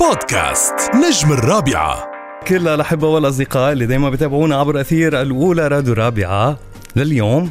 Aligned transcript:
بودكاست 0.00 0.74
نجم 0.94 1.32
الرابعة. 1.32 2.10
كل 2.46 2.68
الأحبة 2.68 3.08
والأصدقاء 3.08 3.72
اللي 3.72 3.86
دايما 3.86 4.10
بتابعونا 4.10 4.56
عبر 4.56 4.80
أثير 4.80 5.22
الأولى 5.22 5.68
راديو 5.68 5.94
رابعة 5.94 6.58
لليوم. 6.96 7.50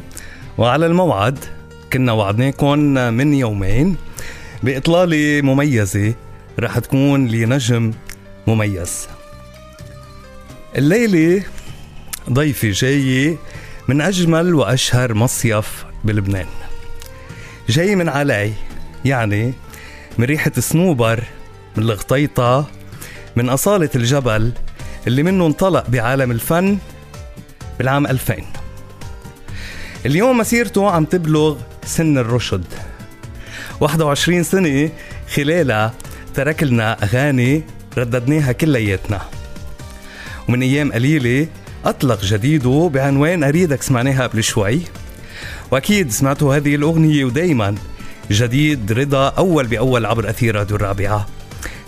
وعلى 0.58 0.86
الموعد 0.86 1.38
كنا 1.92 2.12
وعدناكم 2.12 2.78
من 3.14 3.34
يومين 3.34 3.96
بإطلالة 4.62 5.40
مميزة 5.42 6.14
رح 6.60 6.78
تكون 6.78 7.28
لنجم 7.28 7.92
مميز. 8.46 9.08
الليلة 10.76 11.42
ضيفي 12.30 12.70
جاي 12.70 13.36
من 13.88 14.00
أجمل 14.00 14.54
وأشهر 14.54 15.14
مصيف 15.14 15.84
بلبنان. 16.04 16.46
جاي 17.68 17.96
من 17.96 18.08
علي 18.08 18.52
يعني 19.04 19.52
من 20.18 20.24
ريحة 20.24 20.52
صنوبر 20.58 21.24
من 21.78 21.84
الغطيطة 21.84 22.66
من 23.36 23.48
أصالة 23.48 23.90
الجبل 23.94 24.52
اللي 25.06 25.22
منه 25.22 25.46
انطلق 25.46 25.90
بعالم 25.90 26.30
الفن 26.30 26.78
بالعام 27.78 28.06
2000 28.06 28.34
اليوم 30.06 30.38
مسيرته 30.38 30.90
عم 30.90 31.04
تبلغ 31.04 31.56
سن 31.84 32.18
الرشد. 32.18 32.64
21 33.80 34.42
سنة 34.42 34.90
خلالها 35.34 35.94
ترك 36.34 36.62
لنا 36.62 37.02
أغاني 37.02 37.62
رددناها 37.98 38.52
كلياتنا. 38.52 39.20
ومن 40.48 40.62
أيام 40.62 40.92
قليلة 40.92 41.46
أطلق 41.84 42.24
جديده 42.24 42.90
بعنوان 42.94 43.44
أريدك 43.44 43.82
سمعناها 43.82 44.26
قبل 44.26 44.44
شوي. 44.44 44.80
وأكيد 45.70 46.10
سمعتوا 46.10 46.56
هذه 46.56 46.74
الأغنية 46.74 47.24
ودايما 47.24 47.74
جديد 48.30 48.92
رضا 48.92 49.28
أول 49.28 49.66
بأول 49.66 50.06
عبر 50.06 50.30
أثير 50.30 50.56
راديو 50.56 50.76
الرابعة. 50.76 51.37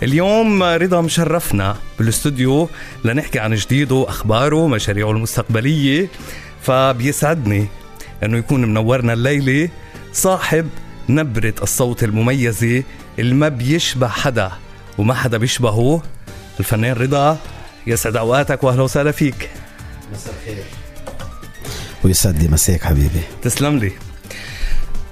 اليوم 0.03 0.63
رضا 0.63 1.01
مشرفنا 1.01 1.77
بالاستوديو 1.99 2.69
لنحكي 3.05 3.39
عن 3.39 3.55
جديده 3.55 3.95
وأخباره 3.95 4.69
مشاريعه 4.69 5.11
المستقبلية 5.11 6.09
فبيسعدني 6.63 7.67
إنه 8.23 8.39
يكون 8.39 8.65
منورنا 8.65 9.13
الليلة 9.13 9.69
صاحب 10.13 10.69
نبرة 11.09 11.55
الصوت 11.63 12.05
المميزة 12.05 12.83
اللي 13.19 13.35
ما 13.35 13.49
بيشبه 13.49 14.09
حدا 14.09 14.51
وما 14.99 15.15
حدا 15.15 15.39
بيشبهه 15.39 16.03
الفنان 16.61 16.93
رضا. 16.93 17.39
يسعد 17.87 18.17
أوقاتك 18.17 18.65
واهلا 18.65 18.83
وسهلا 18.83 19.11
فيك. 19.11 19.51
مساء 20.13 20.35
الخير 20.41 20.65
ويسعد 22.05 22.43
لي 22.43 22.49
مساك 22.49 22.85
حبيبي. 22.85 23.21
تسلم 23.43 23.79
لي. 23.79 23.93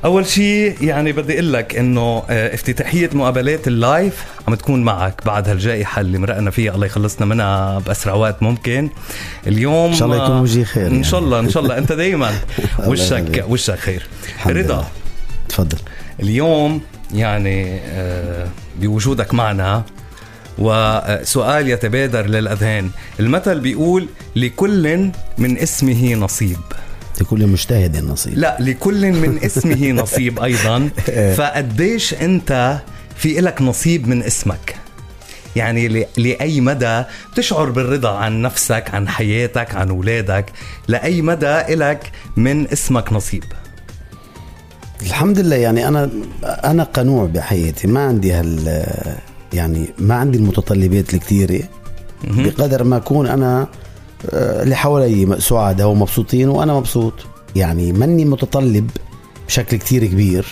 أول 0.04 0.26
شيء 0.26 0.76
يعني 0.80 1.12
بدي 1.12 1.32
أقول 1.34 1.52
لك 1.52 1.76
إنه 1.76 2.22
آه، 2.30 2.54
افتتاحية 2.54 3.10
مقابلات 3.12 3.68
اللايف 3.68 4.24
عم 4.48 4.54
تكون 4.54 4.82
معك 4.82 5.26
بعد 5.26 5.48
هالجائحة 5.48 6.00
اللي 6.00 6.18
مرقنا 6.18 6.50
فيها. 6.50 6.74
الله 6.74 6.86
يخلصنا 6.86 7.26
منها 7.26 7.78
بأسرع 7.78 8.14
وقت 8.14 8.42
ممكن. 8.42 8.88
اليوم 9.46 9.90
إن 9.90 9.94
شاء 9.94 10.08
الله 10.08 10.24
يكون 10.24 10.40
وجهي 10.40 10.64
خير 10.64 10.86
إن 10.86 11.02
شاء 11.02 11.20
الله 11.20 11.40
إن 11.40 11.50
شاء 11.50 11.62
الله. 11.62 11.78
أنت 11.78 11.92
دائما 12.02 12.30
وشك 12.86 13.44
وشك 13.48 13.78
خير. 13.78 14.06
رضا. 14.46 14.86
تفضل. 15.48 15.78
اليوم 16.22 16.80
يعني 17.14 17.80
آه، 17.86 18.48
بوجودك 18.80 19.34
معنا 19.34 19.82
وسؤال 20.58 21.68
يتبادر 21.68 22.26
للأذهان. 22.26 22.90
المثل 23.20 23.60
بيقول 23.60 24.08
لكل 24.36 25.10
من 25.38 25.58
اسمه 25.58 26.14
نصيب. 26.14 26.58
لكل 27.20 27.46
مجتهد 27.46 27.96
نصيب. 28.04 28.38
لا 28.38 28.56
لكل 28.60 29.12
من 29.12 29.38
اسمه 29.46 29.90
نصيب 29.90 30.40
أيضا. 30.40 30.90
فقديش 31.38 32.14
أنت 32.14 32.78
في 33.16 33.38
إلك 33.38 33.62
نصيب 33.62 34.08
من 34.08 34.22
اسمك؟ 34.22 34.76
يعني 35.56 36.06
لأي 36.16 36.60
مدى 36.60 37.02
تشعر 37.36 37.70
بالرضا 37.70 38.16
عن 38.18 38.42
نفسك 38.42 38.84
عن 38.94 39.08
حياتك 39.08 39.74
عن 39.74 39.88
أولادك 39.88 40.46
لأي 40.88 41.22
مدى 41.22 41.60
إلك 41.60 42.12
من 42.36 42.68
اسمك 42.68 43.12
نصيب؟ 43.12 43.44
الحمد 45.02 45.38
لله 45.38 45.56
يعني 45.56 45.88
أنا 45.88 46.10
أنا 46.44 46.82
قنوع 46.82 47.26
بحياتي. 47.26 47.86
ما 47.88 48.00
عندي 48.00 48.32
هال 48.32 48.86
يعني 49.52 49.88
ما 49.98 50.14
عندي 50.14 50.38
المتطلبات 50.38 51.14
الكثيرة. 51.14 51.60
بقدر 52.24 52.84
ما 52.84 52.96
أكون 52.96 53.26
أنا 53.26 53.68
اللي 54.32 54.76
حوالي 54.76 55.40
سعداء 55.40 55.88
ومبسوطين 55.88 56.48
وأنا 56.48 56.74
مبسوط. 56.74 57.14
يعني 57.56 57.92
ماني 57.92 58.24
متطلب 58.24 58.90
بشكل 59.46 59.76
كتير 59.76 60.06
كبير. 60.06 60.46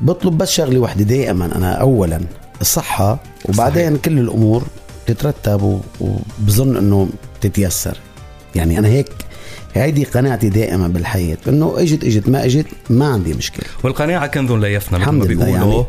بطلب 0.00 0.38
بس 0.38 0.50
شغلة 0.50 0.78
وحدة 0.78 1.04
دائما 1.04 1.56
أنا 1.56 1.72
اولا 1.72 2.20
الصحة 2.60 3.18
وبعدين 3.48 3.90
صحيح. 3.90 4.04
كل 4.04 4.18
الأمور 4.18 4.62
تترتب 5.06 5.80
وبظن 6.00 6.76
إنه 6.76 7.08
تتيسر. 7.40 7.98
يعني 8.54 8.78
أنا 8.78 8.88
هيك 8.88 9.12
هيدي 9.74 10.04
قناعتي 10.04 10.48
دائما 10.48 10.88
بالحياة 10.88 11.36
إنه 11.48 11.74
إجت 11.78 12.04
إجت 12.04 12.28
ما 12.28 12.44
إجت 12.44 12.66
ما 12.90 13.06
عندي 13.06 13.34
مشكلة. 13.34 13.64
والقناعة 13.82 14.26
كنز 14.26 14.52
لا 14.52 14.68
يفنى 14.68 14.98
مثل 14.98 15.10
ما 15.10 15.24
بيقولوا. 15.24 15.48
يعني. 15.48 15.84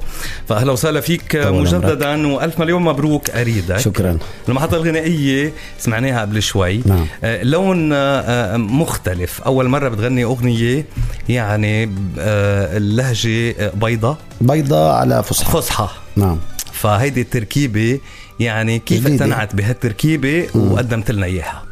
فأهلا 0.48 0.72
وسهلا 0.72 1.02
فيك 1.02 1.36
مجددا 1.36 2.28
وألف 2.28 2.60
مليون 2.60 2.82
مبروك 2.84 3.30
أريدك. 3.30 3.78
شكرا. 3.78 4.18
المحطة 4.50 4.78
الغنائية 4.78 5.54
سمعناها 5.80 6.22
قبل 6.22 6.42
شوي. 6.42 6.82
نعم. 6.86 7.06
آه 7.24 7.44
لون 7.44 7.94
آه 7.94 8.58
مختلف. 8.58 9.42
أول 9.42 9.68
مرة 9.68 9.90
بتغني 9.90 10.24
أغنية 10.24 10.86
يعني 11.30 11.84
آه 12.20 12.78
اللهجة 12.78 13.72
بيضة. 13.74 14.18
بيضة 14.42 14.92
على 14.92 15.24
فصحى. 15.24 15.52
فصحى. 15.52 15.88
نعم. 16.16 16.38
فهيدي 16.74 17.22
التركيبة 17.22 18.00
يعني 18.40 18.80
كيف 18.80 19.08
اقتنعت 19.08 19.56
بهالتركيبة 19.56 20.48
وقدمت 20.56 21.12
لنا 21.12 21.26
إياها؟ 21.26 21.64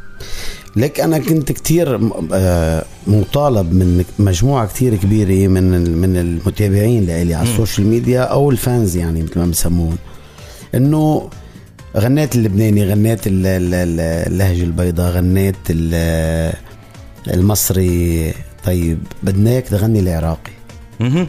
لك 0.77 0.99
أنا 0.99 1.17
كنت 1.17 1.51
كتير 1.51 1.99
آه، 2.33 2.85
مطالب 3.07 3.73
من 3.73 4.05
مجموعة 4.19 4.67
كتير 4.67 4.95
كبيرة 4.95 5.47
من 5.47 5.97
من 5.97 6.17
المتابعين 6.17 7.05
لإلي 7.05 7.33
على 7.33 7.49
ال 7.50 7.55
social 7.55 7.88
media 7.88 8.22
أو 8.21 8.51
ال 8.51 8.60
fans 8.60 8.95
يعني 8.95 9.23
مثل 9.23 9.39
ما 9.39 9.45
بسمون 9.45 9.97
إنه 10.75 11.29
غنيت 11.97 12.35
اللبناني 12.35 12.85
غنيت 12.85 13.19
اللهجة 13.25 14.63
البيضاء 14.63 15.11
غنيت 15.11 15.55
المصري. 17.27 18.33
طيب 18.66 18.99
بدناك 19.23 19.67
تغني 19.67 19.99
العراقي. 19.99 20.51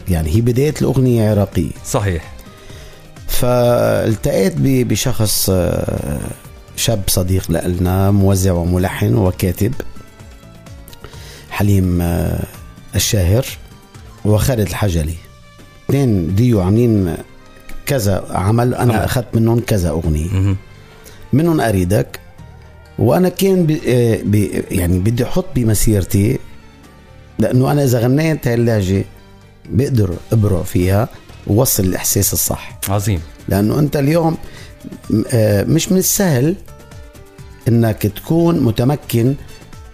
يعني 0.09 0.35
هي 0.35 0.41
بداية 0.41 0.73
الأغنية 0.81 1.31
عراقية. 1.31 1.71
صحيح. 1.85 2.33
فالتقيت 3.27 4.53
بشخص 4.57 5.49
آه، 5.49 6.19
شاب 6.79 7.01
صديق 7.07 7.51
لنا 7.51 8.11
موزع 8.11 8.51
وملحن 8.51 9.15
وكاتب 9.15 9.73
حليم 11.49 12.01
آه، 12.01 12.43
الشاهر 12.95 13.45
وخالد 14.25 14.67
الحجلي. 14.67 15.15
اثنين 15.89 16.35
ديو 16.35 16.61
عاملين 16.61 17.15
كذا 17.85 18.25
عمل 18.29 18.73
أنا 18.73 19.05
أخذت 19.05 19.35
منهم 19.35 19.59
كذا 19.59 19.89
أغنية. 19.89 20.55
منهم 21.33 21.61
أريدك 21.61 22.19
وأنا 22.99 23.29
كان 23.29 23.65
بي 23.65 23.81
آه، 23.87 24.19
بي 24.23 24.63
يعني 24.71 24.99
بدي 24.99 25.23
أحط 25.23 25.45
بمسيرتي 25.55 26.39
لأنه 27.39 27.71
أنا 27.71 27.83
إذا 27.83 27.99
غنيت 27.99 28.47
هاي 28.47 28.53
اللهجة 28.53 29.05
بقدر 29.69 30.13
أبرع 30.31 30.63
فيها 30.63 31.09
ووصل 31.47 31.83
الإحساس 31.83 32.33
الصح. 32.33 32.79
عظيم. 32.89 33.21
لأنه 33.47 33.79
أنت 33.79 33.95
اليوم 33.97 34.37
مش 35.67 35.91
من 35.91 35.97
السهل 35.97 36.55
إنك 37.67 38.01
تكون 38.01 38.59
متمكن 38.59 39.35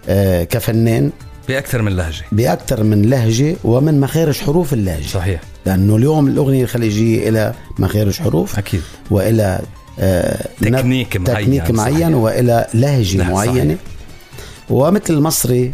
آه، 0.08 0.44
كفنان. 0.44 1.10
بأكثر 1.48 1.82
من 1.82 1.96
لهجة. 1.96 2.24
بأكثر 2.32 2.82
من 2.82 3.02
لهجة 3.02 3.56
ومن 3.64 4.00
مخارج 4.00 4.38
حروف 4.38 4.72
اللهجة. 4.72 5.06
صحيح. 5.06 5.40
لأنه 5.66 5.96
اليوم 5.96 6.26
الأغنية 6.28 6.64
الخليجية 6.64 7.30
لها 7.30 7.54
مخارج 7.78 8.18
حروف. 8.18 8.58
أكيد. 8.58 8.80
وإلى 9.10 9.60
آه 9.98 10.48
تكنيك 10.60 11.16
معين 11.16 11.44
تكنيك 11.44 11.70
معين 11.70 12.14
وإلى 12.14 12.66
لهجة 12.74 13.22
معينه 13.22 13.74
صحيح. 13.74 13.76
ومثل 14.70 15.14
المصري 15.14 15.72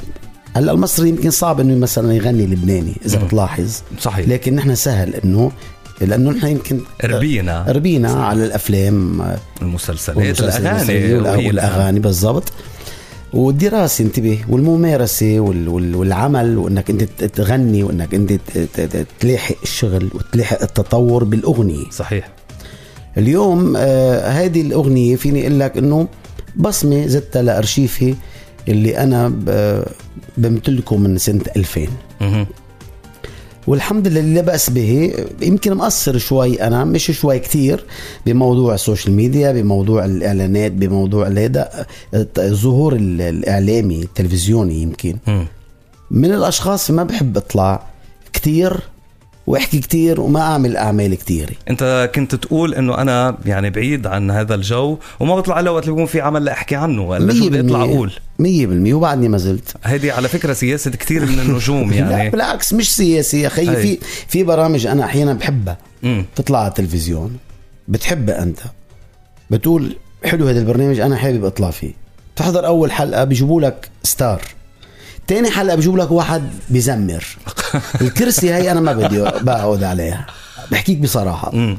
هلأ 0.56 0.72
المصري 0.72 1.08
يمكن 1.08 1.30
صعب 1.30 1.60
إنه 1.60 1.74
مثلا 1.74 2.14
يغني 2.14 2.46
لبناني 2.46 2.92
إذا 3.06 3.18
بتلاحظ. 3.18 3.80
صحيح. 4.00 4.28
لكن 4.28 4.54
نحن 4.54 4.74
سهل 4.74 5.14
إنه 5.14 5.52
لأنه 6.06 6.30
نحن 6.30 6.46
يمكن 6.46 6.80
ربينا. 7.04 7.64
ربينا 7.68 8.12
على 8.12 8.44
الأفلام 8.46 9.22
المسلسلات 9.62 10.40
الأغاني 10.40 11.14
والأغاني 11.46 12.00
بالضبط. 12.00 12.52
والدراسة 13.32 14.04
انتبه. 14.04 14.44
والممارسة 14.48 15.40
والعمل 15.40 16.58
وإنك 16.58 16.90
أنت 16.90 17.02
تغني 17.24 17.82
وإنك 17.82 18.14
أنت 18.14 18.32
تلاحق 19.20 19.56
الشغل 19.62 20.10
وتلاحق 20.14 20.62
التطور 20.62 21.24
بالأغنية. 21.24 21.90
صحيح. 21.90 22.28
اليوم 23.18 23.74
آه 23.76 24.28
هذه 24.28 24.60
الأغنية 24.60 25.16
فيني 25.16 25.42
أقول 25.42 25.60
لك 25.60 25.76
إنه 25.76 26.08
بصمة 26.56 27.06
زدتها 27.06 27.42
لأرشيفي 27.42 28.14
اللي 28.68 28.98
أنا 28.98 29.32
بمتلكه 30.36 30.96
من 30.96 31.18
سنة 31.18 31.40
2000 31.56 31.88
والحمد 33.66 34.08
لله 34.08 34.20
لا 34.20 34.40
بأس 34.40 34.70
به 34.70 35.14
يمكن 35.42 35.74
مقصر 35.74 36.18
شوي 36.18 36.62
أنا 36.62 36.84
مش 36.84 37.10
شوي 37.10 37.38
كتير 37.38 37.84
بموضوع 38.26 38.74
ال 38.74 38.80
social 38.80 39.14
media 39.14 39.52
بموضوع 39.52 40.04
الإعلانات 40.04 40.72
بموضوع 40.72 41.26
هذا 41.28 41.86
الظهور 42.38 42.96
الإعلامي 43.00 44.02
التلفزيوني 44.02 44.82
يمكن 44.82 45.16
مم. 45.26 45.46
من 46.10 46.32
الأشخاص 46.32 46.90
ما 46.90 47.02
بحب 47.04 47.36
أطلع 47.36 47.86
كتير 48.32 48.80
واحكي 49.46 49.78
كتير 49.80 50.20
وما 50.20 50.40
أعمل 50.40 50.76
أعمال 50.76 51.14
كتير 51.14 51.50
أنت 51.70 52.10
كنت 52.14 52.34
تقول 52.34 52.74
إنه 52.74 52.98
أنا 52.98 53.38
يعني 53.46 53.70
بعيد 53.70 54.06
عن 54.06 54.30
هذا 54.30 54.54
الجو 54.54 54.98
وما 55.20 55.36
بطلع 55.36 55.60
إلا 55.60 55.70
وقت 55.70 55.82
اللي 55.82 55.92
بيكون 55.94 56.06
في 56.06 56.20
عمل 56.20 56.44
لأحكي 56.44 56.76
عنه 56.76 57.02
ولا 57.02 57.34
شو 57.34 57.48
بدي 57.48 57.60
اطلع 57.60 57.82
أقول؟ 57.82 58.12
مية 58.38 58.66
بالمية. 58.66 58.94
وبعدني 58.94 59.28
ما 59.28 59.38
زلت. 59.38 59.74
هيدي 59.84 60.10
على 60.10 60.28
فكرة 60.28 60.52
سياسة 60.52 60.90
كثير 60.90 61.26
من 61.26 61.38
النجوم 61.40 61.90
لا 61.92 61.96
يعني. 61.96 62.30
بالعكس 62.30 62.72
مش 62.72 62.96
سياسي 62.96 63.40
يا 63.40 63.46
أخي. 63.46 63.76
في 63.76 63.98
في 64.28 64.44
برامج 64.44 64.86
أنا 64.86 65.04
أحيانا 65.04 65.32
بحبها. 65.32 65.78
مم. 66.02 66.24
تطلع 66.36 66.58
على 66.58 66.68
التلفزيون 66.68 67.36
بتحبها 67.88 68.42
أنت. 68.42 68.60
بتقول 69.50 69.96
حلو 70.24 70.48
هذا 70.48 70.60
البرنامج 70.60 71.00
أنا 71.00 71.16
حابب 71.16 71.44
أطلع 71.44 71.70
فيه. 71.70 71.92
تحضر 72.36 72.66
أول 72.66 72.92
حلقة 72.92 73.24
بيجيبوا 73.24 73.60
لك 73.60 73.88
ستار. 74.02 74.42
تاني 75.26 75.50
حلقة 75.50 75.76
بيجيبوا 75.76 75.98
لك 75.98 76.10
واحد 76.10 76.42
بيزمر. 76.70 77.24
الكرسي 78.00 78.54
هي 78.54 78.72
أنا 78.72 78.80
ما 78.80 78.92
بدي 78.92 79.20
بقعد 79.20 79.82
عليها. 79.82 80.26
بحكيك 80.70 80.98
بصراحة. 80.98 81.50
مم. 81.54 81.78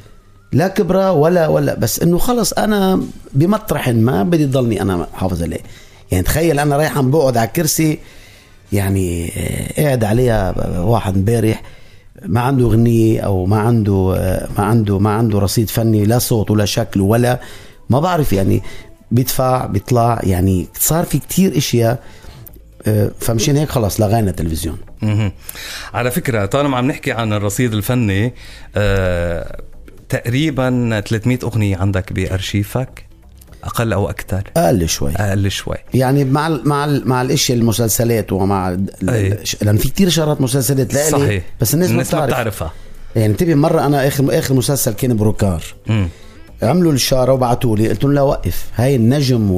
لا 0.51 0.67
كبرى 0.67 1.05
ولا 1.09 1.47
ولا 1.47 1.75
بس 1.75 1.99
إنه 1.99 2.17
خلص 2.17 2.53
أنا 2.53 3.01
بمطرح 3.33 3.89
ما 3.89 4.23
بدي 4.23 4.45
ضلني 4.45 4.81
أنا 4.81 5.07
حافظ 5.13 5.43
عليه. 5.43 5.59
يعني 6.11 6.23
تخيل 6.23 6.59
أنا 6.59 6.77
رايح 6.77 6.97
عم 6.97 7.11
بقعد 7.11 7.37
على 7.37 7.47
الكرسي 7.47 7.99
يعني 8.73 9.31
آه، 9.37 9.81
قاعد 9.81 10.03
عليها 10.03 10.53
واحد 10.79 11.15
امبارح 11.15 11.61
ما 12.25 12.41
عنده 12.41 12.67
غنية 12.67 13.21
أو 13.21 13.45
ما 13.45 13.59
عنده 13.59 14.13
آه، 14.17 14.47
ما 14.57 14.63
عنده 14.63 14.99
ما 14.99 15.09
عنده 15.09 15.39
رصيد 15.39 15.69
فني 15.69 16.05
لا 16.05 16.19
صوت 16.19 16.51
ولا 16.51 16.65
شكل 16.65 17.01
ولا 17.01 17.39
ما 17.89 17.99
بعرف 17.99 18.33
يعني 18.33 18.61
بيدفع 19.11 19.65
بيطلع 19.65 20.19
يعني 20.23 20.67
صار 20.79 21.05
في 21.05 21.19
كتير 21.19 21.57
إشياء 21.57 21.99
فمشان 23.19 23.57
هيك 23.57 23.69
خلص 23.69 24.01
لغينا 24.01 24.29
التلفزيون. 24.29 24.77
على 25.93 26.11
فكرة 26.11 26.45
طالما 26.45 26.77
عم 26.77 26.87
نحكي 26.87 27.11
عن 27.11 27.33
الرصيد 27.33 27.73
الفني 27.73 28.33
آه، 28.75 29.61
تقريبا 30.09 31.01
300 31.07 31.39
أغنية 31.43 31.77
عندك 31.77 32.13
بأرشيفك؟ 32.13 33.05
أقل 33.63 33.93
أو 33.93 34.09
أكثر؟ 34.09 34.43
أقل 34.57 34.89
شوي. 34.89 35.11
أقل 35.15 35.51
شوي. 35.51 35.75
يعني 35.93 36.23
مع 36.25 36.47
ال 36.47 36.61
مع 36.69 36.85
ال 36.85 37.07
مع 37.07 37.21
الاشياء 37.21 37.57
المسلسلات 37.57 38.31
ومع 38.33 38.69
ال- 38.69 38.89
لأن 39.61 39.77
في 39.77 39.87
كتير 39.89 40.09
شغلات 40.09 40.41
مسلسلات 40.41 40.93
لإلي 40.93 41.09
صحيح. 41.11 41.43
بس 41.61 41.73
الناس, 41.73 41.89
الناس 41.91 42.13
ما 42.13 42.19
ما 42.19 42.25
بتعرف. 42.25 42.39
بتعرفها. 42.41 42.71
يعني 43.15 43.27
انتبه 43.31 43.55
مرة 43.55 43.85
أنا 43.85 44.07
اخر 44.07 44.39
آخر 44.39 44.53
مسلسل 44.53 44.93
كان 44.93 45.15
بروكار. 45.17 45.63
مم. 45.87 46.07
عملوا 46.63 46.91
الشاره 46.93 47.33
وبعتوا 47.33 47.77
لي 47.77 47.89
قلت 47.89 48.03
لهم 48.03 48.13
لا 48.13 48.21
وقف. 48.21 48.65
هاي 48.75 48.95
النجم 48.95 49.51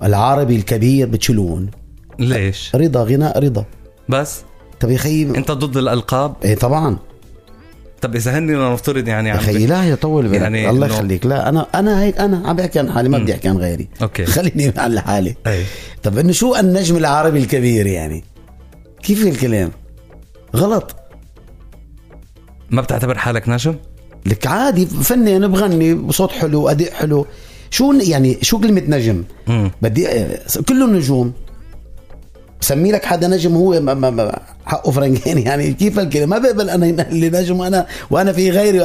والعربي 0.00 0.56
الكبير 0.56 1.06
بتشيلون. 1.08 1.70
ليش؟ 2.18 2.70
رضا 2.74 3.04
غناء 3.04 3.38
رضا. 3.44 3.64
بس؟ 4.08 4.40
طب 4.80 4.90
يا 4.90 4.96
خيي 4.96 5.22
أنت 5.22 5.50
ضد 5.50 5.76
الألقاب؟ 5.76 6.34
إيه 6.44 6.54
طبعا. 6.54 6.98
طب 8.00 8.16
إذا 8.16 8.38
هني 8.38 8.72
نفترض 8.72 9.08
يعني 9.08 9.28
يا 9.28 9.34
عم 9.34 9.40
خيي 9.40 9.66
لا 9.66 9.88
يطول 9.88 10.28
بالك 10.28 10.40
يعني 10.40 10.70
الله 10.70 10.86
يخليك. 10.86 11.26
لا 11.26 11.48
أنا 11.48 11.66
أنا 11.74 12.02
هيك 12.02 12.18
أنا 12.18 12.48
عم 12.48 12.56
بحكي 12.56 12.78
عن 12.78 12.92
حالي 12.92 13.08
ما 13.08 13.18
بدي 13.18 13.34
أحكي 13.34 13.48
عن 13.48 13.56
غيري. 13.56 13.88
أوكي. 14.02 14.26
خليني 14.34 14.72
عن 14.76 15.00
حالي 15.00 15.34
أي. 15.46 15.62
طب 16.02 16.18
إنه 16.18 16.32
شو 16.32 16.56
النجم 16.56 16.96
العربي 16.96 17.38
الكبير 17.38 17.86
يعني؟ 17.86 18.24
كيف 19.02 19.26
الكلام؟ 19.26 19.70
غلط. 20.56 20.96
ما 22.70 22.82
بتعتبر 22.82 23.18
حالك 23.18 23.48
نجم؟ 23.48 23.74
لك 24.26 24.46
عادي 24.46 24.86
فنان 24.86 25.48
بغني 25.48 25.94
بصوت 25.94 26.32
حلو 26.32 26.68
أداء 26.68 26.92
حلو. 26.92 27.26
شو 27.70 27.92
يعني 27.92 28.38
شو 28.42 28.60
كلمة 28.60 28.82
نجم؟ 28.86 29.24
مم. 29.46 29.70
بدي 29.82 30.08
كله 30.68 30.86
نجوم. 30.86 31.32
سمي 32.60 32.92
لك 32.92 33.04
حدا 33.04 33.28
نجم 33.28 33.54
هو 33.54 33.80
ما 33.80 33.94
ما 33.94 34.10
ما 34.10 34.38
حقه 34.66 34.90
فرنجاني 34.90 35.42
يعني 35.42 35.72
كيف 35.72 35.98
الكلمة؟ 35.98 36.26
ما 36.26 36.38
بقبل 36.38 36.70
أنا 36.70 36.86
اللي 37.10 37.28
نجم 37.30 37.60
وأنا 37.60 37.86
وأنا 38.10 38.32
في 38.32 38.50
غيري 38.50 38.80
أ- 38.80 38.84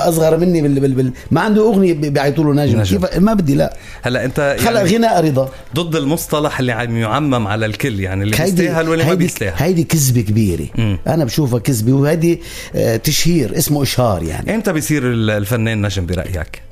أصغر 0.00 0.36
مني 0.36 0.62
بال 0.62 0.80
بال 0.80 0.92
بال 0.94 1.12
ما 1.30 1.40
عنده 1.40 1.62
أغنية 1.68 1.94
بيعيطوا 1.94 2.44
له 2.44 2.64
نجم, 2.64 2.80
نجم. 2.80 2.98
كيف؟ 3.00 3.18
ما 3.18 3.34
بدي 3.34 3.54
لا. 3.54 3.76
هلا 4.02 4.24
أنت 4.24 4.56
خلق 4.60 4.80
يعني 4.80 4.96
غناء 4.96 5.24
رضا. 5.24 5.48
ضد 5.74 5.96
المصطلح 5.96 6.60
اللي 6.60 6.72
عم 6.72 6.96
يعمم 6.96 7.46
على 7.46 7.66
الكل 7.66 8.00
يعني 8.00 8.22
اللي 8.24 8.36
بيستاهل 8.36 8.88
واللي 8.88 9.04
ما 9.04 9.14
بيستاهل. 9.14 9.52
هيدي 9.56 9.84
كذبه 9.84 10.20
كبيرة. 10.20 10.66
مم. 10.78 10.98
أنا 11.06 11.24
بشوفها 11.24 11.58
كذبة 11.58 11.92
وهيدي 11.92 12.40
آه، 12.74 12.96
تشهير 12.96 13.58
اسمه 13.58 13.82
إشهار 13.82 14.22
يعني. 14.22 14.54
إمتى 14.54 14.72
بيصير 14.72 15.12
ال- 15.12 15.30
الفنان 15.30 15.82
نجم 15.86 16.06
برأيك؟ 16.06 16.62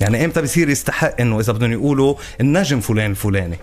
يعني 0.00 0.24
إمتى 0.24 0.40
بيصير 0.40 0.68
يستحق 0.68 1.20
إنه 1.20 1.40
إذا 1.40 1.52
بدهم 1.52 1.72
يقولوا 1.72 2.14
النجم 2.40 2.80
فلان 2.80 3.10
الفلاني؟ 3.10 3.56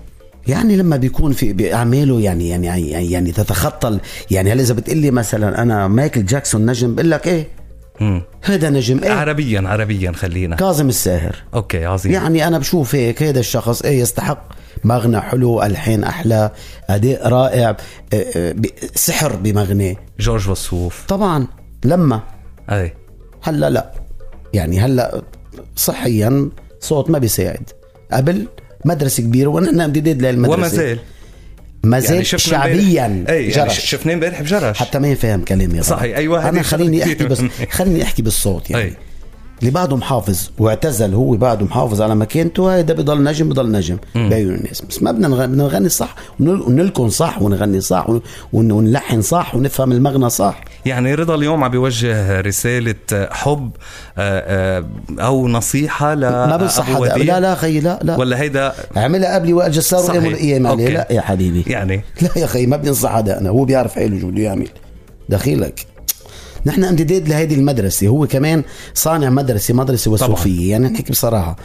يعني 0.48 0.76
لما 0.76 0.98
بيكون 0.98 1.32
في 1.32 1.54
باعماله 1.54 2.22
يعني 2.22 2.50
يعني 2.50 2.68
يعني, 2.68 3.12
يعني 3.12 3.32
تتخطى 3.32 4.00
يعني 4.32 4.54
هل 4.54 4.60
إذا 4.60 4.74
بتقول 4.74 4.98
لي 4.98 5.12
مثلا 5.12 5.62
أنا 5.62 5.88
مايكل 5.88 6.26
جاكسون 6.26 6.66
نجم 6.66 6.96
بقول 6.96 7.12
لك 7.12 7.28
إيه. 7.28 7.48
هذا 8.42 8.70
نجم 8.70 9.04
إيه؟ 9.04 9.12
عربيا 9.12 9.64
عربيا 9.66 10.12
خلينا. 10.12 10.56
كاظم 10.56 10.90
الساهر. 10.90 11.36
أوكي 11.54 11.86
عظيم. 11.86 12.12
يعني 12.12 12.48
أنا 12.48 12.58
بشوف 12.60 12.96
هيك 12.96 13.24
هذا 13.24 13.40
الشخص 13.40 13.82
إيه 13.82 14.00
يستحق 14.00 14.48
مغنى 14.84 15.22
حلو 15.22 15.64
ألحان 15.64 16.04
أحلى 16.04 16.52
أداء 16.90 17.28
رائع 17.28 17.70
آه، 17.70 17.78
آه، 18.14 18.56
سحر 18.96 19.36
بمغنى 19.36 19.98
جورج 20.20 20.50
وسوف. 20.50 21.06
طبعا 21.08 21.48
لما؟ 21.86 22.22
أي. 22.70 22.94
هلأ 23.42 23.70
لا. 23.70 23.92
يعني 24.54 24.80
هلأ 24.80 25.22
صحيا 25.76 26.50
صوت 26.80 27.10
ما 27.10 27.20
بيساعد. 27.20 27.70
قبل 28.12 28.48
مدرسة 28.86 29.24
كبيرة 29.24 29.48
ونحن 29.50 29.82
امتداد 29.82 30.22
للمدرسة 30.22 30.58
وما 30.58 30.68
زال 30.68 31.00
ما 31.84 32.00
زال 32.00 32.26
امبارح- 32.26 32.36
شعبيا 32.50 33.26
أي 33.30 33.50
يعني 33.50 33.68
جرش 33.68 33.80
شفناه 33.80 34.14
امبارح 34.14 34.42
بجرش 34.42 34.78
حتى 34.78 35.00
ما 35.00 35.08
يفهم 35.08 35.42
كلامي. 35.42 35.84
صحيح، 35.84 36.18
هذه 36.18 36.50
أنا 36.50 36.62
خليني 36.62 37.04
أحكي 37.04 37.24
بس. 37.32 37.42
خليني 37.72 38.04
أحكي 38.04 38.22
بالصوت 38.22 38.70
يعني 38.70 38.84
أي. 38.84 38.94
اللي 39.64 39.72
بعده 39.72 39.96
محافظ 39.96 40.50
واعتزل 40.60 41.14
هو 41.14 41.32
بعده 41.38 41.66
محافظ 41.66 42.02
على 42.02 42.16
مكانته 42.16 42.76
هيدا 42.76 42.94
بضل 42.94 43.24
نجم 43.24 43.50
بضل 43.50 43.72
نجم. 43.72 43.98
بعيون 44.16 44.56
الناس 44.56 44.82
بس 44.82 45.04
ما 45.04 45.12
بدنا 45.12 45.28
بدنا 45.28 45.64
نغني 45.64 45.90
صح 45.90 46.16
ونل- 46.40 46.62
ونلكن 46.62 47.10
صح 47.10 47.42
ونغني 47.42 47.82
صح 47.82 48.10
ون- 48.10 48.22
ون- 48.54 48.72
ونلحن 48.72 49.22
صح 49.22 49.56
ونفهم 49.56 49.92
المغنى 49.92 50.30
صح. 50.30 50.62
يعني 50.86 51.16
رضا 51.16 51.36
اليوم 51.36 51.64
عم 51.64 51.72
بيوجه 51.72 52.42
رسالة 52.42 52.96
حب 53.32 53.72
آه، 54.18 54.80
آه، 54.80 54.86
أو 55.26 55.48
نصيحة 55.48 56.14
ل 56.14 56.20
ما 56.20 56.58
بنصح؟ 56.58 56.90
لا 57.00 57.40
لا 57.40 57.56
خيي 57.56 57.80
لا 57.80 58.00
لا. 58.04 58.18
ولا 58.18 58.42
هيدا 58.42 58.74
عملها 58.96 59.36
قبلي 59.36 59.54
وقت 59.54 59.72
جسار. 59.72 60.00
وقام 60.04 60.26
عليه. 60.26 60.70
أوكي. 60.70 60.94
لا 60.94 61.08
يا 61.12 61.22
حبيبي. 61.22 61.64
يعني؟ 61.68 62.02
لا 62.22 62.30
يا 62.36 62.46
أخي 62.46 62.66
ما 62.66 62.78
بدي 62.78 62.90
انصح 62.90 63.12
حدا. 63.16 63.40
أنا 63.40 63.50
هو 63.50 63.66
بيعرف 63.66 63.96
حاله 63.96 64.20
شو 64.22 64.28
بده 64.28 64.42
يعمل. 64.42 64.68
دخيلك. 65.30 65.86
نحن 66.66 66.84
امتداد 66.84 67.30
لهيدي 67.30 67.56
المدرسة 67.56 68.08
هو 68.08 68.28
كمان 68.28 68.64
صانع 68.94 69.30
مدرسة 69.30 69.74
مدرسة 69.74 70.12
وصوفية 70.12 70.72
يعني 70.72 70.88
نحكي 70.88 71.12
بصراحة. 71.12 71.56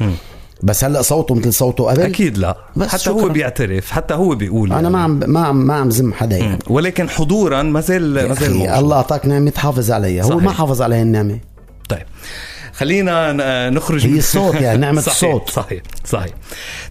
بس 0.62 0.85
هلأ 0.85 1.02
صوته 1.02 1.35
مثل 1.35 1.52
صوته 1.52 1.85
قبل؟ 1.85 2.00
أكيد 2.00 2.38
لا. 2.38 2.57
بس 2.76 2.88
حتى 2.88 3.11
هو 3.11 3.19
شكراً. 3.21 3.33
بيعترف 3.33 3.90
حتى 3.90 4.14
هو 4.14 4.35
بيقول 4.35 4.73
أنا 4.73 4.81
يعني. 4.81 4.90
ما 4.90 4.99
عم 5.02 5.21
ما 5.26 5.40
عم 5.40 5.67
ما 5.67 5.75
عم 5.75 5.90
زم 5.90 6.12
حدا 6.12 6.37
يعني. 6.37 6.59
ولكن 6.67 7.09
حضورا 7.09 7.62
ما 7.62 7.81
زال 7.81 8.28
ما 8.28 8.35
زال. 8.35 8.69
الله 8.69 8.97
أعطاك 8.97 9.26
نعمة 9.26 9.52
حافظ 9.57 9.90
عليها. 9.90 10.25
هو. 10.25 10.38
ما 10.38 10.50
حافظ 10.52 10.83
على 10.83 11.02
النعمه 11.02 11.38
طيب. 11.88 12.02
خلينا 12.78 13.32
ن- 13.32 13.75
نخرج 13.75 14.06
هي 14.06 14.18
الصوت 14.18 14.54
يعني 14.54 14.78
نعمة 14.87 15.00
صحيح 15.00 15.14
الصوت. 15.14 15.50
صحيح 15.50 15.82
صحيح. 16.04 16.32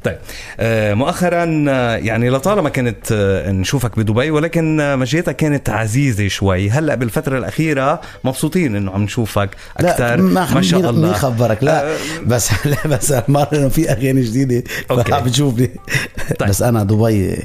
طيب 0.03 0.17
آه، 0.59 0.93
مؤخرا 0.93 1.65
آه، 1.69 1.95
يعني 1.95 2.29
لطالما 2.29 2.69
كانت 2.69 3.11
آه، 3.11 3.51
نشوفك 3.51 3.99
بدبي 3.99 4.31
ولكن 4.31 4.79
آه، 4.81 4.95
مجيتك 4.95 5.35
كانت 5.35 5.69
عزيزة 5.69 6.27
شوي. 6.27 6.69
هلأ 6.69 6.95
بالفترة 6.95 7.37
الأخيرة 7.37 8.01
مبسوطين 8.23 8.75
إنه 8.75 8.91
عم 8.91 9.03
نشوفك 9.03 9.49
أكثر. 9.77 10.17
ما, 10.21 10.53
ما 10.53 10.61
شاء 10.61 10.79
الله 10.79 10.91
مين 11.07 11.13
خبرك؟ 11.13 11.63
لا 11.63 11.87
آه، 11.93 11.97
بس 12.25 12.49
لا 12.65 12.87
بس 12.87 13.11
المره 13.11 13.49
إنه 13.53 13.69
في 13.69 13.91
أغاني 13.91 14.21
جديدة 14.21 14.63
أوكي. 14.91 15.13
عم 15.13 15.23
بتشوفني 15.23 15.69
طيب. 16.39 16.49
بس 16.49 16.61
أنا 16.61 16.83
دبي 16.83 17.37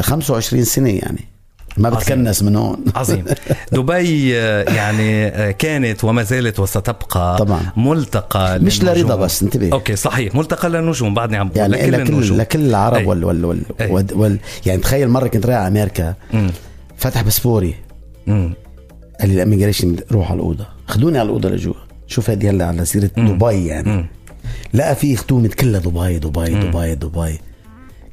25 0.00 0.64
سنة 0.64 0.90
يعني. 0.90 1.28
ما. 1.76 1.90
بتكنس 1.90 2.42
من 2.42 2.56
هون 2.56 2.84
عظيم 2.94 3.24
دبي 3.72 4.38
آه، 4.38 4.62
يعني 4.74 5.26
آه، 5.26 5.50
كانت 5.50 6.04
وما 6.04 6.22
زالت 6.22 6.60
وستبقى 6.60 7.36
طبعا. 7.38 7.60
ملتقى 7.76 8.58
مش. 8.58 8.84
لرضا 8.84 9.16
بس، 9.16 9.42
انتبه. 9.42 9.72
أوكي 9.72 9.96
صحيح 9.96 10.34
ملتقى 10.34 10.68
للنجوم 10.68 11.14
بعدني 11.14 11.36
عم 11.36 11.48
بقول 11.48 11.58
يعني 11.58 11.76
لكل 11.76 11.92
لكل 11.92 12.12
النجوم 12.12 12.38
لكل 12.38 12.60
العرب 12.60 12.96
أي. 12.96 13.04
وال 13.04 13.24
وال 13.24 13.44
وال, 13.44 13.62
أي. 13.80 13.90
وال, 13.90 14.06
وال 14.12 14.38
يعني 14.66 14.80
تخيل 14.80 15.08
مرة 15.08 15.28
كنت 15.28 15.46
رايح 15.46 15.58
على 15.58 15.68
أمريكا 15.68 16.14
مم. 16.32 16.50
فتح 16.96 17.22
باسبوري 17.22 17.74
مم. 18.26 18.54
قال 19.20 19.28
لي 19.28 19.34
ال 19.34 19.39
immigration 19.39 19.96
روح 20.12 20.30
على 20.30 20.36
الأوضة 20.40 20.66
خدوني 20.86 21.18
على 21.18 21.26
الأوضة 21.26 21.48
لجوا 21.48 21.74
شوف 22.06 22.30
هذه 22.30 22.50
هلا 22.50 22.66
على 22.66 22.84
سيرة 22.84 23.10
دبي 23.16 23.66
يعني 23.66 23.88
مم. 23.88 24.06
لقى 24.74 24.94
في 24.94 25.16
ختومه 25.16 25.48
كلها 25.48 25.80
دبي 25.80 26.18
دبي 26.18 26.54
دبي 26.54 26.94
دبي 26.94 27.38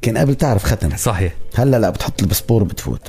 كان 0.02 0.18
قبل 0.18 0.34
تعرف 0.34 0.64
ختم 0.64 0.96
صحيح 0.96 1.32
هلا 1.54 1.76
لا 1.76 1.90
بتحط 1.90 2.22
الباسبور 2.22 2.62
وبتفوت 2.62 3.00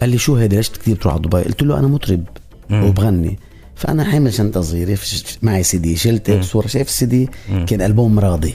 قال 0.00 0.10
لي 0.10 0.18
شو 0.18 0.36
هيدا 0.36 0.56
ليش 0.56 0.70
كثير 0.70 0.94
بتروح 0.94 1.14
على 1.14 1.22
دبي 1.22 1.36
قلت 1.42 1.62
له 1.62 1.78
أنا 1.78 1.86
مطرب 1.86 2.24
مم. 2.70 2.84
وبغني 2.84 3.38
فأنا 3.74 4.04
حامل 4.04 4.32
شنطة 4.34 4.60
صغيرة 4.60 4.98
معي 5.42 5.62
سي 5.62 5.78
دي 5.78 5.96
شلت 5.96 6.30
هيك 6.30 6.42
صورة 6.42 6.66
شايف 6.66 6.88
السي 6.88 7.06
دي 7.06 7.28
كان 7.66 7.82
ألبوم 7.82 8.18
رضا. 8.18 8.54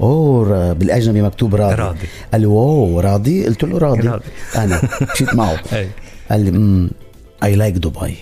أوه 0.00 0.72
بالأجنبي 0.72 1.22
مكتوب 1.22 1.54
رضا 1.54 1.74
رضا. 1.74 1.98
قال 2.32 2.40
لي 2.40 2.46
أوه 2.46 3.00
رضا 3.02 3.44
قلت 3.46 3.64
له 3.64 3.78
رضا, 3.78 4.08
رضا. 4.08 4.24
أنا 4.56 4.80
مشيت 5.14 5.34
معه. 5.34 5.60
قال 6.30 6.40
لي 6.40 6.48
امم 6.50 6.90
I 7.44 7.56
like 7.56 7.74
Dubai 7.74 8.16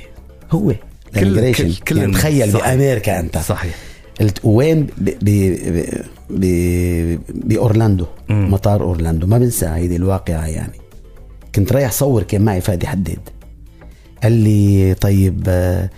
هو 0.52 0.73
كل- 1.14 1.54
immigration. 1.54 1.61
كل- 1.62 1.75
كل 1.88 1.99
يعني. 1.99 2.12
تخيل 2.12 2.52
صحيح. 2.52 2.75
بأمريكا 2.75 3.21
أنت 3.21 3.38
صحيح 3.38 3.75
قلت 4.21 4.38
وين 4.44 4.82
ب- 4.82 4.90
ب- 4.99 5.14
ب- 5.23 6.04
ب- 6.30 7.18
بأورلاندو. 7.49 8.06
مطار 8.30 8.82
أورلاندو 8.82 9.26
ما 9.26 9.38
بنسى 9.38 9.66
هيدي 9.66 9.97
الواقعة 9.97 10.47
يعني 10.47 10.81
كنت 11.54 11.73
رايح 11.73 11.92
صور 11.92 12.23
كان 12.23 12.42
معي 12.42 12.61
فادي 12.61 12.87
حداد. 12.87 13.28
قال 14.23 14.32
لي 14.32 14.94
طيب 14.94 15.44
آه 15.49 15.90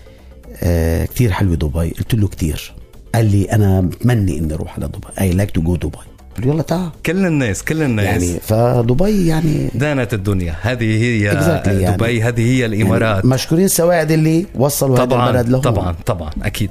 آه 0.62 1.04
كثير 1.04 1.30
حلوة 1.32 1.54
دبي. 1.56 1.90
قلت 1.90 2.14
له 2.14 2.28
كثير 2.28 2.74
قال 3.14 3.26
لي 3.30 3.44
أنا 3.44 3.80
بتمني 3.80 4.38
إني 4.38 4.54
أروح 4.54 4.76
على 4.76 4.88
دبي. 4.88 5.06
I 5.20 5.30
like 5.30 5.50
to 5.50 5.60
go 5.60 5.76
Dubai. 5.76 5.98
قلت 6.36 6.46
له 6.46 6.52
يلا 6.52 6.62
تعال. 6.62 6.90
كل 7.06 7.26
الناس 7.26 7.62
كل 7.62 7.82
الناس. 7.82 8.06
يعني 8.06 8.40
فدبي 8.40 9.26
يعني 9.26 9.70
دانة 9.74 10.14
الدنيا. 10.14 10.56
هذه 10.62 11.02
هي 11.02 11.32
Exactly 11.32 11.68
يعني. 11.68 11.96
دبي 11.96 12.22
هذه 12.22 12.40
هي 12.40 12.66
الإمارات. 12.66 13.16
يعني 13.16 13.28
مشكورين 13.28 13.64
السواعد 13.64 14.10
اللي 14.10 14.46
وصلوا 14.54 14.98
هذا 14.98 15.14
البلد 15.14 15.48
لهون 15.48 15.62
طبعا 15.62 15.94
طبعا 16.06 16.30
أكيد. 16.42 16.70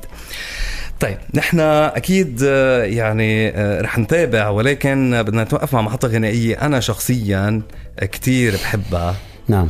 طيب 0.99 1.17
نحن 1.33 1.59
أكيد 1.59 2.39
آه، 2.45 2.83
يعني 2.83 3.49
آه، 3.49 3.81
رح 3.81 3.99
نتابع 3.99 4.49
ولكن 4.49 5.23
بدنا 5.23 5.43
نتوقف 5.43 5.73
مع 5.73 5.81
محطة 5.81 6.07
غنائية. 6.07 6.55
أنا 6.55 6.79
شخصيا 6.79 7.61
كتير 8.01 8.53
بحبها. 8.53 9.15
نعم. 9.47 9.67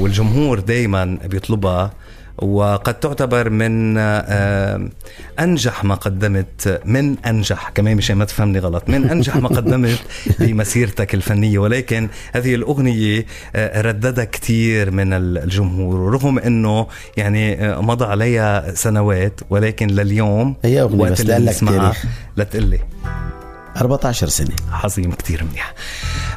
والجمهور 0.00 0.60
دائما 0.60 1.18
بيطلبها. 1.24 1.90
وقد 2.38 2.94
تعتبر 3.00 3.50
من 3.50 3.98
آه، 3.98 4.88
أنجح 5.40 5.84
ما 5.84 5.94
قدمت 5.94 6.80
من 6.84 7.18
أنجح 7.18 7.68
كمان 7.68 7.96
مشان 7.96 8.16
ما 8.16 8.24
تفهمني 8.24 8.58
غلط 8.58 8.88
من 8.88 9.10
أنجح 9.10 9.36
ما 9.36 9.48
قدمت 9.48 9.98
بمسيرتك 10.40 11.14
الفنية. 11.14 11.58
ولكن 11.58 12.08
هذه 12.32 12.54
الأغنية 12.54 13.26
آه، 13.56 13.80
رددها 13.80 14.24
كثير 14.24 14.90
من 14.90 15.12
الجمهور. 15.12 16.00
ورغم 16.00 16.38
إنه 16.38 16.86
يعني 17.16 17.66
آه، 17.66 17.80
مضى 17.80 18.04
عليها 18.04 18.74
سنوات 18.74 19.40
ولكن 19.50 19.86
لليوم 19.86 20.56
هي 20.64 20.82
وقت 20.82 21.12
بس 21.12 21.22
بنسمعها 21.22 21.92
تاريخ. 22.36 22.82
لتقلي 23.76 23.80
14 23.80 24.28
سنة. 24.28 24.56
عظيم 24.72 25.12
كتير 25.12 25.44
منيح. 25.44 25.74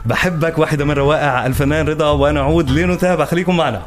بحبك 0.05 0.59
واحدة 0.59 0.85
من 0.85 0.91
روائع 0.91 1.45
الفنان 1.45 1.87
رضا 1.87 2.11
ونعود 2.11 2.69
لنتابع. 2.69 3.25
خليكم 3.25 3.57
معنا. 3.57 3.85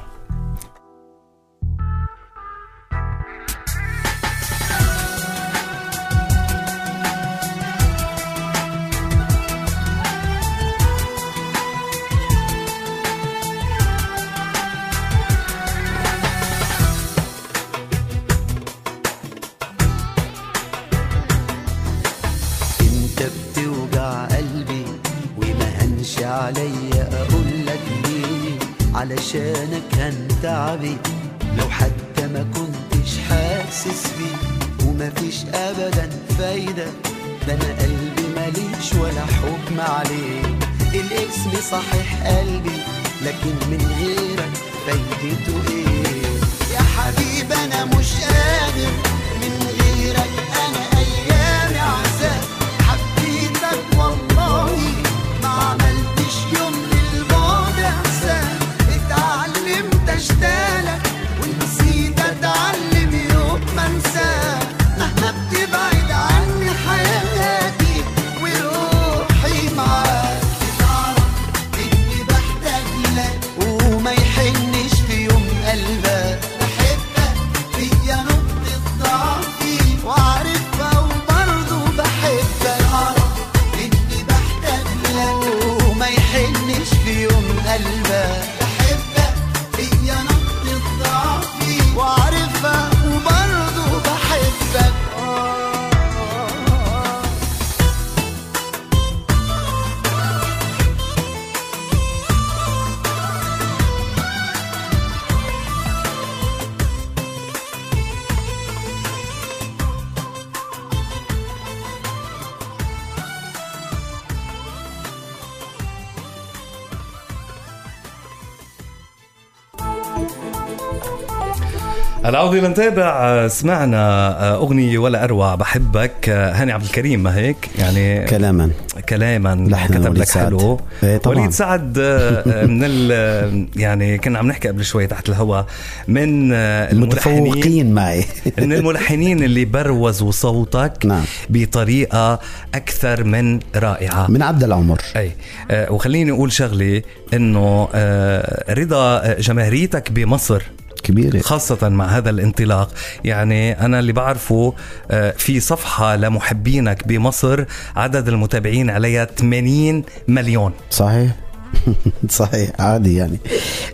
العودة 122.28 122.60
لنتابع 122.60 123.02
آه، 123.04 123.48
سمعنا 123.48 123.98
آه، 124.40 124.54
أغنية 124.56 124.98
ولا 124.98 125.24
أروع 125.24 125.54
بحبك. 125.54 126.28
آه، 126.28 126.52
هاني 126.52 126.72
عبد 126.72 126.84
الكريم 126.84 127.22
ما 127.22 127.36
هيك؟ 127.36 127.56
يعني 127.78 128.24
كلاما. 128.26 128.70
كلاما. 129.08 129.66
لحنا 129.68 129.98
كتب 129.98 130.16
لك. 130.16 130.30
حلو. 130.30 130.80
إيه 131.02 131.16
طبعاً. 131.16 131.36
وليد 131.36 131.50
سعد 131.50 131.98
من 132.46 132.84
ال 132.84 133.68
يعني 133.76 134.18
كنا 134.18 134.38
عم 134.38 134.48
نحكي 134.48 134.68
قبل 134.68 134.84
شوي 134.84 135.06
تحت 135.06 135.28
الهواء 135.28 135.66
من 136.08 136.52
المتفوقين 136.52 137.94
معي. 137.94 138.24
من 138.58 138.72
الملحنين 138.72 139.42
اللي 139.42 139.64
بروزوا 139.64 140.30
صوتك 140.30 140.92
نعم. 141.04 141.24
بطريقة 141.50 142.40
أكثر 142.74 143.24
من 143.24 143.60
رائعة. 143.76 144.30
من 144.30 144.42
عبد 144.42 144.64
العمر. 144.64 145.00
أي 145.16 145.32
آه 145.70 145.92
وخليني 145.92 146.30
أقول 146.30 146.52
شغلة 146.52 147.02
إنه 147.34 147.88
آه 147.94 148.74
رضا 148.74 149.34
جماهيريتك 149.40 150.12
بمصر 150.12 150.62
كبيرة. 151.08 151.38
خاصة 151.40 151.88
مع 151.88 152.06
هذا 152.06 152.30
الانطلاق 152.30 152.90
يعني 153.24 153.84
أنا 153.84 153.98
اللي 153.98 154.12
بعرفه 154.12 154.74
آه، 155.10 155.30
في 155.30 155.60
صفحة 155.60 156.16
لمحبينك 156.16 157.08
بمصر 157.08 157.64
عدد 157.96 158.28
المتابعين 158.28 158.90
عليها 158.90 159.24
80 159.24 160.02
مليون. 160.28 160.72
صحيح؟ 160.90 161.36
صحيح 162.28 162.70
عادي 162.78 163.16
يعني. 163.16 163.38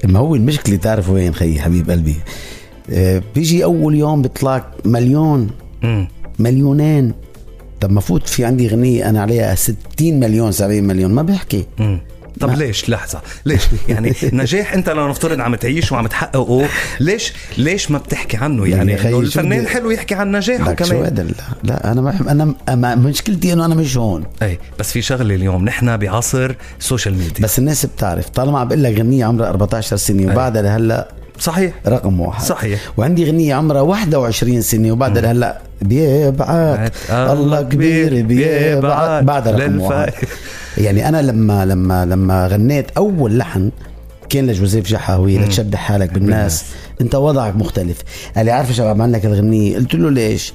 ما 0.05 0.19
هو 0.19 0.35
المشكلة 0.35 0.77
تعرف 0.77 1.09
وين 1.09 1.35
خيي 1.35 1.61
حبيب 1.61 1.91
قلبي؟ 1.91 2.17
آه، 2.91 3.23
بيجي 3.35 3.65
أول 3.65 3.95
يوم 3.95 4.23
بيطلع 4.23 4.65
مليون. 4.85 5.51
مليونين. 6.39 7.13
طب 7.81 7.91
ما 7.91 8.01
فوت 8.01 8.29
في 8.29 8.45
عندي 8.45 8.69
غنية 8.69 9.09
أنا 9.11 9.23
عليها 9.23 9.55
60 9.55 9.77
مليون 10.01 10.53
70 10.53 10.85
مليون. 10.85 11.11
ما 11.11 11.23
بيحكي. 11.23 11.65
طب 12.41 12.51
ليش؟ 12.59 12.91
لحظة. 12.91 13.21
ليش؟ 13.47 13.63
يعني 13.89 14.15
نجاح 14.33 14.73
انت 14.75 14.89
لو 14.89 15.09
نفترض 15.09 15.41
عم 15.41 15.55
تعيش 15.55 15.93
وعم 15.93 16.07
تحققه 16.07 16.69
ليش؟ 17.01 17.33
ليش 17.59 17.91
ما 17.91 17.99
بتحكي 17.99 18.37
عنه 18.37 18.67
يعني؟ 18.67 19.01
انه 19.01 19.11
شو 19.11 19.21
الفنان 19.21 19.67
حلو 19.67 19.91
يحكي 19.91 20.15
عن 20.15 20.33
نجاحه 20.33 20.65
شو 20.71 20.75
كمان. 20.75 21.05
هذا؟ 21.05 21.23
لا, 21.23 21.33
لا 21.65 21.93
أنا 21.93 22.01
ما 22.01 22.55
أنا 22.69 22.95
مشكلتي 22.95 23.53
إنه 23.53 23.65
أنا 23.65 23.75
مش 23.75 23.97
هون. 23.97 24.25
اي 24.43 24.59
بس 24.79 24.93
في 24.93 25.03
شغلة 25.03 25.35
اليوم 25.35 25.65
نحن 25.65 25.97
بعصر 25.97 26.55
social 26.79 27.15
media 27.15 27.45
بس 27.45 27.59
الناس 27.59 27.87
بتعرف 27.87 28.29
طالما 28.29 28.59
عم 28.59 28.69
بقول 28.69 28.83
لك 28.83 28.99
غنية 28.99 29.25
عمرها 29.25 29.49
14 29.49 29.97
سنة 29.97 30.33
وبعدها 30.33 30.63
لهلا 30.63 31.09
صحيح. 31.39 31.73
رقم 31.87 32.21
واحد. 32.21 32.45
صحيح. 32.45 32.81
وعندي 32.97 33.25
غنية 33.25 33.55
عمرها 33.55 33.81
21 33.81 34.61
سنة 34.61 34.93
وبعدها 34.93 35.23
لهلا 35.23 35.61
بيبعت. 35.89 36.93
الله 37.11 37.63
كبير 37.63 38.23
بيبعت. 38.23 39.25
بعدها 39.25 39.53
رقم 39.53 39.81
واحد. 39.81 40.13
يعني 40.79 41.09
أنا 41.09 41.23
لما 41.23 41.67
لما 41.67 42.05
لما 42.05 42.47
غنيت 42.47 42.91
أول 42.97 43.39
لحن 43.39 43.71
كان 44.29 44.47
لجوزيف 44.47 44.89
جحاوي 44.89 45.39
لتشبه 45.39 45.79
حالك 45.79 46.13
بالناس. 46.13 46.65
أنت 47.01 47.15
وضعك 47.15 47.57
مختلف. 47.57 48.03
قال 48.37 48.47
لي 48.47 48.53
عارف 48.53 48.81
بعمل 48.81 49.13
لك 49.13 49.27
الغنية. 49.27 49.77
قلت 49.77 49.95
له 49.95 50.11
ليش؟ 50.11 50.53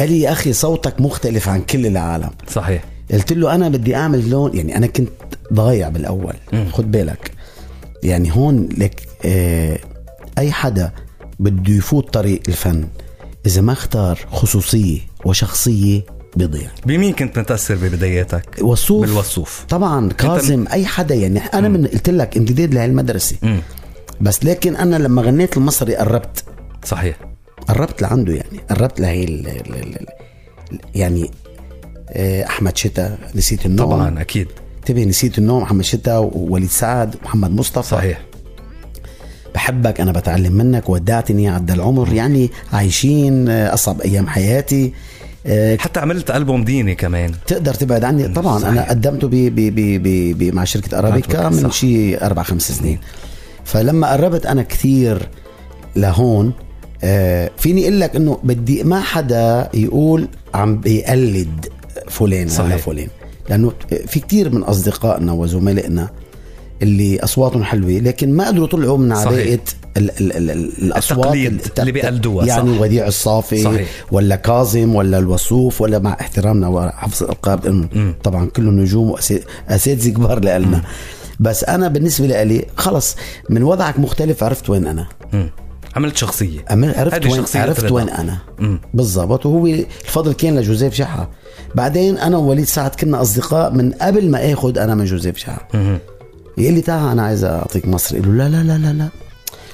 قال 0.00 0.10
لي 0.10 0.20
يا 0.20 0.32
أخي 0.32 0.52
صوتك 0.52 1.00
مختلف 1.00 1.48
عن 1.48 1.60
كل 1.60 1.86
العالم. 1.86 2.30
صحيح. 2.48 2.84
قلت 3.12 3.32
له 3.32 3.54
أنا 3.54 3.68
بدي 3.68 3.96
أعمل 3.96 4.30
لون. 4.30 4.56
يعني 4.56 4.76
أنا 4.76 4.86
كنت 4.86 5.08
ضايع 5.52 5.88
بالأول. 5.88 6.34
خد 6.72 6.90
بالك. 6.90 7.30
يعني 8.02 8.36
هون 8.36 8.68
لك 8.78 9.08
آه 9.24 9.78
أي 10.38 10.52
حدا 10.52 10.90
بده 11.40 11.72
يفوت 11.72 12.14
طريق 12.14 12.40
الفن. 12.48 12.84
إذا 13.46 13.60
ما 13.60 13.72
اختار 13.72 14.18
خصوصية 14.30 15.00
وشخصية 15.24 16.00
بيضيع 16.36 16.70
بمين 16.86 17.12
كنت 17.12 17.38
متأثر 17.38 17.74
ببداياتك؟ 17.74 18.58
وصوف. 18.62 19.06
بالوصوف. 19.06 19.64
طبعا 19.68 20.08
كاظم 20.08 20.64
أي 20.72 20.86
حدا 20.86 21.14
يعني 21.14 21.38
أنا 21.40 21.68
من 21.68 21.86
قلت 21.86 22.10
لك 22.10 22.36
امتداد 22.36 22.74
لهي 22.74 22.84
المدرسة. 22.84 23.36
بس 24.20 24.44
لكن 24.44 24.76
أنا 24.76 24.96
لما 24.96 25.22
غنيت 25.22 25.56
المصري 25.56 25.96
قربت. 25.96 26.44
صحيح. 26.84 27.16
قربت 27.68 28.02
لعنده 28.02 28.32
يعني 28.32 28.60
قربت 28.70 29.00
لهي 29.00 29.24
ال 29.24 29.48
ال 29.48 29.74
ال 29.74 30.00
ال 30.00 30.06
يعني 30.94 31.30
آه، 32.10 32.46
أحمد 32.46 32.76
شتا 32.76 33.18
نسيت 33.34 33.66
النوم. 33.66 33.86
طبعا 33.86 34.20
أكيد. 34.20 34.48
انتبه 34.78 35.04
نسيت 35.04 35.38
النوم 35.38 35.62
محمد 35.62 35.84
شتا 35.84 36.18
ووليد 36.18 36.70
سعد 36.70 37.16
ومحمد 37.16 37.50
مصطفى. 37.50 37.88
صحيح. 37.88 38.22
بحبك 39.54 40.00
أنا 40.00 40.12
بتعلم 40.12 40.52
منك 40.52 40.88
ودعتني 40.88 41.48
عدى 41.48 41.72
العمر 41.72 42.12
يعني 42.12 42.50
عايشين 42.72 43.48
آه، 43.48 43.74
أصعب 43.74 44.00
أيام 44.00 44.26
حياتي 44.26 44.92
آه، 45.46 45.76
حتى 45.76 46.00
عملت 46.00 46.30
ألبوم 46.30 46.64
ديني 46.64 46.94
كمان 46.94 47.32
تقدر 47.46 47.74
تبعد 47.74 48.04
عني 48.04 48.28
طبعا 48.28 48.58
صحيح. 48.58 48.72
أنا 48.72 48.88
قدمته 48.90 49.28
ب 49.28 49.30
ب 49.30 49.54
ب 49.54 50.02
ب 50.02 50.38
ب 50.38 50.54
مع 50.54 50.64
شركة 50.64 50.98
أرابيكا 50.98 51.40
أرابيكا، 51.40 51.62
من 51.62 51.70
صح. 51.70 51.76
شيء 51.76 52.24
أربع 52.24 52.42
خمس 52.42 52.72
سنين 52.72 52.98
فلما 53.64 54.12
قربت 54.12 54.46
أنا 54.46 54.62
كثير 54.62 55.28
لهون 55.96 56.52
آه 57.04 57.50
فيني 57.58 57.82
أقول 57.82 58.00
لك 58.00 58.16
إنه 58.16 58.38
بدي 58.44 58.84
ما 58.84 59.00
حدا 59.00 59.68
يقول 59.74 60.28
عم 60.54 60.76
بيقلد 60.80 61.66
فلان 62.08 62.48
صحيح. 62.48 62.66
ولا 62.66 62.76
فلان 62.76 63.08
لأنه 63.50 63.72
في 64.06 64.20
كثير 64.20 64.50
من 64.54 64.62
أصدقائنا 64.62 65.32
وزملائنا 65.32 66.10
اللي 66.82 67.20
أصواتهم 67.20 67.64
حلوة 67.64 67.90
لكن 67.90 68.32
ما 68.36 68.46
قدروا 68.46 68.64
يطلعوا 68.64 68.98
من 68.98 69.14
صحيح. 69.14 69.26
عباءه 69.28 69.58
ال 69.96 70.10
ال 70.20 70.32
ال 70.36 70.50
ال 70.50 70.70
الأصوات 70.82 71.18
التقليد 71.26 71.52
الت- 71.66 71.80
اللي 71.80 71.92
بيقلدوها، 71.92 72.46
يعني 72.46 72.74
صح. 72.74 72.80
وديع 72.80 73.06
الصافي 73.06 73.62
صحيح. 73.62 73.88
ولا 74.12 74.36
كاظم 74.36 74.94
ولا 74.94 75.18
الوصوف 75.18 75.80
ولا 75.80 75.98
مع 75.98 76.16
احترامنا 76.20 76.68
وحفظ 76.68 77.22
الألقاب 77.22 77.66
إنه 77.66 78.14
طبعا 78.24 78.46
كلهم 78.46 78.80
نجوم 78.80 79.10
واساتذه 79.10 80.08
كبار 80.10 80.44
لنا 80.44 80.82
بس 81.40 81.64
أنا 81.64 81.88
بالنسبة 81.88 82.42
لي 82.42 82.66
خلص 82.76 83.16
من 83.50 83.62
وضعك 83.62 83.98
مختلف 83.98 84.44
عرفت 84.44 84.70
وين 84.70 84.86
أنا 84.86 85.06
مم. 85.32 85.50
عملت 85.96 86.16
شخصية 86.16 86.58
أمر- 86.60 86.98
عرفت 86.98 87.26
وين 87.26 87.36
شخصية 87.36 87.60
عرفت. 87.60 87.92
وين 87.92 88.08
أنا. 88.08 88.38
بالضبط 88.94 89.46
وهو 89.46 89.66
الفضل 89.66 90.32
كان 90.32 90.58
لجوزيف 90.58 90.94
شحا 90.94 91.28
بعدين 91.74 92.18
أنا 92.18 92.36
ووليد 92.36 92.64
سعد 92.64 92.90
كنا 92.94 93.22
أصدقاء 93.22 93.72
من 93.72 93.92
قبل 93.92 94.30
ما 94.30 94.52
آخذ 94.52 94.78
أنا 94.78 94.94
من 94.94 95.04
جوزيف 95.04 95.36
شحا. 95.36 95.58
يقول 96.58 96.74
لي 96.74 96.80
تعال 96.80 97.10
أنا 97.12 97.22
عايز 97.22 97.44
أعطيك 97.44 97.88
مصري. 97.88 98.20
قال 98.20 98.38
له 98.38 98.48
لا 98.48 98.56
لا 98.56 98.62
لا 98.72 98.78
لا 98.78 98.92
لا. 98.92 99.08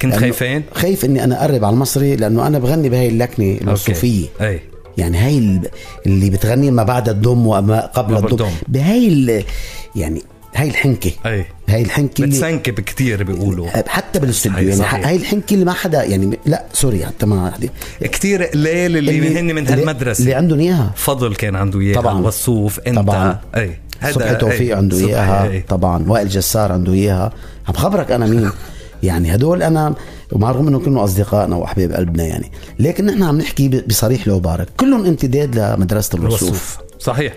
كنت 0.01 0.15
خايفين؟ 0.15 0.63
خايف 0.73 1.05
إني 1.05 1.23
أنا 1.23 1.41
أقرب 1.45 1.65
على 1.65 1.73
المصري 1.73 2.15
لأنه 2.15 2.47
أنا 2.47 2.59
بغني 2.59 2.89
بهاي 2.89 3.07
اللكنة 3.07 3.57
الوصوفيه 3.61 4.25
أي. 4.41 4.59
يعني 4.97 5.17
هاي 5.17 5.37
ال- 5.37 5.69
اللي 6.05 6.29
بتغني 6.29 6.71
ما 6.71 6.83
بعد 6.83 7.09
الدم 7.09 7.47
وما 7.47 7.79
قبل 7.85 8.15
الدم. 8.17 8.27
الدم. 8.27 8.49
بهاي 8.67 9.45
يعني 9.95 10.21
هاي 10.55 10.69
الحنكة. 10.69 11.11
أي. 11.25 11.45
هاي 11.69 11.81
الحنكة 11.81 12.23
اللي 12.23 12.35
بتسنكب 12.35 12.79
كتير 12.79 13.23
بيقولوا. 13.23 13.67
حتى 13.87 14.19
بالاستوديو 14.19 14.75
صحيح، 14.75 14.93
يعني. 14.93 15.05
هاي 15.05 15.15
الحنكة 15.15 15.53
اللي 15.53 15.65
ما 15.65 15.73
حدا 15.73 16.03
يعني 16.03 16.37
لا 16.45 16.65
سوري 16.73 17.05
حتى 17.05 17.25
ما 17.25 17.51
حدا 17.51 17.69
كتير 18.01 18.43
قليل 18.43 18.97
اللي, 18.97 19.39
هن 19.39 19.45
من 19.45 19.57
اللي- 19.57 19.73
هالمدرسة. 19.73 20.21
اللي 20.21 20.33
عندهم 20.33 20.59
إياها. 20.59 20.93
فضل 20.95 21.35
كان 21.35 21.55
عنده 21.55 21.79
إياها. 21.79 21.95
طبعاً. 21.95 22.21
وصوف 22.21 22.79
أنت. 22.79 22.95
طبعاً. 22.97 23.39
أي. 23.55 23.79
صبحي 24.11 24.35
توفيق 24.35 24.77
عنده 24.77 24.97
إياها 24.97 25.43
أي. 25.49 25.61
طبعا. 25.61 26.05
وائل 26.07 26.27
جسار 26.29 26.71
عنده 26.71 26.93
إياها. 26.93 27.31
عم 27.67 27.73
خبرك 27.73 28.11
أنا 28.11 28.25
مين؟ 28.25 28.51
يعني 29.03 29.35
هدول 29.35 29.63
أنا 29.63 29.95
ومع 30.31 30.49
الرغم 30.51 30.67
إنه 30.67 30.79
كانوا 30.79 31.03
أصدقائنا 31.03 31.55
وأحباب 31.55 31.91
قلبنا 31.91 32.23
يعني. 32.25 32.51
لكن 32.79 33.05
نحن 33.05 33.23
عم 33.23 33.37
نحكي 33.37 33.67
بصريح 33.87 34.27
لو 34.27 34.39
بارك. 34.39 34.67
كلهم 34.77 35.05
امتداد 35.05 35.55
لمدرسة 35.55 36.15
الوصوف 36.17 36.41
الوصوف 36.43 36.77
صحيح. 36.99 37.33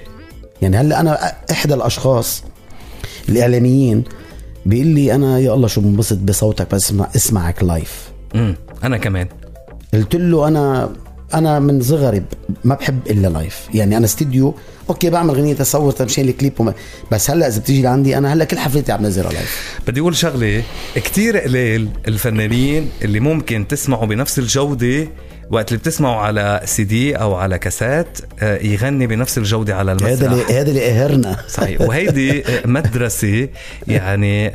يعني 0.63 0.77
هلأ 0.77 1.01
أنا 1.01 1.33
إحدى 1.51 1.75
الأشخاص 1.75 2.45
الإعلاميين 3.29 4.05
بيقول 4.67 4.87
لي 4.87 5.15
أنا 5.15 5.39
يا 5.39 5.55
الله 5.55 5.69
شو 5.69 5.81
بنبسط 5.81 6.19
بصوتك 6.19 6.75
بس 6.75 6.85
اسمع 6.85 7.09
اسمعك 7.17 7.63
live 7.63 8.11
امم 8.35 8.57
أنا 8.85 8.99
كمان. 8.99 9.29
قلت 9.95 10.17
له 10.17 10.49
أنا 10.49 10.91
أنا 11.35 11.59
من 11.59 11.83
صغري 11.83 12.23
ما 12.65 12.75
بحب 12.75 13.01
إلا 13.11 13.29
live 13.29 13.69
يعني 13.75 13.97
أنا 13.97 14.05
استديو 14.05 14.55
أوكي 14.91 15.11
بعمل 15.11 15.35
غنية 15.35 15.55
تصور 15.55 15.93
تمشي 15.93 16.23
لي 16.23 16.33
كليب 16.33 16.53
وما 16.61 16.75
بس 17.13 17.31
هلأ 17.31 17.49
إذا 17.49 17.61
بتيجي 17.61 17.83
لعندي 17.83 18.19
أنا 18.19 18.33
هلأ 18.33 18.45
كل 18.45 18.59
حفلتي 18.59 18.93
عم 18.93 19.07
نزلها 19.07 19.33
live 19.33 19.81
بدي 19.89 20.01
أقول 20.01 20.17
شغلة 20.17 20.63
كتير 20.95 21.39
قليل 21.39 21.89
الفنانين 22.09 22.91
اللي 23.03 23.21
ممكن 23.21 23.69
تسمعوا 23.69 24.07
بنفس 24.07 24.39
الجودة 24.39 25.09
وقت 25.51 25.69
اللي 25.69 25.79
بتسمعوا 25.79 26.21
على 26.21 26.61
سي 26.65 26.85
دي 26.85 27.17
أو 27.17 27.35
على 27.35 27.59
كاسات 27.59 28.19
آه، 28.41 28.59
يغني 28.63 29.07
بنفس 29.07 29.39
الجودة 29.39 29.77
على 29.77 29.93
المسرح 29.93 30.11
هذا 30.11 30.27
اللي 30.27 30.45
هذا 30.45 30.69
اللي 30.71 30.81
قهرنا. 30.81 31.37
صحيح. 31.49 31.81
وهيدي 31.81 32.45
مدرسة 32.65 33.49
يعني 33.89 34.53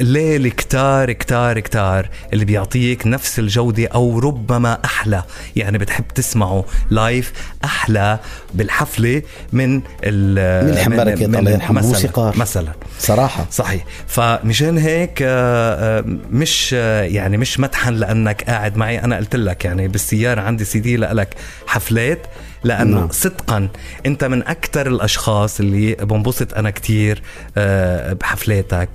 قليل 0.00 0.48
كتار 0.48 1.12
كتار 1.12 1.60
كتار 1.60 2.08
اللي 2.32 2.44
بيعطيك 2.44 3.06
نفس 3.06 3.38
الجودة 3.38 3.86
أو 3.86 4.18
ربما 4.18 4.78
أحلى. 4.84 5.22
يعني 5.56 5.78
بتحب 5.78 6.04
تسمعه 6.14 6.64
live 6.90 7.32
أحلى 7.64 8.18
بالحفلة 8.54 9.22
من 9.52 9.82
ال 10.04 10.90
من 10.90 11.00
الله 11.38 11.50
يرحمه. 11.50 11.78
مثلا. 11.78 11.90
موسيقار. 11.90 12.38
مثلا. 12.38 12.72
صراحة. 12.98 13.46
صحيح. 13.50 13.84
فمشان 14.06 14.78
هيك 14.78 15.22
آه، 15.22 15.98
آه، 15.98 16.04
مش 16.30 16.74
آه، 16.78 17.02
يعني 17.02 17.36
مش 17.36 17.60
مدحا 17.60 17.90
لأنك 17.90 18.42
قاعد 18.42 18.76
معي. 18.76 19.04
أنا 19.04 19.16
قلت 19.16 19.36
لك 19.36 19.64
يعني 19.64 19.88
بالسيارة 19.88 20.40
عندي 20.40 20.64
سي 20.64 20.78
دي 20.78 20.96
لك 20.96 21.34
حفلات 21.66 22.26
لأنه 22.64 22.98
نعم. 22.98 23.08
صدقا 23.10 23.68
أنت 24.06 24.24
من 24.24 24.42
أكثر 24.46 24.86
الأشخاص 24.86 25.60
اللي 25.60 25.94
بنبسط 25.94 26.54
أنا 26.54 26.70
كتير 26.70 27.22
آه، 27.56 28.12
بحفلاتك. 28.12 28.88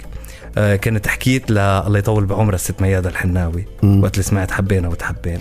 آه، 0.58 0.76
كنت 0.76 1.08
حكيت 1.08 1.52
ل 1.52 1.58
الله 1.58 2.00
يطول 2.00 2.26
بعمرها 2.26 2.56
الست 2.56 2.82
ميادة 2.82 3.10
الحناوي. 3.10 3.66
وقت 3.84 4.14
اللي 4.14 4.24
سمعت 4.24 4.52
حبينا 4.52 4.88
وتحبينا. 4.88 5.40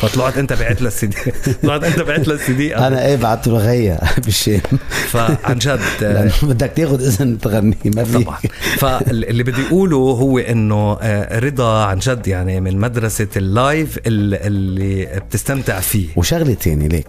فطلعت 0.00 0.38
أنت 0.38 0.52
بعت 0.52 0.80
لها 0.82 0.88
السي 0.88 1.06
دي. 1.06 1.16
طلعت 1.62 1.84
أنت 1.84 2.00
بعت 2.00 2.28
لها 2.28 2.36
السي 2.36 2.52
دي. 2.52 2.76
أنا 2.76 3.06
إيه 3.06 3.16
بعت 3.16 3.48
له 3.48 3.58
غيا 3.58 4.00
بالشام 4.24 4.60
فعن 5.08 5.58
جد 5.58 5.80
آه، 6.02 6.30
بدك 6.42 6.72
تاخذ 6.76 7.02
إذن 7.06 7.38
تغني 7.38 7.76
ما 7.84 8.04
في 8.04 8.24
طبعا. 8.24 8.38
فاللي 8.76 9.42
بدي 9.42 9.66
أقوله 9.66 9.96
هو 9.96 10.38
إنه 10.38 10.98
آه، 11.02 11.38
رضا 11.38 11.84
عن 11.84 11.98
جد 11.98 12.26
يعني 12.28 12.60
من 12.60 12.78
مدرسة 12.78 13.28
اللايف 13.36 13.98
ال- 13.98 14.34
اللي 14.46 15.20
بتستمتع 15.28 15.80
فيه. 15.80 16.08
وشغلة 16.16 16.54
تاني 16.54 16.88
ليك. 16.88 17.06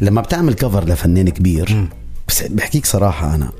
لما 0.00 0.20
بتعمل 0.20 0.54
كفر 0.54 0.84
لفنان 0.84 1.28
كبير 1.28 1.86
بس 2.28 2.42
بحكيك 2.42 2.86
صراحة 2.86 3.34
أنا 3.34 3.50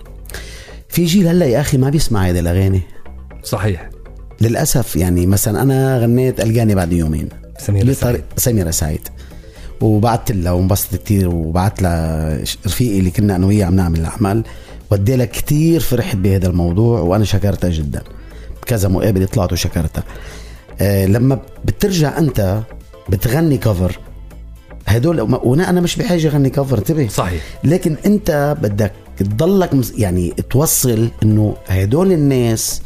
في 0.93 1.05
جيل 1.05 1.29
هلا 1.29 1.47
يا 1.47 1.61
أخي 1.61 1.77
ما 1.77 1.91
بيسمع 1.91 2.27
هيدي 2.27 2.41
الأغاني. 2.41 2.81
صحيح. 3.45 3.91
للأسف 4.41 4.97
يعني 4.97 5.27
مثلا 5.27 5.63
أنا 5.63 5.99
غنيت 5.99 6.41
ألقاني 6.41 6.75
بعد 6.75 6.93
يومين. 6.93 7.29
سميرة 7.59 7.93
سعيد. 7.93 8.23
سميرة 8.37 8.71
سعيد 8.71 9.01
وبعت 9.81 10.33
لها 10.33 10.53
وانبسطت 10.53 10.97
كثير 10.97 11.29
وبعت 11.29 11.83
لها 11.83 12.39
رفيقي 12.67 12.99
اللي 12.99 13.11
كنا 13.11 13.37
أنا 13.37 13.47
وياه 13.47 13.67
عم 13.67 13.75
نعمل 13.75 14.01
الأعمال. 14.01 14.45
ودي 14.91 15.17
لها 15.17 15.27
كثير 15.27 15.81
فرحت 15.81 16.17
بهذا 16.17 16.47
الموضوع 16.47 17.01
وأنا 17.01 17.25
شكرتها 17.25 17.71
جدا. 17.71 18.03
كذا 18.67 18.89
مقابله 18.89 19.27
طلعت 19.27 19.53
وشكرتها. 19.53 20.05
آه 20.81 21.07
لما 21.07 21.41
بترجع 21.65 22.19
أنت 22.19 22.61
بتغني 23.09 23.59
كفر 23.59 23.99
هدول 24.87 25.21
وأنا 25.21 25.71
أنا 25.71 25.81
مش 25.81 25.97
بحاجة 25.97 26.29
أغني 26.29 26.51
كفر 26.51 26.79
انتبه. 26.79 27.09
صحيح. 27.09 27.43
لكن 27.65 27.97
أنت 28.07 28.57
بدك 28.63 28.93
تضلك 29.23 29.71
يعني 29.99 30.35
توصل 30.51 31.11
إنه 31.23 31.57
هدول 31.67 32.13
الناس 32.13 32.83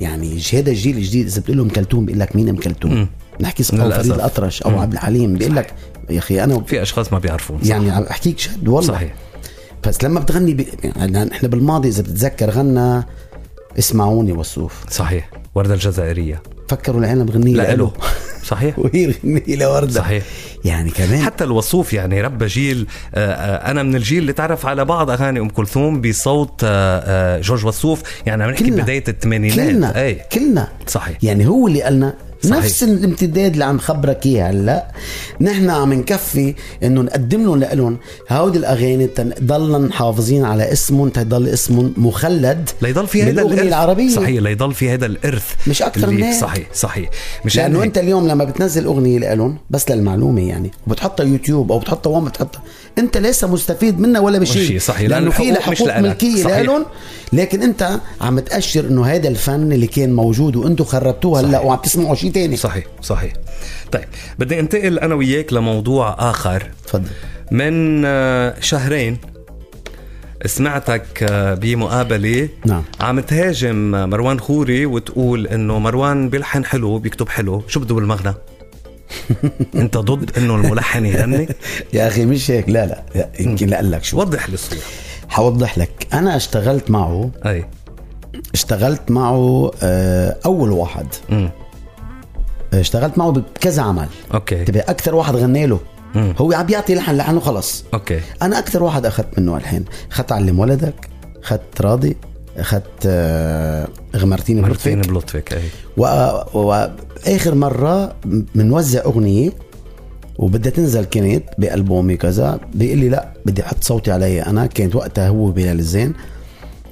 يعني 0.00 0.40
هذا 0.52 0.70
الجيل 0.70 0.96
الجديد 0.96 1.26
إذا 1.26 1.40
بتقول 1.40 1.56
لهم 1.56 1.68
كلثوم 1.68 2.06
بيقول 2.06 2.20
لك 2.20 2.36
مين 2.36 2.48
أم 2.48 2.56
كلثوم. 2.56 3.08
نحكي 3.40 3.62
أو. 3.62 3.90
فريد 3.90 4.12
الأطرش 4.12 4.62
أو. 4.62 4.80
عبد 4.80 4.92
الحليم 4.92 5.34
بيقول 5.34 5.56
لك 5.56 5.74
يا 6.10 6.18
أخي 6.18 6.44
أنا 6.44 6.60
في 6.60 6.82
أشخاص 6.82 7.12
ما 7.12 7.18
بيعرفون. 7.18 7.58
يعني 7.64 7.90
عم 7.90 8.02
أحكيك 8.02 8.36
جد 8.36 8.68
والله 8.68 8.92
صحيح 8.92 9.14
بس 9.86 10.04
لما 10.04 10.20
بتغني 10.20 10.54
ب... 10.54 10.66
يعني 10.96 11.32
إحنا 11.32 11.48
بالماضي 11.48 11.88
إذا 11.88 12.02
بتتذكر 12.02 12.50
غنى 12.50 13.04
اسمعوني 13.78 14.32
وصوف 14.32 14.84
صحيح 14.90 15.30
وردة 15.54 15.74
الجزائرية 15.74 16.42
فكروا 16.68 17.00
العالم 17.00 17.24
بغنية 17.24 17.56
لإله. 17.56 17.92
صحيح. 18.46 18.78
وهي 18.82 19.04
الغنية 19.24 19.56
لوردة. 19.56 19.92
صحيح. 19.92 20.22
يعني 20.64 20.90
كمان 20.90 21.18
حتى 21.22 21.44
الوصوف 21.44 21.92
يعني 21.92 22.20
ربى 22.20 22.46
جيل 22.46 22.86
آه، 23.14 23.32
آه، 23.32 23.70
أنا 23.70 23.82
من 23.82 23.96
الجيل 23.96 24.18
اللي 24.18 24.32
تعرف 24.32 24.66
على 24.66 24.84
بعض 24.84 25.10
أغاني 25.10 25.40
أم 25.40 25.48
كلثوم 25.48 26.00
بصوت 26.00 26.60
آه، 26.64 27.40
جورج 27.40 27.66
وصوف 27.66 28.02
يعني 28.26 28.42
عم 28.44 28.50
نحكي. 28.50 28.70
بداية 28.70 29.04
الثمانينات. 29.08 29.70
كلنا. 29.70 30.02
أي. 30.02 30.20
كلنا. 30.32 30.68
صحيح. 30.86 31.18
يعني 31.22 31.46
هو 31.46 31.66
اللي 31.66 31.82
قالنا 31.82 32.14
صحيح. 32.46 32.64
نفس 32.64 32.82
الامتداد 32.82 33.52
اللي 33.52 33.64
عم 33.64 33.78
خبرك 33.78 34.26
إياه 34.26 34.50
هلأ 34.50 34.86
نحن 35.40 35.70
عم 35.70 35.92
نكفي 35.92 36.54
إنه 36.82 37.00
نقدم 37.02 37.42
لهم 37.42 37.58
لهم 37.74 37.96
هودي 38.30 38.58
الأغاني 38.58 39.08
ضلنا 39.42 39.92
حافظين 39.92 40.44
على 40.44 40.72
اسمهم 40.72 41.08
تضل 41.08 41.48
اسمهم 41.48 41.94
مخلد 41.96 42.70
ليضل 42.82 43.06
في 43.06 43.22
هذا 43.22 43.42
الإرث 43.42 43.62
العربية. 43.62 44.08
صحيح 44.08 44.42
ليضل 44.42 44.74
في 44.74 44.90
هذا 44.90 45.06
الإرث 45.06 45.44
مش 45.68 45.82
اللي- 45.82 46.26
من. 46.26 46.32
صحيح 46.40 46.66
صحيح 46.74 47.10
مش 47.44 47.56
لأنه 47.56 47.82
أنت 47.82 47.98
اليوم 47.98 48.28
لما 48.28 48.44
بتنزل 48.44 48.84
أغنية 48.84 49.34
لهم 49.34 49.58
بس 49.70 49.90
للمعلومة 49.90 50.48
يعني 50.48 50.70
وبتحطها 50.86 51.24
يوتيوب 51.24 51.72
أو 51.72 51.78
بتحطها 51.78 52.10
وين 52.10 52.24
بتحطها 52.24 52.62
انت 52.98 53.16
لسه 53.16 53.48
مستفيد 53.48 54.00
منها 54.00 54.20
ولا 54.20 54.38
بشيء. 54.38 54.66
شيء، 54.66 54.78
صحيح، 54.78 55.10
لأنه 55.10 55.30
في 55.30 55.54
حقوق. 55.60 55.98
ملكية. 55.98 56.62
لهم. 56.62 56.86
لكن 57.32 57.62
انت 57.62 58.00
عم 58.20 58.38
تأشر 58.40 58.86
انه 58.86 59.06
هذا 59.06 59.28
الفن 59.28 59.72
اللي 59.72 59.86
كان 59.86 60.12
موجود 60.12 60.56
وأنتم 60.56 60.84
خربتوه 60.84 61.40
هلا. 61.40 61.60
وعم 61.60 61.78
تسمعوا 61.78 62.14
شيء 62.14 62.30
تاني. 62.30 62.56
صحيح 62.56 62.84
صحيح. 63.02 63.32
طيب 63.92 64.04
بدي 64.38 64.60
انتقل 64.60 64.98
أنا 64.98 65.14
وياك 65.14 65.52
لموضوع 65.52 66.30
آخر. 66.30 66.70
تفضل. 66.86 67.08
من 67.50 68.02
آه، 68.04 68.54
شهرين 68.60 69.18
سمعتك 70.46 71.22
آه، 71.30 71.54
بمقابلة 71.54 72.48
نعم. 72.66 72.82
عم 73.00 73.20
تهاجم 73.20 73.90
مروان 73.90 74.40
خوري 74.40 74.86
وتقول 74.86 75.46
إنه 75.46 75.78
مروان 75.78 76.28
بيلحن 76.28 76.64
حلو 76.64 76.98
بيكتب 76.98 77.28
حلو. 77.28 77.62
شو 77.68 77.80
بده 77.80 77.94
بالمغنى؟ 77.94 78.34
انت 79.74 79.96
ضد 79.96 80.38
انه 80.38 80.54
الملحن 80.54 81.06
يغني؟ 81.06 81.48
يا 81.92 82.08
أخي 82.08 82.24
مش 82.24 82.50
هيك 82.50 82.68
لا 82.68 82.86
لا, 82.86 83.28
يمكن 83.40 83.66
لا 83.66 83.82
لك 83.82 84.04
شو. 84.04 84.20
وضح 84.20 84.48
لي 84.48 84.54
الصورة 84.54 84.80
حوضح 85.28 85.78
لك. 85.78 86.06
أنا 86.12 86.36
اشتغلت 86.36 86.90
معه 86.90 87.30
أي. 87.46 87.64
اشتغلت 88.54 89.10
معه 89.10 89.70
آه، 89.82 90.36
أول 90.46 90.70
واحد. 90.70 91.06
امم 91.30 91.50
اشتغلت 92.74 93.18
معه 93.18 93.30
بكذا 93.30 93.82
عمل. 93.82 94.08
أوكي. 94.34 94.64
تبقى 94.64 94.90
أكثر 94.90 95.14
واحد 95.14 95.36
غني 95.36 95.66
له؟ 95.66 95.80
مم. 96.14 96.34
هو 96.38 96.52
عم 96.52 96.66
بيعطي 96.66 96.94
لحن 96.94 97.16
لحن 97.16 97.36
وخلص 97.36 97.84
أوكي. 97.94 98.20
أنا 98.42 98.58
أكثر 98.58 98.82
واحد 98.82 99.06
أخذت 99.06 99.38
منه 99.38 99.56
الحين. 99.56 99.84
اخذت 100.12 100.32
علم 100.32 100.58
ولدك 100.58 101.08
اخذت 101.44 101.80
راضي. 101.80 102.16
أخذت 102.56 102.84
آه، 103.06 103.88
غمرتيني 104.16 104.60
مرتين 104.60 105.00
بلطفك 105.00 105.12
بلطفك 105.12 105.52
أي. 105.52 105.62
واخر 106.54 107.54
مرة 107.54 108.14
بنوزع 108.54 109.04
أغنية 109.04 109.50
وبدها 110.38 110.72
تنزل 110.72 111.04
كانت 111.04 111.44
بألبومي 111.58 112.16
كذا 112.16 112.60
بيقول 112.74 112.98
لي 112.98 113.08
لا 113.08 113.32
بدي 113.46 113.62
أحط 113.62 113.84
صوتي 113.84 114.12
علي. 114.12 114.42
أنا 114.42 114.66
كانت 114.66 114.96
وقتها 114.96 115.28
هو 115.28 115.50
بلال 115.50 115.78
الزين 115.78 116.12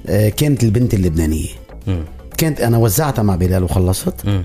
آه، 0.07 0.29
كانت 0.29 0.63
البنت 0.63 0.93
اللبنانية. 0.93 1.49
مم. 1.87 2.03
كانت 2.37 2.61
أنا 2.61 2.77
وزعتها 2.77 3.23
مع 3.23 3.35
بلال 3.35 3.63
وخلصت. 3.63 4.25
مم. 4.25 4.43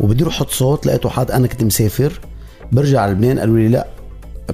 وبدي 0.00 0.22
أروح 0.22 0.34
أحط 0.36 0.50
صوت 0.50 0.86
لقيته 0.86 1.08
حاط 1.08 1.30
أنا 1.30 1.46
كنت 1.46 1.64
مسافر 1.64 2.20
برجع 2.72 3.00
على 3.00 3.12
لبنان 3.12 3.38
قالوا 3.38 3.58
لي 3.58 3.68
لا 3.68 3.86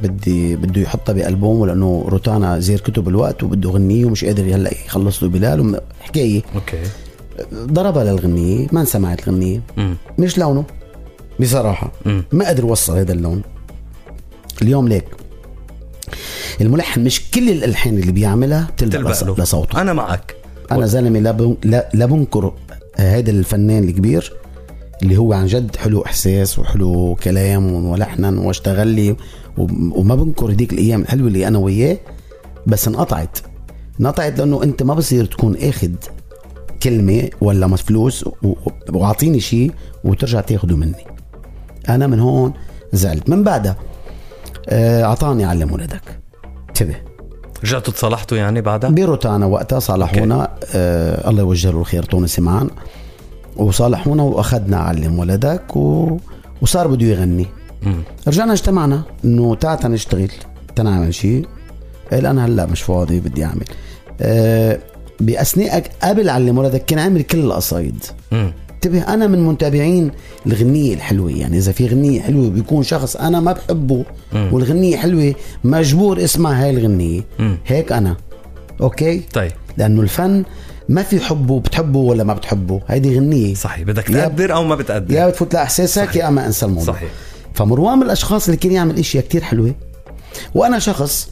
بدي 0.02 0.56
بده 0.56 0.80
يحطها 0.80 1.12
بالبوم 1.12 1.66
لأنه 1.66 2.04
روتانا 2.08 2.58
زير 2.58 2.80
كتب 2.80 3.08
الوقت 3.08 3.42
وبده 3.42 3.70
غنيه 3.70 4.04
ومش 4.04 4.24
قادر 4.24 4.42
هلأ 4.42 4.74
يخلص 4.86 5.22
له 5.22 5.28
بلال 5.28 5.80
حكاية. 6.00 6.42
أوكي. 6.54 6.82
ضربها 7.54 8.04
للغنية 8.04 8.66
ما 8.72 8.84
سمعت 8.84 9.28
الغنية. 9.28 9.60
مش 10.18 10.38
لونه. 10.38 10.64
بصراحة. 11.40 11.92
ما 12.32 12.48
قدر 12.48 12.64
يوصل 12.64 12.96
هذا 12.96 13.12
اللون. 13.12 13.42
اليوم 14.62 14.88
ليك. 14.88 15.04
الملحن 16.60 17.04
مش 17.04 17.30
كل 17.30 17.50
الألحان 17.50 17.98
اللي 17.98 18.12
بيعملها 18.12 18.68
بتلبق 18.76 19.40
لصوته. 19.40 19.80
أنا 19.80 19.92
معك. 19.92 20.36
أنا 20.72 20.86
زلمة 20.86 21.18
لا, 21.64 21.88
لا 21.94 22.06
بنكر 22.06 22.52
هذا 22.96 23.30
الفنان 23.30 23.84
الكبير. 23.84 24.32
اللي 25.02 25.16
هو 25.16 25.32
عن 25.32 25.46
جد 25.46 25.76
حلو 25.76 26.02
إحساس 26.02 26.58
وحلو 26.58 27.14
كلام 27.22 27.84
ولحنا 27.84 28.40
واشتغل 28.40 28.88
لي 28.88 29.16
وما 29.58 30.14
بنكر 30.14 30.50
هديك 30.50 30.72
الأيام 30.72 31.02
الحلوة 31.02 31.28
اللي 31.28 31.48
أنا 31.48 31.58
وياه 31.58 31.98
بس 32.66 32.88
انقطعت. 32.88 33.38
انقطعت 34.00 34.38
لأنه 34.38 34.62
أنت 34.62 34.82
ما 34.82 34.94
بصير 34.94 35.24
تكون 35.24 35.56
آخد 35.56 35.94
كلمة 36.82 37.30
ولا 37.40 37.76
فلوس 37.76 38.24
وأعطيني 38.92 39.40
شيء 39.40 39.72
وترجع 40.04 40.40
تاخده 40.40 40.76
مني. 40.76 41.06
أنا 41.88 42.06
من 42.06 42.20
هون 42.20 42.52
زعلت. 42.92 43.28
من 43.28 43.44
بعدها 43.44 43.76
آه، 44.68 45.04
أعطاني 45.04 45.44
علم 45.44 45.72
ولدك. 45.72 46.18
انتبه 46.68 46.96
رجعتوا 47.64 47.92
تصالحتوا 47.92 48.36
يعني 48.36 48.60
بعدها؟ 48.60 48.90
بيروتانا 48.90 49.46
وقتها 49.46 49.78
صالحونا. 49.78 50.48
آه 50.74 51.30
الله 51.30 51.40
يوجه 51.40 51.70
له 51.70 51.80
الخير 51.80 52.02
طون 52.02 52.26
سمعان. 52.26 52.70
وصالحونا 53.56 54.22
وأخذنا 54.22 54.76
علم 54.76 55.18
ولدك 55.18 55.76
و... 55.76 56.16
وصار 56.62 56.86
بده 56.86 57.06
يغني. 57.06 57.46
مم. 57.82 58.02
رجعنا 58.28 58.52
اجتمعنا. 58.52 59.02
إنه 59.24 59.54
تعال 59.54 59.92
نشتغل 59.92 60.30
تنعمل 60.76 61.14
شيء. 61.14 61.46
قال 62.12 62.26
أنا 62.26 62.46
هلأ 62.46 62.66
مش 62.66 62.82
فاضي 62.82 63.20
بدي 63.20 63.44
أعمل. 63.44 63.64
آه 64.20 64.78
باثناء 65.20 65.84
قبل 66.02 66.28
علم 66.28 66.58
ولدك 66.58 66.84
كان 66.84 66.98
عامل 66.98 67.22
كل 67.22 67.38
القصايد. 67.38 68.04
انتبه 68.32 69.14
أنا 69.14 69.26
من 69.26 69.44
متابعين 69.44 70.10
الغنية 70.46 70.94
الحلوة. 70.94 71.30
يعني 71.30 71.58
إذا 71.58 71.72
في 71.72 71.86
غنية 71.86 72.20
حلوة 72.20 72.50
بيكون 72.50 72.82
شخص 72.82 73.16
أنا 73.16 73.40
ما 73.40 73.52
بحبه 73.52 74.04
والغنية 74.34 74.96
حلوة 74.96 75.34
مجبور 75.64 76.24
اسمع 76.24 76.50
هاي 76.50 76.70
الغنية. 76.70 77.20
مم. 77.38 77.56
هيك 77.66 77.92
أنا. 77.92 78.16
أوكي؟ 78.80 79.18
طيب. 79.18 79.52
لأنه 79.76 80.00
الفن 80.00 80.44
ما 80.88 81.02
في 81.02 81.20
حبه 81.20 81.60
بتحبه 81.60 81.98
ولا 81.98 82.24
ما 82.24 82.34
بتحبه؟ 82.34 82.80
هيدي 82.88 83.16
غنية. 83.16 83.54
صحيح 83.54 83.86
بدك 83.86 84.02
تقدر 84.02 84.54
أو 84.54 84.64
ما 84.64 84.74
بتقدر. 84.74 85.14
يا 85.14 85.28
بتفوت 85.28 85.54
لإحساسك 85.54 86.16
يا 86.16 86.28
اما 86.28 86.46
أنسى 86.46 86.66
الموضوع. 86.66 86.94
صحيح. 86.94 87.10
فمروان 87.54 87.98
من 87.98 88.02
الأشخاص 88.02 88.44
اللي 88.44 88.56
كان 88.56 88.72
يعمل 88.72 88.98
إشياء 88.98 89.24
كتير 89.24 89.40
حلوة. 89.42 89.74
وأنا 90.54 90.78
شخص 90.78 91.30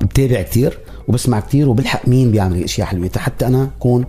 بتابع 0.00 0.42
كتير 0.42 0.78
وبسمع 1.08 1.40
كتير 1.40 1.68
وبلحق 1.68 2.08
مين 2.08 2.30
بيعمل 2.30 2.64
إشياء 2.64 2.86
حلوة. 2.86 3.10
حتى 3.16 3.46
أنا 3.46 3.70
كون 3.78 4.04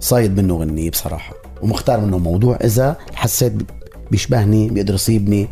صايد 0.00 0.40
منه 0.40 0.56
غنية 0.56 0.90
بصراحة 0.90 1.34
ومختار 1.62 2.00
منه 2.00 2.18
موضوع. 2.18 2.58
إذا 2.64 2.96
حسيت 3.14 3.52
بيشبهني 4.10 4.68
بيقدر 4.68 4.94
يصيبني 4.94 5.48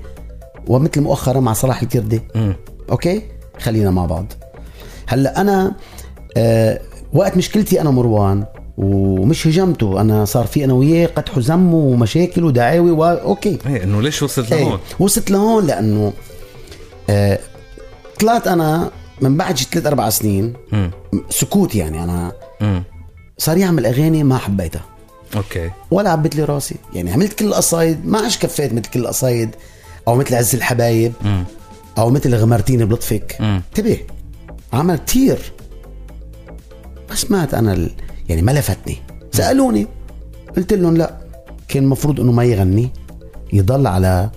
ومثل 0.67 1.01
مؤخرا 1.01 1.41
مع 1.41 1.53
صلاح 1.53 1.83
الكردي. 1.83 2.21
مم. 2.35 2.57
أوكي؟ 2.91 3.23
خلينا 3.59 3.91
مع 3.91 4.07
بعض. 4.07 4.33
هلأ 5.07 5.41
أنا 5.41 5.75
آه 6.37 6.81
وقت 7.13 7.37
مشكلتي 7.37 7.81
أنا 7.81 7.91
مروان 7.91 8.45
ومش 8.77 9.47
هجمته. 9.47 10.01
أنا 10.01 10.25
صار 10.25 10.47
في 10.47 10.65
أنا 10.65 10.73
وياه 10.73 11.07
قدح 11.07 11.37
وذم 11.37 11.75
ومشاكل 11.75 12.45
ودعاوي 12.45 12.91
واوكي 12.91 13.59
إيه 13.67 13.85
إنه 13.85 14.03
ليش 14.03 14.23
وصلت 14.23 14.51
لهون؟ 14.51 14.73
إيه 14.73 14.79
وصلت 14.99 15.31
لهون 15.31 15.67
لأنه 15.67 16.13
آه 17.11 17.39
طلعت 18.21 18.49
أنا 18.49 18.91
من 19.21 19.37
بعد 19.37 19.57
شي 19.57 19.67
ثلاث 19.73 19.87
أربع 19.87 20.11
سنين 20.11 20.53
مم. 20.73 20.91
سكوت 21.31 21.75
يعني. 21.75 22.05
أنا 22.05 22.33
مم. 22.61 22.83
صار 23.39 23.57
يعمل 23.57 23.87
أغاني 23.87 24.25
ما 24.25 24.39
حبيتها. 24.39 24.85
أوكي. 25.37 25.71
ولا 25.91 26.11
عبت 26.11 26.37
لي 26.37 26.45
راسي. 26.45 26.75
يعني 26.95 27.13
عملت 27.13 27.33
كل 27.33 27.45
القصايد 27.47 28.07
ما 28.07 28.19
عادش 28.19 28.39
كفيت 28.39 28.73
مثل 28.73 28.91
كل 28.91 29.01
القصايد. 29.01 29.51
أو 30.09 30.15
مثل 30.15 30.35
عز 30.35 30.55
الحبايب. 30.55 31.13
مم. 31.23 31.45
أو 31.99 32.11
مثل 32.11 32.35
غمرتيني 32.35 32.85
بلطفك. 32.85 33.37
انتبه 33.41 33.99
عمل 34.73 34.99
كتير. 34.99 35.53
بس 37.11 37.31
مات 37.31 37.55
أنا 37.55 37.73
ال... 37.73 37.91
يعني 38.29 38.43
ما 38.43 38.51
لفتني. 38.51 38.97
سألوني 39.33 39.87
قلت 40.57 40.73
لهم 40.73 40.97
لا 40.97 41.17
كان 41.69 41.83
المفروض 41.83 42.21
إنه 42.21 42.33
ما 42.33 42.45
يغني 42.45 42.91
يضل 43.53 43.87
على 43.87 44.31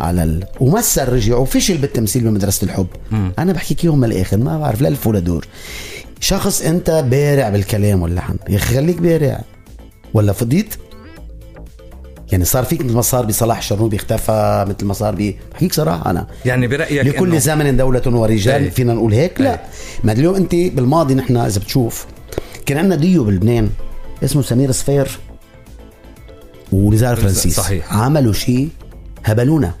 على 0.00 0.22
ال... 0.22 0.44
ومثل 0.60 1.08
رجع 1.08 1.36
وفشل 1.36 1.78
بالتمثيل 1.78 2.24
بمدرسة 2.24 2.64
الحب. 2.64 2.86
مم. 3.10 3.32
أنا 3.38 3.52
بحكيك 3.52 3.84
من 3.84 4.04
الآخر 4.04 4.36
ما 4.36 4.58
بعرف 4.58 4.80
لا 4.80 4.88
الف 4.88 5.06
ولا 5.06 5.18
دور 5.18 5.46
شخص 6.20 6.62
أنت 6.62 6.90
بارع 6.90 7.48
بالكلام 7.48 8.02
واللحن 8.02 8.36
يا 8.48 8.56
أخي 8.56 8.74
خليك 8.74 9.00
بارع. 9.00 9.40
ولا 10.14 10.32
فضيت؟ 10.32 10.74
يعني 12.32 12.44
صار 12.44 12.64
فيك 12.64 12.84
مثل 12.84 12.94
ما 12.94 13.02
صار 13.02 13.26
بصلاح 13.26 13.58
الشرنوبي 13.58 13.96
اختفى 13.96 14.64
مثل 14.68 14.86
ما 14.86 14.92
صار 14.94 15.14
ب 15.14 15.34
بحكيك 15.52 15.72
صراحة 15.72 16.10
أنا 16.10 16.26
يعني 16.44 16.66
برأيك 16.66 17.06
لكل 17.06 17.32
إنه- 17.32 17.42
زمن 17.42 17.76
دولة 17.76 18.02
ورجال 18.06 18.62
إيه. 18.62 18.70
فينا 18.70 18.94
نقول 18.94 19.12
هيك 19.14 19.40
لا 19.40 19.50
إيه. 19.50 19.60
ما 20.04 20.12
اليوم 20.12 20.34
أنت 20.34 20.54
بالماضي 20.54 21.14
نحن 21.14 21.36
إذا 21.36 21.60
بتشوف 21.60 22.06
كان 22.66 22.78
عندنا 22.78 22.94
ديو 22.94 23.24
بلبنان 23.24 23.70
اسمه 24.24 24.42
سمير 24.42 24.72
صفير 24.72 25.08
ونزار 26.72 27.16
فرانسيس 27.16 27.56
صحيح. 27.56 27.94
عملوا 27.94 28.32
شيء 28.32 28.68
هبلونا 29.24 29.74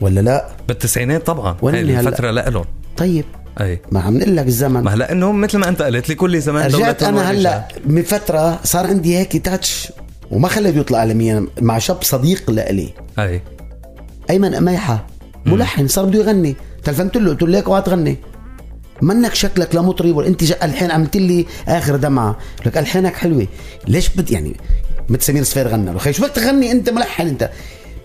ولا 0.00 0.20
لا 0.20 0.48
بالتسعينات 0.68 1.26
طبعا 1.26 1.56
وين 1.62 1.74
هاي؟ 1.74 2.00
الفترة 2.00 2.30
لهم 2.30 2.64
طيب 2.96 3.24
أي 3.60 3.80
ما 3.92 4.00
عم 4.00 4.16
نقول 4.18 4.36
لك 4.36 4.46
الزمن 4.46 4.80
ما 4.82 4.94
هلا 4.94 5.12
إنهم 5.12 5.40
مثل 5.40 5.58
ما 5.58 5.68
أنت 5.68 5.82
قلت 5.82 6.10
لكل 6.10 6.40
زمان 6.40 6.66
رجعت 6.70 7.02
أنا. 7.02 7.30
هلا 7.30 7.68
من 7.86 8.02
فترة 8.02 8.60
صار 8.64 8.86
عندي 8.86 9.16
هيك 9.18 9.36
تاتش 9.36 9.92
وما 10.30 10.48
خليته 10.48 10.78
يطلع 10.78 10.98
عالميا 10.98 11.46
مع 11.60 11.78
شاب 11.78 12.02
صديق 12.02 12.50
لإلي. 12.50 12.88
أي. 13.18 13.42
أيمن 14.30 14.54
أميحة. 14.54 15.06
ملحن 15.46 15.88
صار 15.88 16.04
بده 16.04 16.18
يغني. 16.18 16.56
تلفنت 16.84 17.16
له 17.16 17.30
قلت 17.30 17.42
له 17.42 17.48
ليك 17.48 17.64
اوعى 17.66 17.82
تغني. 17.82 18.16
منك 19.02 19.34
شكلك 19.34 19.74
لا 19.74 19.80
مطرب 19.82 20.16
ولا 20.16 20.28
انت 20.28 20.42
الحين 20.42 20.90
عملت 20.90 21.16
لي 21.16 21.46
آخر 21.68 21.96
دمعة. 21.96 22.38
لك 22.66 22.78
الحانك 22.78 23.14
حلوة. 23.14 23.46
ليش 23.88 24.08
بد 24.08 24.30
يعني 24.30 24.56
مثل 25.08 25.22
سمير 25.22 25.42
صفير 25.42 25.68
غنى. 25.68 25.92
له 25.92 25.98
خي 25.98 26.12
شو 26.12 26.22
بدك 26.22 26.32
تغني؟ 26.34 26.72
انت 26.72 26.90
ملحن 26.90 27.26
انت. 27.26 27.50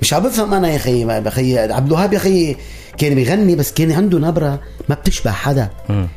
مش 0.01 0.13
عم 0.13 0.23
بفهم 0.23 0.53
أنا 0.53 0.69
يا 0.69 0.75
أخي 0.75 1.05
ما- 1.05 1.27
أخي 1.27 1.57
عبد 1.59 1.87
الوهاب 1.87 2.13
يا 2.13 2.17
أخي 2.17 2.55
كان 2.97 3.15
بيغني 3.15 3.55
بس 3.55 3.71
كان 3.73 3.91
عنده 3.91 4.19
نبرة 4.19 4.59
ما 4.89 4.95
بتشبه 4.95 5.31
حدا. 5.31 5.69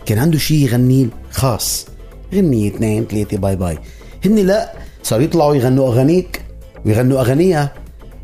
كان 0.06 0.18
عنده 0.18 0.38
شيء 0.38 0.56
يغني 0.56 1.08
خاص. 1.30 1.86
غنية 2.34 2.68
اثنين 2.70 3.04
ثلاثة 3.04 3.36
باي 3.36 3.56
باي. 3.56 3.78
هن 4.24 4.36
لا 4.36 4.72
صاروا 5.08 5.24
يطلعوا 5.24 5.54
يغنوا 5.54 5.88
أغانيك 5.92 6.42
ويغنوا 6.86 7.20
اغانيها 7.20 7.72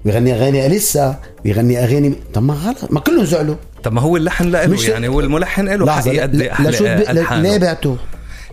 ويغني 0.05 0.35
أغاني 0.35 0.67
أليسا 0.67 1.21
ويغني 1.45 1.85
أغاني 1.85 2.15
طب 2.35 2.43
ما 2.43 2.55
غلط 2.55 2.93
ما 2.93 3.01
كلهم 3.01 3.25
زعلوا. 3.25 3.55
طب 3.83 3.93
ما 3.93 4.01
هو 4.01 4.17
اللحن 4.17 4.51
له 4.51 4.67
مش- 4.67 4.89
يعني 4.89 5.09
هو 5.09 5.21
الملحن 5.21 5.69
له. 5.69 5.93
حق 5.93 6.09
يأدي 6.09 6.51
ألحانه. 7.11 7.43
ليه 7.43 7.57
بعته؟ 7.57 7.97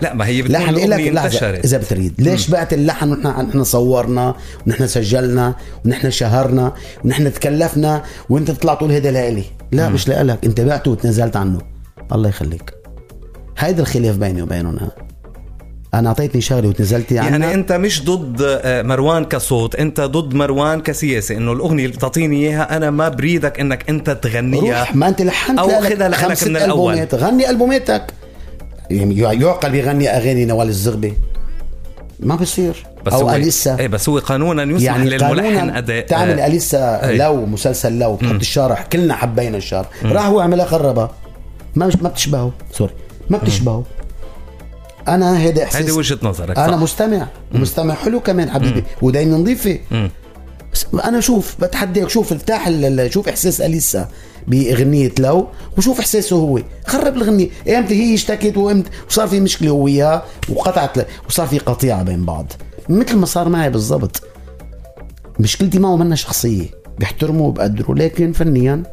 لا 0.01 0.13
ما 0.13 0.25
هي 0.25 0.41
لحن 0.41 0.75
لك 0.75 0.99
لحظة 0.99 1.49
إذا 1.49 1.77
بتريد 1.77 2.13
ليش 2.21 2.49
بعت 2.49 2.73
اللحن 2.73 3.11
ونحن 3.11 3.41
نحن 3.47 3.63
صورنا 3.63 4.35
ونحن 4.67 4.87
سجلنا 4.87 5.55
ونحن 5.85 6.09
شهرنا 6.09 6.73
ونحن 7.05 7.33
تكلفنا 7.33 8.03
وانت 8.29 8.51
تطلع 8.51 8.73
تقول 8.73 8.91
هيدا 8.91 9.11
لإلي؟ 9.11 9.43
لا 9.71 9.89
مش 9.89 10.07
لإلك 10.07 10.45
انت 10.45 10.61
بعته 10.61 10.91
وتنازلت 10.91 11.35
عنه. 11.35 11.59
الله 12.13 12.29
يخليك. 12.29 12.73
هيدا 13.57 13.81
الخلاف 13.81 14.15
بيني 14.17 14.41
وبينهم 14.41 14.77
أنا. 14.77 14.91
أنا 15.93 16.09
أعطيتني 16.09 16.41
شغله 16.41 16.69
وتنازلتي 16.69 17.19
عنها. 17.19 17.29
يعني 17.29 17.53
أنت 17.53 17.71
مش 17.71 18.05
ضد 18.05 18.41
آه، 18.41 18.81
مروان 18.81 19.25
كصوت 19.25 19.75
أنت 19.75 20.01
ضد 20.01 20.33
مروان 20.33 20.81
كسياسة 20.81 21.37
إنه 21.37 21.51
الأغنية 21.51 21.85
اللي 21.85 21.95
بتعطيني 21.97 22.47
إياها 22.47 22.77
أنا 22.77 22.89
ما 22.89 23.09
بريدك 23.09 23.59
إنك 23.59 23.89
أنت 23.89 24.09
تغنيها. 24.09 24.79
روح 24.79 24.95
ما 24.95 25.07
أنت 25.07 25.21
لحنت 25.21 25.59
أو 25.59 25.67
لك 25.67 25.93
خدها 25.93 26.09
لك 26.09 26.15
خمسة 26.17 26.49
من. 26.49 26.57
ألبومات. 26.57 27.15
غني 27.15 27.49
ألبوماتك. 27.49 28.13
يعني 28.89 29.17
يعقل 29.17 29.71
بيغني 29.71 30.09
أغاني 30.09 30.45
نوال 30.45 30.67
الزغبي. 30.67 31.13
ما 32.19 32.35
بصير. 32.35 32.85
بس 33.05 33.13
أو 33.13 33.31
أليسا. 33.31 33.79
إيه 33.79 33.87
بس 33.87 34.09
هو 34.09 34.17
قانونا 34.19 34.63
يسمح 34.63 34.81
يعني 34.81 35.09
للملحن 35.09 35.69
أداء. 35.69 36.05
تعمل 36.05 36.39
آه، 36.39 36.47
أليسا 36.47 37.07
أي. 37.07 37.17
لو 37.17 37.45
مسلسل 37.45 37.99
لو 37.99 38.15
بتحط 38.15 38.35
الشارح 38.35 38.81
كلنا 38.83 39.15
حبينا 39.15 39.57
الشارح 39.57 39.87
راح 40.05 40.25
هو 40.25 40.39
عملها 40.39 40.65
خربها. 40.65 41.11
ما 41.75 41.87
مش 41.87 41.95
ما 41.95 42.09
بتشبهه. 42.09 42.51
سوري. 42.71 42.93
ما 43.29 43.37
بتشبهه. 43.37 43.83
أنا 45.07 45.39
هيدا 45.39 45.63
إحساس. 45.63 45.81
هذه 45.81 45.91
وجهة 45.91 46.17
نظرك 46.23 46.57
أنا 46.59 46.71
صح. 46.77 46.83
مستمع 46.83 47.27
ومستمع 47.55 47.93
حلو 47.93 48.19
كمان 48.19 48.49
حبيبي. 48.49 48.83
ودايما 49.01 49.37
نظيفه 49.37 49.79
بس 50.73 50.85
أنا 51.03 51.19
شوف 51.19 51.55
بتحديك 51.61 52.09
شوف 52.09 52.31
ال- 52.67 53.13
شوف 53.13 53.29
إحساس 53.29 53.61
أليسا 53.61 54.07
بأغنية 54.47 55.11
لو 55.19 55.47
وشوف 55.77 55.99
إحساسه 55.99 56.35
هو. 56.35 56.59
خرب 56.87 57.15
الغنية 57.17 57.49
إمتى 57.67 57.93
هي 57.95 58.13
اشتكت 58.15 58.57
وامتى 58.57 58.89
وصار 59.09 59.27
في 59.27 59.39
مشكلة 59.39 59.69
هو 59.69 59.83
وياه 59.83 60.23
وقطعت 60.49 61.07
وصار 61.29 61.47
في 61.47 61.57
قطيعة 61.59 62.03
بين 62.03 62.25
بعض. 62.25 62.51
مثل 62.89 63.15
ما 63.15 63.25
صار 63.25 63.49
معي 63.49 63.69
بالضبط. 63.69 64.21
مشكلتي 65.39 65.79
معه 65.79 65.95
منا 65.95 66.15
شخصية. 66.15 66.65
بيحترمه 66.99 67.41
وبقدره 67.41 67.93
لكن 67.93 68.31
فنيا 68.31 68.83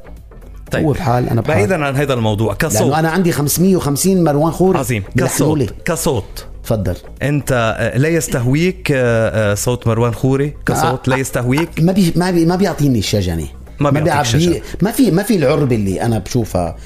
طيب. 0.70 0.84
هو 0.84 0.92
بحال 0.92 1.28
أنا 1.28 1.40
بحال. 1.40 1.54
بعيدا 1.54 1.84
عن 1.84 1.96
هذا 1.96 2.14
الموضوع 2.14 2.54
كصوت. 2.54 2.80
لأنه 2.82 2.98
أنا 2.98 3.08
عندي 3.10 3.32
550 3.32 4.24
مروان 4.24 4.52
خوري 4.52 4.78
عظيم. 4.78 5.02
كصوت. 5.18 5.74
كصوت. 5.84 6.46
تفضل. 6.64 6.96
أنت 7.22 7.74
آه، 7.78 7.98
لا 7.98 8.08
يستهويك 8.08 8.92
آه، 8.92 9.52
آه، 9.52 9.54
صوت 9.54 9.86
مروان 9.86 10.14
خوري؟ 10.14 10.54
كصوت 10.66 11.08
لا 11.08 11.16
يستهويك؟ 11.16 11.68
ما 11.80 11.92
بي 11.92 12.12
ما 12.16 12.30
بي 12.30 12.46
ما 12.46 12.56
بيعطيني 12.56 12.98
الشجنة. 12.98 13.48
ما 13.80 13.90
بيعطيك 13.90 14.36
بيعبي-. 14.36 14.62
ما 14.82 14.90
في 14.90 15.10
ما 15.10 15.22
في 15.22 15.36
العرب 15.36 15.72
اللي 15.72 16.02
أنا 16.02 16.18
بشوفها 16.18 16.76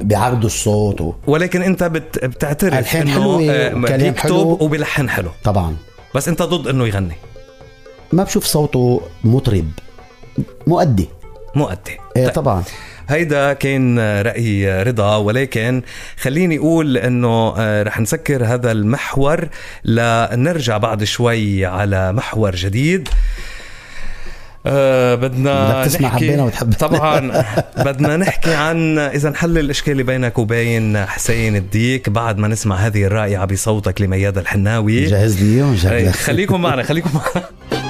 بعرض 0.00 0.44
الصوت 0.44 1.00
و... 1.00 1.12
ولكن 1.26 1.62
أنت 1.62 1.84
بت- 1.84 2.24
بتعترف 2.24 2.96
آه، 2.96 3.28
وكلام 3.28 3.80
بيكتب 3.80 4.16
حلو. 4.16 4.58
وبيلحن 4.60 5.08
حلو. 5.10 5.28
طبعا. 5.44 5.76
بس 6.14 6.28
أنت 6.28 6.42
ضد 6.42 6.68
إنه 6.68 6.86
يغني. 6.86 7.14
ما 8.12 8.24
بشوف 8.24 8.44
صوته 8.44 9.00
مطرب. 9.24 9.68
مؤدي. 10.66 11.08
مؤدي. 11.54 11.98
إيه 12.16 12.24
طيب. 12.24 12.34
طبعا. 12.34 12.62
هيدا 13.08 13.52
كان 13.52 13.98
رأي 13.98 14.82
رضا 14.82 15.16
ولكن 15.16 15.82
خليني 16.20 16.58
أقول 16.58 16.96
أنه 16.96 17.54
آه، 17.58 17.82
رح 17.82 18.00
نسكر 18.00 18.44
هذا 18.44 18.72
المحور 18.72 19.48
لنرجع 19.84 20.78
بعد 20.78 21.04
شوي 21.04 21.66
على 21.66 22.12
محور 22.12 22.54
جديد. 22.54 23.08
أه 24.66 25.14
بدنا 25.14 25.84
تسمع 25.84 26.08
نحكي 26.08 26.26
حبينا. 26.26 26.50
طبعا. 26.78 27.44
بدنا 27.86 28.16
نحكي 28.16 28.54
عن 28.54 28.98
إذا 28.98 29.30
نحل 29.30 29.58
الإشكال 29.58 30.02
بينك 30.02 30.38
وبين 30.38 31.06
حسين 31.06 31.56
الديك 31.56 32.08
بعد 32.08 32.38
ما 32.38 32.48
نسمع 32.48 32.76
هذه 32.76 33.04
الرائعة 33.04 33.44
بصوتك 33.44 34.00
لميادة 34.00 34.40
الحناوي. 34.40 35.04
جهز 35.04 35.42
لي 35.42 35.56
اياهم 35.56 35.76
إيه، 35.86 36.10
خليكم 36.10 36.62
معنا 36.62 36.82
خليكم 36.82 37.10
معنا. 37.14 37.46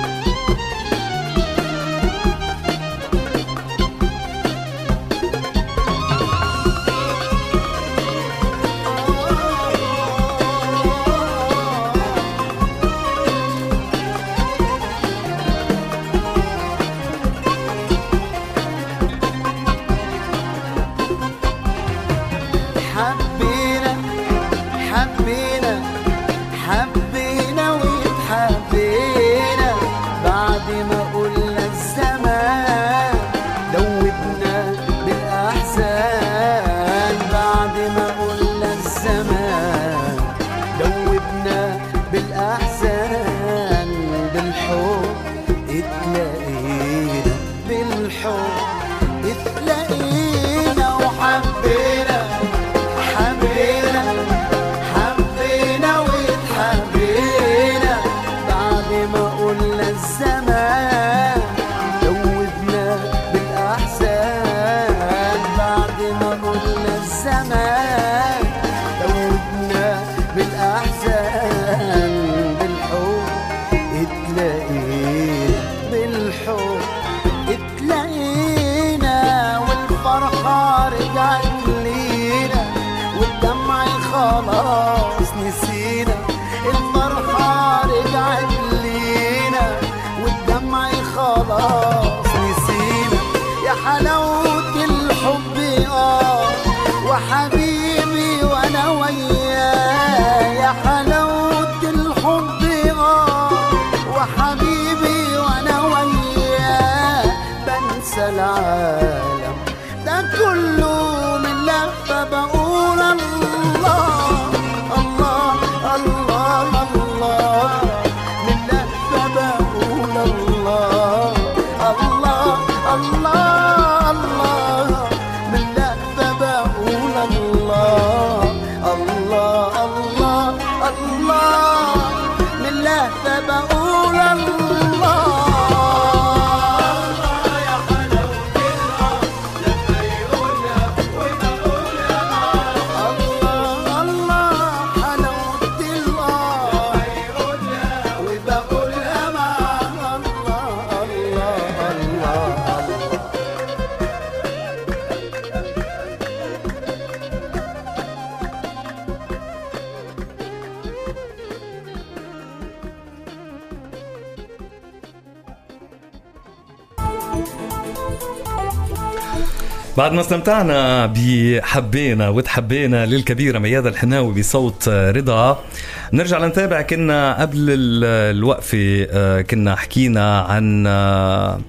بعد 169.96 170.12
ما 170.12 170.20
استمتعنا 170.20 171.06
بحبينا 171.06 172.28
وتحبينا 172.28 173.06
للكبيرة 173.06 173.58
ميادة 173.58 173.88
الحناوي 173.88 174.34
بصوت 174.40 174.88
رضا 174.88 175.64
نرجع 176.12 176.38
لنتابع 176.38 176.82
كنا 176.82 177.40
قبل 177.40 177.56
ال- 177.58 178.36
الوقفة 178.36 179.06
آه، 179.10 179.40
كنا 179.40 179.76
حكينا 179.76 180.40
عن 180.40 180.84
آه، 180.86 181.60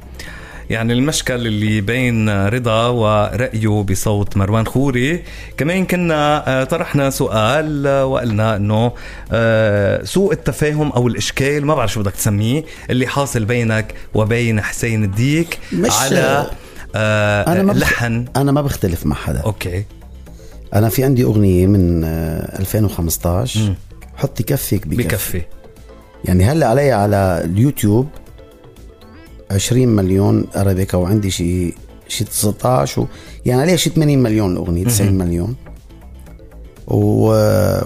يعني 0.70 0.94
المشكل 0.94 1.34
اللي 1.48 1.82
بين 1.82 2.30
رضا 2.48 2.88
ورأيه 2.88 3.84
بصوت 3.84 4.38
مروان 4.38 4.66
خوري. 4.68 5.24
كمان 5.58 5.86
كنا 5.86 6.44
آه، 6.48 6.64
طرحنا 6.64 7.10
سؤال 7.10 7.88
وقلنا 8.04 8.56
إنه 8.56 8.92
سوء 10.06 10.34
التفاهم 10.34 10.92
أو 10.92 11.08
الإشكال 11.08 11.66
ما 11.66 11.76
بعرف 11.76 11.92
شو 11.94 12.00
بدك 12.02 12.12
تسميه 12.12 12.64
اللي 12.90 13.08
حاصل 13.08 13.46
بينك 13.46 13.94
وبين 14.14 14.62
حسين 14.62 15.04
الديك 15.04 15.60
مش- 15.74 15.92
على 15.92 16.50
آه 16.96 17.52
أنا 17.52 17.64
ما. 17.64 17.72
لحن 17.74 18.26
أنا 18.36 18.52
ما 18.52 18.62
بختلف 18.62 19.06
مع 19.06 19.16
حدا 19.16 19.40
أوكي 19.40 19.84
أنا 20.74 20.90
في 20.90 21.04
عندي 21.04 21.24
أغنية 21.24 21.68
من 21.68 22.04
آه، 22.04 22.60
2015 22.60 23.60
مم. 23.60 23.76
حطي 24.16 24.44
كفك 24.44 24.88
بكفي, 24.88 25.04
بكفي. 25.04 25.42
يعني 26.26 26.44
هلأ 26.46 26.68
علي 26.68 26.92
على 26.92 27.42
اليوتيوب 27.46 28.08
20 29.52 29.88
مليون 29.88 30.46
أرابيكا 30.56 30.98
وعندي 30.98 31.32
شيء 31.32 31.74
شيء 32.08 32.28
19 32.28 33.02
و... 33.02 33.08
يعني 33.46 33.62
عليها 33.62 33.76
شيء 33.76 33.94
80 33.94 34.18
مليون 34.24 34.52
الأغنية 34.52 34.86
90 34.86 35.14
مليون 35.14 35.56
و... 36.88 36.98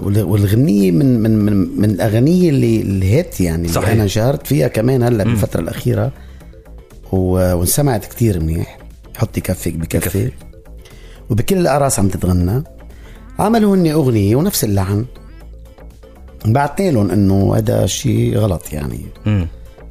وال- 0.06 0.24
والغنية 0.24 0.92
من 0.92 1.20
من 1.24 1.38
من 1.46 1.82
من 1.82 1.90
الأغاني 1.90 2.50
اللي 2.50 2.82
ال 2.82 2.97
hit 2.97 3.42
يعني 3.42 3.62
اللي 3.62 3.74
صحيح. 3.74 3.90
أنا 3.90 4.04
انشهرت 4.04 4.48
فيها 4.48 4.68
كمان 4.68 5.04
هلأ 5.04 5.24
بالفترة 5.24 5.60
الأخيرة 5.62 6.12
و... 7.12 7.18
وانسمعت 7.56 8.06
كتير 8.06 8.40
منيح 8.40 8.79
حطي 9.20 9.42
كفك 9.42 9.74
بكفي. 9.74 10.32
وبكل 11.30 11.58
الاعراس 11.58 12.00
عم 12.00 12.08
تتغنى. 12.08 12.64
عملوا 13.40 13.76
هن 13.76 13.88
أغنية 13.88 14.36
ونفس 14.36 14.64
اللحن. 14.64 15.06
بعتنا 16.46 16.92
لهم 16.92 17.12
إنه 17.12 17.56
هذا 17.56 17.86
شيء 17.86 18.38
غلط 18.38 18.74
يعني. 18.74 19.00
مم. 19.26 19.48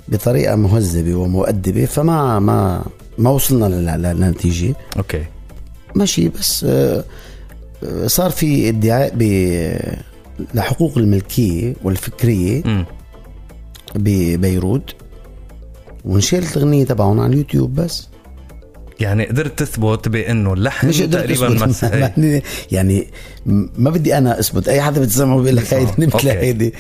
بطريقة 0.09 0.57
مهذبة 0.57 1.14
ومؤدبة. 1.14 1.85
فما 1.85 2.38
ما 2.38 2.85
ما 3.19 3.31
وصلنا 3.31 3.64
لل- 3.64 4.03
للنتيجة. 4.03 4.75
أوكي. 4.97 5.25
ماشي 5.95 6.29
بس 6.29 6.64
آه، 6.69 7.05
آه، 7.85 8.07
صار 8.07 8.31
في 8.31 8.69
ادعاء 8.69 9.12
ب- 9.17 9.99
لحقوق 10.55 10.99
الملكية 10.99 11.75
والفكرية. 11.85 12.62
مم. 12.67 12.85
ببيروت 13.95 14.95
وانشالت 16.05 16.57
الأغنية 16.57 16.85
تبعهم 16.85 17.21
على 17.21 17.33
اليوتيوب 17.33 17.75
بس. 17.75 18.08
يعني 19.01 19.25
قدرت 19.27 19.59
تثبت 19.59 20.09
بأنه 20.09 20.53
اللحن 20.53 20.89
مش 20.89 21.03
قدرت 21.03 21.33
تقريبا. 21.33 21.73
إيه. 21.85 21.99
يعني- 22.01 22.43
يعني 22.73 23.07
ما 23.79 23.91
بدي 23.91 24.19
أنا 24.19 24.41
أثبت 24.41 24.69
أي 24.69 24.81
حدا 24.83 25.01
بتسمعه 25.01 25.41
بيقول 25.41 25.57
لك 25.57 25.75
هيدي 25.75 25.93
مثل. 25.99 26.29
هيدي 26.29 26.75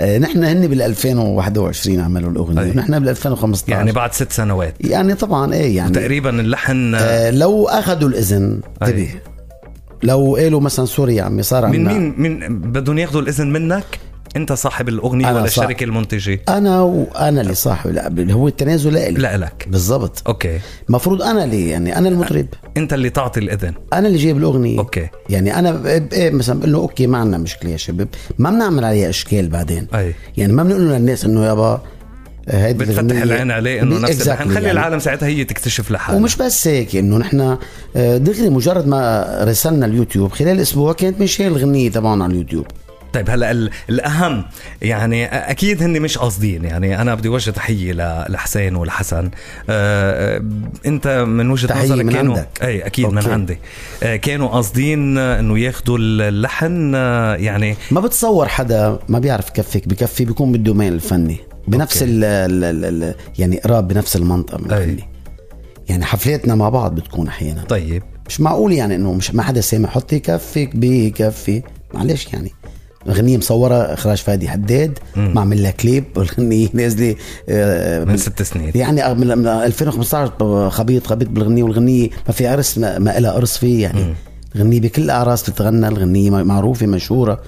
آه، 0.00 0.18
نحن 0.18 0.44
هن 0.44 0.66
بال 0.66 0.82
2021 0.82 2.00
عملوا 2.00 2.30
الأغنية 2.30 2.62
أي. 2.62 2.70
ونحن 2.70 2.98
بال 2.98 3.08
2015 3.08 3.72
يعني 3.72 3.92
بعد 3.92 4.12
ست 4.12 4.32
سنوات 4.32 4.74
يعني 4.80 5.14
طبعا 5.14 5.54
إيه 5.54 5.76
يعني 5.76 5.92
تقريبا 5.92 6.40
اللحن 6.40 6.94
آه 6.94 7.30
لو 7.30 7.68
أخذوا 7.68 8.08
الإذن. 8.08 8.60
انتبه 8.82 9.08
لو 10.02 10.36
قالوا 10.36 10.60
مثلا 10.60 10.84
سوري 10.86 11.16
يا 11.16 11.22
عمي 11.22 11.42
صار 11.42 11.66
من 11.66 11.88
عنا 11.88 11.98
مين 11.98 12.14
من 12.40 12.58
بدهم 12.72 12.98
ياخذوا 12.98 13.22
الإذن 13.22 13.52
منك 13.52 13.84
انت 14.36 14.52
صاحب 14.52 14.88
الاغنية 14.88 15.26
ولا 15.26 15.34
صاحب. 15.34 15.46
الشركة 15.46 15.84
المنتجه 15.84 16.40
أنا 16.48 16.80
وأنا 16.80 17.40
اللي 17.40 17.54
صاحب 17.54 17.90
لا 17.90 18.32
هو 18.32 18.48
التنازل 18.48 18.92
لإلي 18.92 19.20
لا 19.20 19.36
لك. 19.36 19.66
بالضبط. 19.70 20.22
okay. 20.26 20.58
المفروض 20.88 21.22
أنا 21.22 21.44
اللي 21.44 21.68
يعني 21.68 21.98
أنا 21.98 22.08
المطرب. 22.08 22.46
أنت 22.76 22.92
اللي 22.92 23.10
تعطي 23.10 23.40
الإذن. 23.40 23.72
أنا 23.92 24.08
اللي 24.08 24.18
جايب 24.18 24.36
الأغنية. 24.36 24.78
okay. 24.78 25.08
يعني 25.30 25.58
أنا 25.58 25.82
إيه 26.12 26.30
مثلا 26.30 26.58
بقول 26.58 26.72
له 26.72 26.78
okay 26.78 27.06
ما 27.06 27.18
عندنا 27.18 27.38
مشكلة 27.38 27.70
يا 27.70 27.76
شباب. 27.76 28.08
ما 28.38 28.50
بنعمل 28.50 28.84
عليها 28.84 29.08
إشكال 29.08 29.48
بعدين. 29.48 29.86
أي. 29.94 30.14
يعني 30.36 30.52
ما 30.52 30.62
بنقول 30.62 30.80
للناس 30.82 31.24
إنه 31.24 31.44
يابا 31.46 31.82
هيدي 32.48 32.78
بتفتح 32.84 33.22
العين 33.22 33.50
عليه 33.50 33.82
إنه 33.82 33.98
نفس 33.98 34.12
exactly. 34.18 34.22
اللحن 34.22 34.44
خلي 34.48 34.54
يعني. 34.54 34.70
العالم 34.70 34.98
ساعتها 34.98 35.26
هي 35.26 35.44
تكتشف 35.44 35.90
لحالها. 35.90 36.20
ومش 36.20 36.36
بس 36.36 36.68
هيك 36.68 36.96
إنه 36.96 37.18
نحن 37.18 37.56
آه، 37.96 38.16
دغري 38.16 38.48
مجرد 38.50 38.86
ما 38.86 39.26
رسلنا 39.44 39.86
اليوتيوب 39.86 40.32
خلال 40.32 40.60
أسبوع 40.60 40.92
كانت 40.92 41.20
منشال 41.20 41.46
الغنيه 41.46 41.90
تبعنا 41.90 42.24
على 42.24 42.32
اليوتيوب. 42.32 42.66
طيب 43.14 43.30
هلا 43.30 43.50
ال- 43.50 43.70
الأهم 43.90 44.44
يعني 44.82 45.24
أكيد 45.26 45.82
هن 45.82 46.02
مش 46.02 46.18
قاصدين 46.18 46.64
يعني 46.64 47.00
أنا 47.00 47.14
بدي 47.14 47.28
وجه 47.28 47.50
تحية 47.50 47.92
لحسين 48.28 48.76
ولحسن 48.76 49.30
آه، 49.70 50.42
أنت 50.86 51.08
من 51.28 51.50
وجهة 51.50 51.66
تحية 51.68 51.84
نظرك 51.84 52.04
من 52.04 52.12
كانوا 52.12 52.34
عندك. 52.36 52.48
اي 52.62 52.86
أكيد 52.86 53.06
من 53.06 53.18
okay. 53.18 53.32
عندي 53.32 53.58
آه، 54.02 54.16
كانوا 54.16 54.48
قاصدين 54.48 55.18
إنه 55.18 55.58
ياخذوا 55.58 55.98
اللحن 56.00 56.94
يعني 57.38 57.76
ما 57.90 58.00
بتصور 58.00 58.48
حدا 58.48 58.98
ما 59.08 59.18
بيعرف 59.18 59.48
يكفك 59.48 59.88
بكفي 59.88 60.24
بيكون 60.24 60.52
بال 60.52 60.62
domain 60.62 60.92
الفني 60.92 61.36
بنفس 61.68 62.02
okay. 62.02 62.10
ال 62.14 62.24
ال 62.24 62.84
ال 63.04 63.14
يعني 63.38 63.58
قراب 63.58 63.88
بنفس 63.88 64.16
المنطقة 64.16 64.58
من. 64.58 64.72
الفني 64.72 65.08
يعني 65.88 66.04
حفلاتنا 66.04 66.54
مع 66.54 66.68
بعض 66.68 66.94
بتكون 66.94 67.28
أحيانا 67.28 67.64
طيب 67.64 68.02
مش 68.28 68.40
معقول 68.40 68.72
يعني 68.72 68.94
إنه 68.94 69.12
مش 69.14 69.34
ما 69.34 69.42
حدا 69.42 69.60
سامع 69.60 69.88
حطي 69.88 70.18
كفك 70.18 70.70
بكفي 70.74 71.62
معلش 71.94 72.26
يعني 72.32 72.52
اغنيه 73.08 73.36
مصورة 73.36 73.74
إخراج 73.74 74.18
فادي 74.18 74.48
حداد 74.48 74.98
معمل 75.16 75.62
لها 75.62 75.70
كليب 75.70 76.04
والغنية 76.16 76.68
نازلة 76.74 77.14
آه، 77.48 78.04
من 78.04 78.16
ست 78.16 78.42
سنين. 78.42 78.72
يعني 78.74 79.14
من 79.14 79.38
من 79.38 79.46
2015 79.46 80.70
خبيط 80.70 81.06
خبيط 81.06 81.28
بالغنية 81.28 81.62
والغنية 81.62 82.08
ما 82.26 82.32
في 82.32 82.46
عرس 82.46 82.78
ما, 82.78 82.98
ما 82.98 83.18
لها 83.20 83.32
قرص 83.32 83.58
فيه 83.58 83.82
يعني 83.82 84.14
الغنية 84.56 84.80
بكل 84.80 85.02
الأعراس 85.02 85.50
بتتغنى 85.50 85.88
الغنية 85.88 86.30
معروفة 86.30 86.86
مشهورة. 86.86 87.40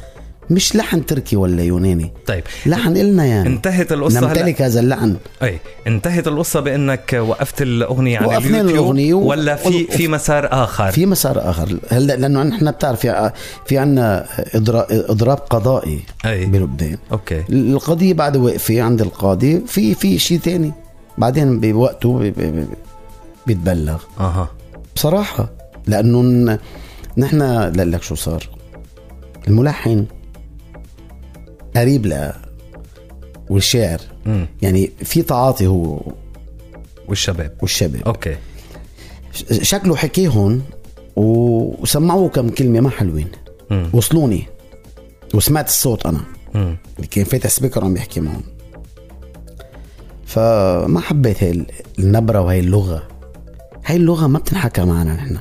مش 0.51 0.77
لحن 0.77 1.07
تركي 1.07 1.37
ولا 1.37 1.63
يوناني. 1.63 2.13
طيب. 2.27 2.43
لحن 2.67 2.97
إلنا 2.97 3.25
يعني. 3.27 3.49
انتهت 3.49 3.93
القصة 3.93 4.19
هلا. 4.19 4.27
نمتلك 4.29 4.63
هذا 4.63 4.81
اللحن. 4.81 5.17
أي 5.43 5.59
انتهت 5.87 6.29
القصة 6.29 6.61
بأنك 6.61 7.13
وقفت 7.29 7.63
الأغنية 7.63 8.19
على 8.19 8.27
وقفنا 8.27 8.61
اليوتيوب 8.61 8.71
الأغنية 8.85 9.15
و- 9.15 9.27
ولا 9.29 9.57
في 9.57 9.69
وال- 9.69 9.87
في 9.93 10.09
مسار 10.09 10.49
آخر؟ 10.53 10.91
في 10.91 11.07
مسار 11.07 11.51
آخر. 11.51 11.77
هلا 11.91 12.13
لأنه 12.17 12.43
نحن 12.43 12.71
بتعرف 12.71 13.01
في 13.01 13.31
في 13.67 13.79
عنا 13.79 14.27
إضراب, 14.55 14.87
إضراب 14.91 15.37
قضائي 15.39 16.01
أي. 16.27 16.47
بلبنان. 16.47 16.99
okay. 17.13 17.43
القضية 17.51 18.15
بعد 18.15 18.37
واقفة 18.37 18.83
عند 18.83 19.01
القاضي 19.03 19.61
في 19.67 19.95
في 19.95 20.19
شيء 20.19 20.39
تاني. 20.39 20.73
بعدين 21.19 21.61
بوقته 21.61 22.19
بي- 22.19 22.31
بي- 22.31 22.51
بي- 22.51 22.67
بيتبلغ. 23.47 24.03
أها. 24.21 24.49
بصراحة 24.97 25.51
لأنه 25.87 26.59
نحن 27.19 27.43
لك 27.77 28.03
شو 28.03 28.15
صار. 28.15 28.49
الملحن 29.49 30.05
قريب 31.77 32.07
ل 32.07 32.33
والشاعر 33.51 34.01
امم 34.27 34.47
يعني 34.63 34.93
في 35.05 35.23
تعاطي 35.23 35.67
هو 35.67 36.01
والشباب. 37.09 37.57
والشباب. 37.63 38.03
okay. 38.03 38.37
شكله 39.63 39.97
حكيهم 39.97 40.63
وسمعوه 41.17 42.29
كم 42.29 42.49
كلمة 42.49 42.81
ما 42.81 42.91
حلوين. 42.91 43.29
مم. 43.71 43.91
وصلوني. 43.93 44.47
وسمعت 45.35 45.69
الصوت 45.69 46.07
أنا. 46.07 46.21
امم 46.55 46.77
اللي 46.97 47.07
كان 47.07 47.25
فاتح 47.25 47.51
speaker 47.51 47.85
عم 47.85 47.95
بيحكي 47.95 48.21
معهم. 48.21 48.43
فما 50.27 51.01
حبيت 51.01 51.43
هاي 51.43 51.67
النبرة 51.99 52.41
وهاي 52.41 52.61
اللغة. 52.61 53.09
هاي 53.85 53.97
اللغة 53.97 54.27
ما 54.27 54.39
بتنحكى 54.39 54.85
معنا 54.85 55.15
نحن. 55.15 55.39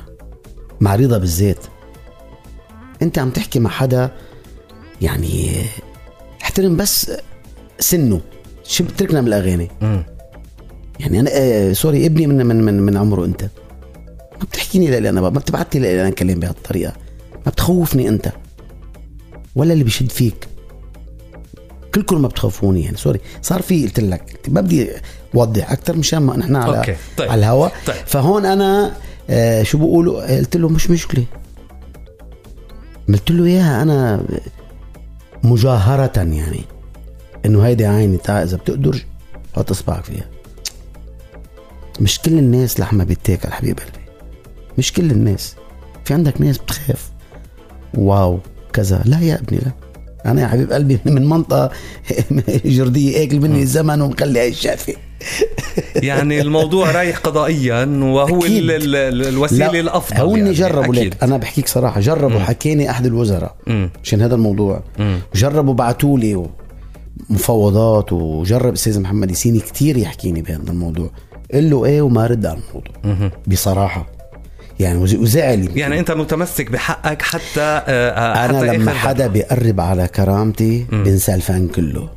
مع 0.80 0.94
رضا 0.94 1.18
بالذات. 1.18 1.64
أنت 3.02 3.18
عم 3.18 3.30
تحكي 3.30 3.58
مع 3.58 3.70
حدا 3.70 4.10
يعني 5.02 5.52
احترم 6.56 6.76
بس 6.76 7.10
سنه. 7.78 8.20
شو 8.64 8.84
بتركنا 8.84 9.20
من 9.20 9.28
الأغاني؟ 9.28 9.70
امم 9.82 10.04
يعني 11.00 11.20
أنا 11.20 11.30
آه 11.32 11.72
sorry 11.72 12.06
ابني 12.06 12.26
من 12.26 12.46
من 12.46 12.64
من, 12.64 12.82
من 12.82 12.96
عمره 12.96 13.24
أنت. 13.24 13.42
ما 14.32 14.44
بتحكيني 14.50 15.00
لي 15.00 15.08
أنا 15.08 15.20
ما 15.20 15.28
بتبعت 15.28 15.76
لي 15.76 16.02
أنا 16.02 16.10
كلام 16.10 16.40
بهالطريقة. 16.40 16.92
ما 17.46 17.52
بتخوفني 17.52 18.08
أنت. 18.08 18.32
ولا 19.56 19.72
اللي 19.72 19.84
بيشد 19.84 20.10
فيك. 20.10 20.48
كلكم 21.94 22.22
ما 22.22 22.28
بتخافوني 22.28 22.84
يعني 22.84 22.96
sorry. 22.96 23.20
صار 23.42 23.62
في 23.62 23.82
قلت 23.84 24.00
لك 24.00 24.40
ما 24.48 24.60
بدي 24.60 24.88
أوضح 25.34 25.72
أكثر 25.72 25.96
مشان 25.96 26.18
ما 26.18 26.36
نحن 26.36 26.56
على 26.56 26.78
okay، 26.78 26.96
طيب. 27.16 27.30
على 27.30 27.38
الهواء 27.38 27.72
طيب. 27.86 27.96
فهون 28.06 28.46
أنا 28.46 28.92
آه 29.30 29.62
شو 29.62 29.78
بقولوا 29.78 30.36
قلت 30.36 30.56
له 30.56 30.68
مش 30.68 30.90
مشكلة. 30.90 31.24
قلت 33.08 33.30
له 33.30 33.44
إياها 33.44 33.82
أنا 33.82 34.24
مجاهرة 35.42 36.12
يعني. 36.16 36.64
إنه 37.46 37.66
هيدي 37.66 37.86
عيني 37.86 38.16
تعال 38.16 38.42
إذا 38.42 38.56
بتقدر 38.56 39.04
حط 39.56 39.70
اصبعك 39.70 40.04
فيها. 40.04 40.24
مش 42.00 42.18
كل 42.18 42.38
الناس 42.38 42.80
لحمة 42.80 43.04
بيتاكل 43.04 43.52
حبيب 43.52 43.78
قلبي. 43.78 44.06
مش 44.78 44.92
كل 44.92 45.10
الناس. 45.10 45.56
في 46.04 46.14
عندك 46.14 46.40
ناس 46.40 46.58
بتخاف. 46.58 47.10
واو 47.94 48.38
كذا. 48.72 49.02
لا 49.04 49.20
يا 49.20 49.34
ابني 49.34 49.58
لا. 49.58 49.72
أنا 50.26 50.42
يا 50.42 50.46
حبيب 50.46 50.72
قلبي 50.72 50.98
من 51.04 51.26
منطقة 51.28 51.70
جردية 52.64 53.22
اكل 53.24 53.40
مني 53.40 53.62
الزمن 53.62 54.00
ومخلي 54.00 54.38
هاي 54.40 54.48
الشافي 54.48 54.94
يعني 55.96 56.40
الموضوع 56.40 56.90
رايح 56.90 57.18
قضائيا 57.18 57.84
وهو 58.02 58.38
أكيد. 58.38 58.52
ال- 58.52 58.70
ال- 58.70 58.96
ال- 58.96 59.26
الوسيلة 59.28 59.72
لا، 59.72 59.80
الأفضل 59.80 60.16
هوني 60.20 60.40
يعني. 60.40 60.52
جربوا. 60.52 60.94
ليك 60.94 61.22
أنا 61.22 61.36
بحكيك 61.36 61.68
صراحة 61.68 62.00
جربوا 62.00 62.38
حكيني 62.40 62.90
أحد 62.90 63.06
الوزراء. 63.06 63.56
عشان 64.04 64.22
هذا 64.22 64.34
الموضوع 64.34 64.82
مم. 64.98 65.18
جربوا 65.34 65.74
بعثوا 65.74 66.18
لي 66.18 66.46
مفاوضات 67.30 68.12
وجرب 68.12 68.72
أستاذ 68.72 69.00
محمد 69.00 69.30
ياسيني 69.30 69.58
كتير 69.58 69.96
يحكيني 69.96 70.42
بهذا 70.42 70.70
الموضوع 70.70 71.10
قل 71.54 71.70
له 71.70 71.84
إيه 71.84 72.02
وما 72.02 72.26
رد 72.26 72.46
على 72.46 72.58
الموضوع. 72.70 73.30
بصراحة 73.46 74.06
يعني 74.80 74.98
وز- 74.98 75.14
وزعل. 75.14 75.68
يعني 75.76 75.98
انت 75.98 76.10
متمسك 76.10 76.70
بحقك 76.70 77.22
حتى 77.22 77.60
آه، 77.60 77.82
آه، 78.10 78.44
أنا 78.44 78.58
حتى 78.58 78.76
لما 78.76 78.92
حدا 78.92 79.26
بيقرب 79.26 79.80
على 79.80 80.08
كرامتي 80.08 80.86
بنسى 80.92 81.34
الفن 81.34 81.68
كله. 81.68 82.08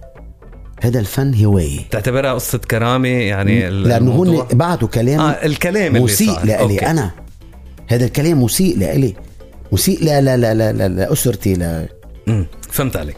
هذا 0.84 1.00
الفن 1.00 1.44
هواية. 1.46 1.80
تعتبرها 1.92 2.34
قصة 2.34 2.58
كرامة 2.58 3.08
يعني 3.08 3.68
هن 3.68 3.92
الموضوع- 3.92 4.48
بعتوا 4.54 4.88
كلام 4.88 5.20
آه 5.20 5.30
الكلام 5.32 5.96
مسيء. 6.04 6.40
لإلي 6.40 6.60
أوكي. 6.60 6.86
أنا. 6.86 7.12
هذا 7.88 8.06
الكلام 8.06 8.44
مسيء 8.44 8.78
لإلي. 8.78 9.14
مسيء 9.72 10.04
لا 10.04 10.22
لا 10.22 10.38
لا 10.38 10.54
لا, 10.54 10.74
لا, 10.74 10.88
لاسرتي 10.88 11.54
لا. 11.54 11.86
فهمت 12.72 12.98
عليك. 12.98 13.16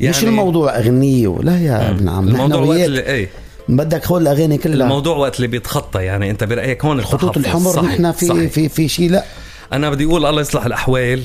يعني 0.00 0.16
مش 0.16 0.24
الموضوع 0.24 0.76
أغنية 0.78 1.28
ولا 1.28 1.58
يا 1.58 1.90
ابن 1.90 2.08
عم. 2.08 2.28
الموضوع 2.28 2.60
وقت 2.60 2.78
إيه. 2.78 3.28
بدك 3.68 4.04
خذ 4.04 4.16
الأغاني 4.20 4.58
كلها 4.58 4.84
الموضوع 4.86 5.16
وقت 5.16 5.36
اللي 5.36 5.46
بيتخطى 5.46 6.02
يعني 6.04 6.30
أنت 6.30 6.44
برأيك 6.44 6.84
هون 6.84 6.98
الخطوط. 6.98 7.36
الحمر 7.36 7.72
صحيح. 7.72 7.90
نحن 7.92 8.12
في 8.12 8.26
صحيح. 8.26 8.50
في 8.52 8.68
في 8.68 8.88
شيء 8.88 9.10
لا 9.10 9.24
أنا 9.72 9.90
بدي 9.90 10.04
أقول 10.04 10.26
الله 10.26 10.40
يصلح 10.40 10.64
الأحوال 10.66 11.22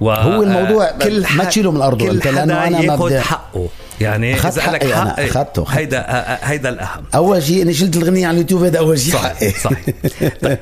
و 0.00 0.10
هو 0.10 0.42
الموضوع 0.42 0.90
كل 0.90 1.24
ما 1.36 1.44
تشيله 1.44 1.70
من 1.70 1.76
كل 1.76 2.10
أنت، 2.10 2.26
لأنه 2.26 2.54
حدا 2.54 2.66
أنا 2.78 2.80
ما 2.86 2.96
بدي- 2.96 3.20
حقه 3.20 3.68
يعني 4.00 4.34
إذا 4.34 4.72
لك 4.72 4.82
حقي 4.84 5.02
أنا، 5.02 5.10
حق 5.10 5.20
أخذته، 5.20 5.62
أخذته. 5.62 5.64
هيدا 5.68 5.98
آه، 5.98 6.02
آه، 6.02 6.38
هيدا 6.46 6.68
الأهم 6.68 7.04
أول 7.14 7.42
شيء 7.42 7.62
اني 7.62 7.74
شلت 7.74 7.96
الاغنيه 7.96 8.26
على 8.26 8.34
اليوتيوب 8.34 8.62
هذا 8.62 8.78
أول 8.78 8.98
شيء 9.00 9.16
حقي 9.16 9.50
صحيح 9.50 9.58
صحيح 9.64 10.34
طيب 10.42 10.58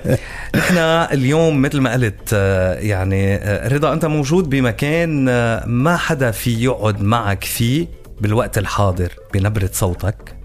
نحن 0.57 0.77
اليوم 1.13 1.63
مثل 1.63 1.81
ما 1.81 1.93
قلت 1.93 2.31
آه، 2.33 2.75
يعني 2.75 3.35
آه، 3.37 3.69
رضا 3.69 3.93
أنت 3.93 4.05
موجود 4.05 4.51
بمكان 4.51 5.29
آه، 5.29 5.67
ما 5.67 5.97
حدا 5.97 6.31
في 6.31 6.65
يقعد 6.65 7.03
معك 7.03 7.45
فيه 7.45 7.87
بالوقت 8.21 8.59
الحاضر 8.59 9.13
بنبرة 9.35 9.71
صوتك 9.73 10.36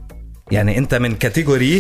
يعني 0.52 0.78
انت 0.78 0.96
من 0.96 1.16
كاتيجوري 1.16 1.78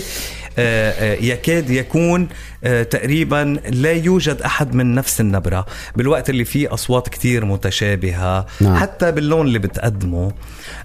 آه، 0.59 0.91
آه، 0.91 1.13
يكاد 1.15 1.69
يكون 1.69 2.27
آه، 2.63 2.83
تقريبا 2.83 3.59
لا 3.69 3.91
يوجد 3.91 4.41
أحد 4.41 4.75
من 4.75 4.95
نفس 4.95 5.21
النبرة 5.21 5.65
بالوقت 5.95 6.29
اللي 6.29 6.45
فيه 6.45 6.73
أصوات 6.73 7.09
كتير 7.09 7.45
متشابهة 7.45 8.45
نعم. 8.61 8.75
حتى 8.75 9.11
باللون 9.11 9.47
اللي 9.47 9.59
بتقدمه 9.59 10.31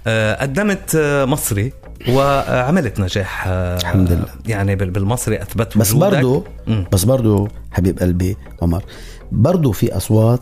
آه، 0.07 0.41
قدمت 0.41 0.95
آه، 0.95 1.25
مصري 1.25 1.73
وعملت 2.09 2.99
نجاح 2.99 3.43
آه، 3.47 3.77
الحمد 3.77 4.11
لله. 4.11 4.25
يعني 4.47 4.75
بال- 4.75 4.89
بالمصري 4.91 5.41
أثبت 5.41 5.77
بس 5.77 5.91
وجودك. 5.93 6.13
برضو. 6.13 6.45
بس 6.91 7.03
برضو 7.03 7.47
حبيب 7.71 7.99
قلبي 7.99 8.37
عمر 8.61 8.83
برضو 9.31 9.71
في 9.71 9.97
أصوات 9.97 10.39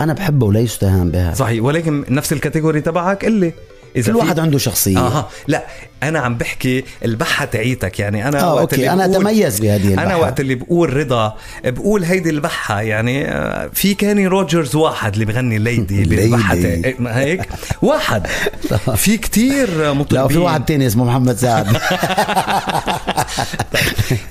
أنا 0.00 0.12
بحبها 0.12 0.48
ولا 0.48 0.60
يستهان 0.60 1.10
بها 1.10 1.34
صحيح 1.34 1.62
ولكن 1.64 2.04
نفس 2.08 2.32
ال 2.32 2.37
category 2.37 2.80
تبعك 2.80 3.24
اللي 3.24 3.52
إذا 3.96 4.12
كل 4.12 4.18
واحد 4.18 4.38
عنده 4.38 4.58
شخصية 4.58 4.98
أها 4.98 5.28
لا 5.48 5.64
أنا 6.08 6.18
عم 6.18 6.34
بحكي 6.34 6.84
البحة 7.04 7.44
تعيتك 7.44 8.00
يعني 8.00 8.28
أنا 8.28 8.40
آه 8.42 8.54
وقت 8.54 8.60
okay 8.60 8.74
اللي 8.76 8.90
أنا 8.92 9.04
أتميز 9.04 9.60
بهذه 9.60 9.92
أنا 9.94 10.02
البحة. 10.02 10.18
وقت 10.18 10.40
اللي 10.40 10.54
بقول 10.54 10.96
رضا 10.96 11.36
بقول 11.64 12.04
هيدي 12.04 12.30
البحة 12.30 12.80
يعني 12.80 13.28
آه، 13.28 13.70
في 13.74 13.94
كيني 13.94 14.26
روجرز 14.26 14.74
واحد 14.76 15.12
اللي 15.12 15.24
بغني 15.24 15.58
Lady 15.58 16.04
بالبحة 16.16 16.56
ما 16.98 17.18
هيك 17.18 17.48
واحد 17.82 18.26
في 19.04 19.16
كتير 19.16 19.94
مطربين 19.94 20.22
لا 20.22 20.28
في 20.28 20.38
واحد 20.38 20.64
تاني 20.64 20.86
اسمه 20.86 21.04
محمد 21.04 21.36
سعد 21.36 21.66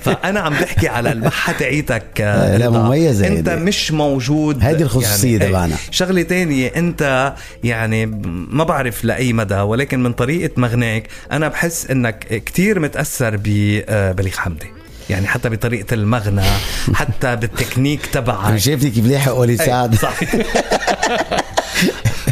فأنا 0.04 0.40
عم 0.40 0.52
بحكي 0.52 0.88
على 0.88 1.12
البحة 1.12 1.52
تاعيتك 1.52 2.04
لا، 2.18 2.66
رضا. 2.66 2.82
مميزة 2.82 3.26
أنت 3.26 3.48
هيدي. 3.48 3.62
مش 3.64 3.92
موجود 3.92 4.64
هيدي 4.64 4.82
الخصوصية 4.82 5.30
يعني 5.32 5.44
إيه. 5.44 5.50
تبعنا. 5.50 5.76
شغلة 5.90 6.22
تانية 6.22 6.72
أنت 6.76 7.34
يعني 7.64 8.06
ما 8.50 8.64
بعرف 8.64 9.04
لأي 9.04 9.32
مدى 9.32 9.54
ولكن 9.54 10.02
من 10.02 10.12
طريقة 10.12 10.50
مغناك 10.56 11.08
أنا 11.32 11.48
بحس 11.48 11.65
إنك 11.90 12.18
كتير 12.46 12.80
متأثر 12.80 13.40
ببليغ 13.44 14.32
حمدي. 14.36 14.66
يعني 15.10 15.26
حتى 15.26 15.48
بطريقة 15.48 15.94
المغنى 15.94 16.42
حتى 16.94 17.36
بالتكنيك 17.36 18.06
تبعك. 18.06 18.56
شايفتي 18.56 18.90
كيف 18.90 19.06
لحق 19.06 19.34
وليد 19.34 19.60
إيه، 19.60 19.66
سعد. 19.68 19.94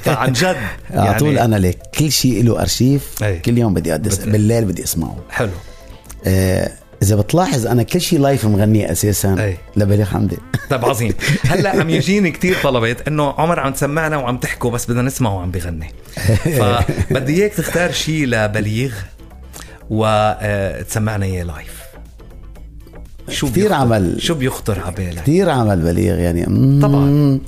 فعن 0.03 0.33
جد 0.43 0.57
على 0.91 1.19
طول 1.19 1.35
يعني 1.37 1.45
أنا 1.45 1.57
لك 1.67 1.79
كل 1.99 2.13
شيء 2.13 2.45
له 2.45 2.61
أرشيف 2.61 3.03
أي. 3.23 3.39
كل 3.39 3.59
يوم 3.59 3.75
بدي 3.75 3.95
أدس 3.95 4.19
بدي- 4.19 4.31
بالليل 4.31 4.65
بدي 4.65 4.85
أسمعه. 4.85 5.17
حلو. 5.31 5.51
آه 6.27 6.71
إذا 7.03 7.17
بتلاحظ 7.17 7.67
أنا 7.67 7.83
كل 7.83 8.01
شيء 8.01 8.21
live 8.21 8.45
مغنيه 8.47 8.93
أساسا 8.93 9.37
أي. 9.39 9.57
لبليغ 9.77 10.05
حمدي. 10.07 10.37
طيب 10.71 10.85
عظيم. 10.85 11.13
هلأ 11.51 11.71
عم 11.71 11.91
يجيني 11.91 12.31
كتير 12.31 12.57
طلبات 12.63 13.09
إنه 13.09 13.33
عمر 13.39 13.61
عم 13.61 13.73
تسمعنا 13.73 14.17
وعم 14.17 14.37
تحكوا 14.39 14.71
بس 14.71 14.87
بدنا 14.91 15.03
نسمعه 15.03 15.35
وعم 15.37 15.51
بغني. 15.51 15.91
فبدي 16.45 17.43
إياك 17.43 17.53
تختار 17.53 17.93
شيء 17.93 18.27
لبليغ 18.27 18.93
وتسمعنا 19.91 21.25
إياه 21.27 21.45
live 21.45 21.85
شو 23.29 23.47
بيخطر- 23.49 23.73
عمل. 23.73 24.17
شو 24.23 24.35
بيخطر 24.35 24.81
على 24.81 24.95
بالك 24.95 25.23
كثير 25.23 25.51
عمل 25.51 25.81
بليغ 25.81 26.19
يعني. 26.19 26.45
طبعاً. 26.83 27.39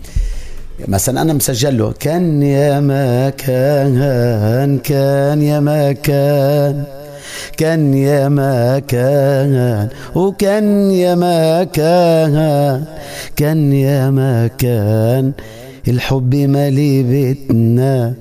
مثلا 0.88 1.22
أنا 1.22 1.32
مسجل 1.32 1.78
له 1.78 1.92
كان 2.00 2.42
يا 2.42 2.80
ما 2.80 3.30
كان 3.30 4.78
كان 4.84 5.42
يا 5.42 5.60
ما 5.60 5.92
كان 5.92 6.84
كان 7.56 7.94
يا 7.94 8.28
ما 8.28 8.78
كان 8.78 9.88
وكان 10.14 10.90
يا 10.90 11.14
ما 11.14 11.64
كان 11.64 12.84
كان 13.36 13.72
يا 13.72 14.10
ما 14.10 14.46
كان 14.46 15.32
الحب 15.88 16.34
مالي 16.34 17.02
بيتنا 17.02 18.14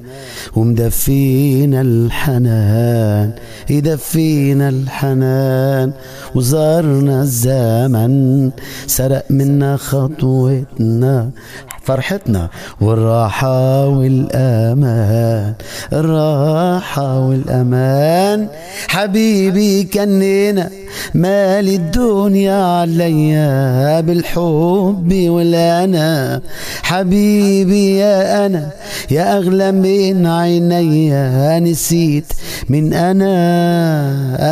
ومدفينا 0.56 1.82
الحنان 1.82 3.32
يدفينا 3.70 4.70
الحنان 4.70 5.92
وزارنا 6.36 7.22
الزمن 7.22 8.52
سرق 8.88 9.26
منا 9.30 9.78
خطوتنا 9.78 11.30
فرحتنا 11.84 12.50
والراحة 12.82 13.88
والأمان 13.88 15.54
الراحة 15.94 17.20
والأمان. 17.28 18.48
حبيبي 18.88 19.84
كنينا 19.84 20.70
مال 21.16 21.68
الدنيا 21.70 22.64
عليا 22.80 24.02
بالحب 24.02 25.14
والأنا. 25.14 26.42
حبيبي 26.84 27.55
يا 27.64 28.46
أنا 28.46 28.70
يا 29.12 29.38
أغلى 29.38 29.72
من 29.72 30.28
عيني 30.28 31.14
نسيت. 31.60 32.26
من 32.70 32.94
أنا 32.94 33.34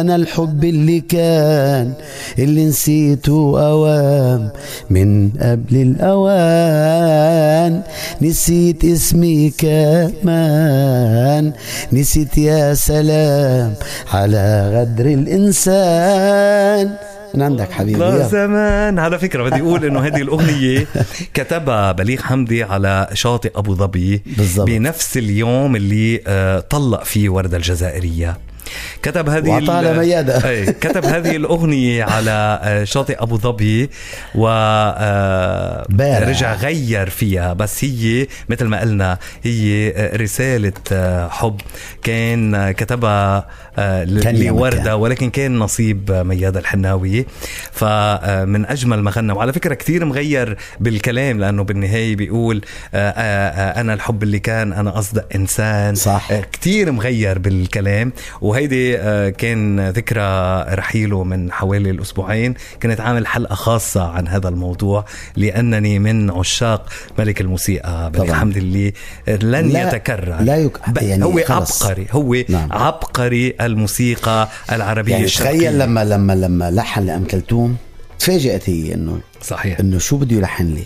أنا 0.02 0.16
الحب 0.16 0.64
اللي 0.64 1.00
كان 1.00 1.94
اللي 2.40 2.66
نسيته 2.66 3.62
أوام. 3.72 4.50
من 4.90 5.30
قبل 5.30 5.76
الأوان 5.82 7.82
نسيت 8.22 8.86
اسمي 8.86 9.50
كمان. 9.58 11.52
نسيت 11.94 12.38
يا 12.38 12.74
سلام 12.74 13.74
على 14.14 14.72
غدر 14.74 15.06
الإنسان. 15.06 16.90
من 17.36 17.42
عندك 17.42 17.72
حبيبي 17.72 18.00
لا. 18.00 18.28
زمان 18.28 19.00
على 19.00 19.20
فكرة 19.20 19.44
بدي 19.44 19.62
أقول 19.62 19.86
إنه 19.86 20.00
هذه 20.00 20.22
الأغنية 20.22 20.88
كتبها 21.34 21.92
بليغ 21.92 22.22
حمدي 22.22 22.64
على 22.64 23.08
شاطئ 23.14 23.52
أبو 23.56 23.76
ظبي. 23.76 24.22
بنفس 24.66 25.18
اليوم 25.18 25.76
اللي 25.76 26.22
آه، 26.28 26.60
طلق 26.60 27.04
فيه 27.04 27.30
وردة 27.30 27.58
الجزائرية 27.58 28.38
كتب 29.02 29.30
هذه 29.30 29.50
وعطاها 29.50 29.80
ال- 29.92 29.96
لميادة. 29.98 30.50
أي، 30.50 30.66
كتب 30.66 31.06
هذه 31.06 31.36
الأغنية 31.36 32.04
على 32.04 32.60
آه، 32.64 32.84
شاطئ 32.84 33.24
أبو 33.24 33.38
ظبي 33.38 33.90
بارع. 35.90 36.28
ورجع 36.28 36.54
غير 36.56 37.10
فيها 37.10 37.54
بس 37.54 37.84
هي 37.84 38.28
مثل 38.50 38.66
ما 38.66 38.82
قلنا 38.82 39.18
هي 39.44 39.94
آه، 39.96 40.18
رسالة 40.18 40.74
آه، 40.92 41.28
حب 41.30 41.62
كان 42.04 42.56
آه، 42.56 42.72
كتبها 42.72 43.48
آه، 43.78 44.04
لوردة. 44.04 44.96
ولكن 44.98 45.30
كان 45.30 45.60
نصيب 45.60 46.12
ميادة 46.12 46.60
الحناوي 46.60 47.26
فمن 47.72 48.66
أجمل 48.66 49.00
ما 49.00 49.12
غنى 49.12 49.34
وعلى 49.34 49.54
فكرة 49.54 49.74
كتير 49.74 50.06
مغير 50.06 50.58
بالكلام 50.80 51.40
لأنه 51.40 51.64
بالنهاية 51.64 52.16
بيقول 52.16 52.62
آه، 52.94 53.10
آه، 53.10 53.14
آه، 53.78 53.82
أنا 53.82 53.94
الحب 53.94 54.24
اللي 54.24 54.40
كان 54.40 54.74
أنا 54.74 55.00
أصدق 55.00 55.26
إنسان 55.36 55.96
صح. 55.96 56.28
آه، 56.32 56.42
كتير 56.52 56.92
مغير 56.92 57.40
بالكلام 57.40 58.14
وهيدي 58.42 58.63
هيدي 58.64 58.98
آه، 59.00 59.30
كان 59.30 59.90
ذكرى 59.90 60.62
رحيله 60.76 61.24
من 61.24 61.52
حوالي 61.52 61.90
الأسبوعين 61.90 62.54
كنت 62.84 63.00
عامل 63.00 63.28
حلقة 63.28 63.56
خاصة 63.56 64.08
عن 64.10 64.28
هذا 64.28 64.50
الموضوع 64.50 65.06
لأنني 65.36 66.00
من 66.00 66.30
عشاق 66.32 66.90
ملك 67.20 67.42
الموسيقى. 67.42 68.12
الحمد 68.16 68.58
لله 68.58 68.92
لن 69.28 69.70
لا- 69.70 69.88
يتكرر 69.88 70.42
لا 70.42 70.56
يك- 70.58 70.78
يعني 71.02 71.26
هو 71.26 71.40
خلص. 71.46 71.84
عبقري 71.84 72.08
هو 72.12 72.36
نعم. 72.50 72.74
عبقري 72.74 73.54
الموسيقى 73.62 74.50
العربية 74.72 75.12
يعني 75.14 75.26
الشرقية 75.26 75.58
تخيل 75.58 75.80
لما 75.80 76.06
لما 76.06 76.34
لما 76.34 76.72
لحن 76.72 77.06
لأم 77.06 77.24
كلثوم 77.26 77.76
تفاجأت 78.20 78.70
هي 78.70 78.94
انه 78.94 79.20
صحيح 79.42 79.80
إنه 79.80 80.00
شو 80.00 80.18
بده 80.18 80.36
يلحن 80.38 80.66
لي 80.68 80.84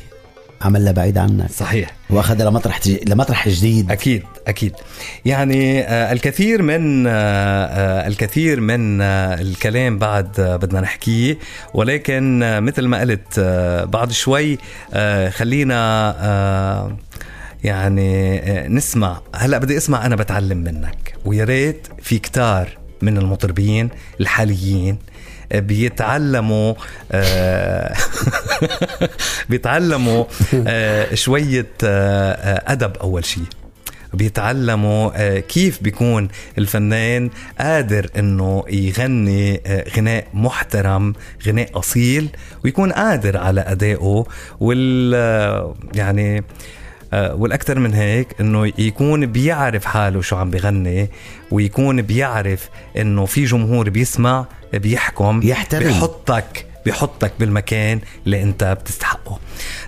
عملها 0.62 0.92
بعيد 0.92 1.18
عنك 1.18 1.52
صحيح. 1.52 1.96
واخذها 2.10 2.50
لمطرح. 2.50 2.80
لمطرح 3.08 3.50
جديد. 3.50 3.92
أكيد 3.92 4.24
أكيد. 4.48 4.74
يعني 5.26 5.82
آه، 5.82 6.14
الكثير 6.14 6.62
من 6.62 7.08
آه، 7.08 7.12
آه، 7.12 8.08
الكثير 8.08 8.62
من 8.62 9.02
الكلام 9.02 10.00
بعد 10.00 10.60
بدنا 10.62 10.82
نحكيه. 10.82 11.38
ولكن 11.74 12.40
مثل 12.64 12.88
ما 12.88 13.00
قلت 13.00 13.40
بعد 13.94 14.12
شوي 14.12 14.58
خلينا 15.30 16.98
يعني 17.64 18.40
نسمع. 18.68 19.22
هلأ 19.36 19.58
بدي 19.58 19.78
أسمع 19.78 20.06
أنا 20.06 20.16
بتعلم 20.16 20.58
منك. 20.58 21.16
ويا 21.26 21.44
ريت 21.44 21.88
في 22.02 22.20
كتار 22.20 22.78
من 23.02 23.18
المطربين 23.18 23.90
الحاليين 24.20 24.98
بيتعلموا 25.52 26.74
آه، 27.12 27.94
بيتعلموا 29.50 30.26
آه، 30.68 31.16
شوية 31.16 31.68
آه، 31.84 32.32
آه، 32.32 32.72
أدب 32.72 32.98
أول 32.98 33.26
شيء 33.26 33.44
بيتعلموا 34.14 35.40
كيف 35.40 35.84
بيكون 35.84 36.28
الفنان 36.58 37.30
قادر 37.60 38.10
إنه 38.18 38.64
يغني 38.70 39.62
غناء 39.98 40.28
محترم 40.34 41.14
غناء 41.48 41.80
أصيل 41.80 42.30
ويكون 42.64 42.92
قادر 42.92 43.38
على 43.38 43.62
أدائه 43.62 44.26
وال 44.60 45.14
يعني 45.96 46.44
والأكثر 47.14 47.80
من 47.80 47.94
هيك 47.94 48.28
إنه 48.42 48.68
يكون 48.78 49.26
بيعرف 49.26 49.86
حاله 49.86 50.22
شو 50.22 50.36
عم 50.36 50.50
بغني 50.50 51.10
ويكون 51.52 52.02
بيعرف 52.02 52.70
إنه 52.98 53.26
في 53.26 53.46
جمهور 53.46 53.90
بيسمع 53.90 54.46
بيحكم 54.74 55.40
يحترم. 55.44 55.88
بيحطك 55.88 56.66
بيحطك 56.86 57.32
بالمكان 57.40 58.00
اللي 58.26 58.44
انت 58.44 58.78
بتستحقه. 58.82 59.40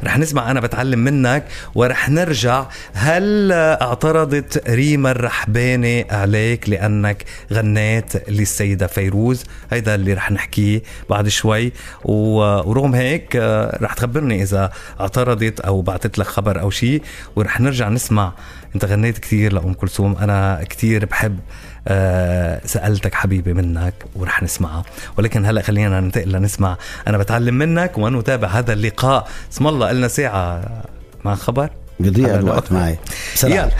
رح 0.03 0.17
نسمع 0.17 0.51
أنا 0.51 0.59
بتعلم 0.59 0.99
منك 0.99 1.45
ورح 1.75 2.09
نرجع. 2.09 2.65
هل 2.93 3.51
اعترضت 3.51 4.69
ريما 4.69 5.11
الرحباني 5.11 6.11
عليك 6.11 6.69
لأنك 6.69 7.25
غنيت 7.53 8.29
للسيدة 8.29 8.87
فيروز؟ 8.87 9.43
هيدا 9.71 9.95
اللي 9.95 10.13
رح 10.13 10.31
نحكيه 10.31 10.83
بعد 11.09 11.27
شوي. 11.27 11.71
ورغم 12.03 12.95
هيك 12.95 13.35
رح 13.81 13.93
تخبرني 13.93 14.43
إذا 14.43 14.71
اعترضت 14.99 15.59
أو 15.59 15.81
بعثت 15.81 16.17
لك 16.17 16.27
خبر 16.27 16.61
أو 16.61 16.69
شيء 16.69 17.01
ورح 17.35 17.59
نرجع 17.59 17.89
نسمع. 17.89 18.33
أنت 18.75 18.85
غنيت 18.85 19.17
كثير 19.17 19.53
لأم 19.53 19.73
كلثوم 19.73 20.15
أنا 20.17 20.63
كثير 20.69 21.05
بحب 21.05 21.39
آه، 21.87 22.61
سألتك 22.65 23.15
حبيبي 23.15 23.53
منك 23.53 23.93
ورح 24.15 24.43
نسمعها 24.43 24.83
ولكن 25.17 25.45
هلا 25.45 25.61
خلينا 25.61 25.99
ننتقل 25.99 26.31
لنسمع. 26.31 26.77
أنا 27.07 27.17
بتعلم 27.17 27.53
منك 27.53 27.97
ونتابع 27.97 28.47
هذا 28.47 28.73
اللقاء. 28.73 29.27
اسم 29.53 29.67
الله 29.67 29.87
قلنا 29.87 30.07
ساعة. 30.07 30.61
مع 31.25 31.35
خبر؟ 31.35 31.69
هلا 31.99 32.39
الوقت. 32.39 32.71
معي. 32.71 32.97
بسرعة 33.35 33.71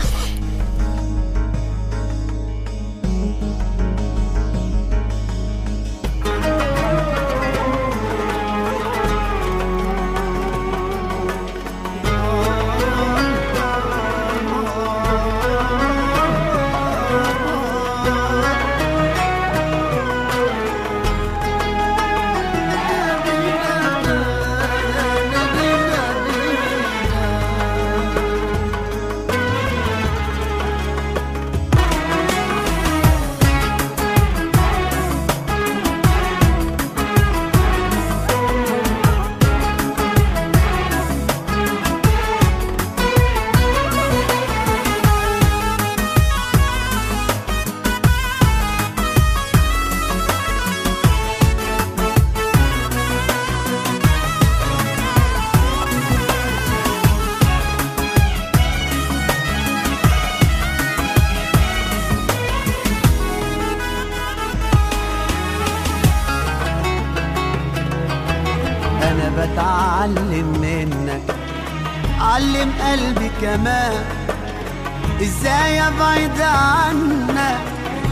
إزاي 75.70 75.88
ابعد 75.88 76.40
عنك 76.40 77.58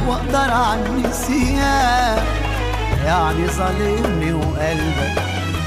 واقدر 0.09 0.51
عن 0.53 1.03
نسيان 1.07 2.23
يعني 3.05 3.47
ظالمني 3.47 4.33
وقلبك 4.33 5.23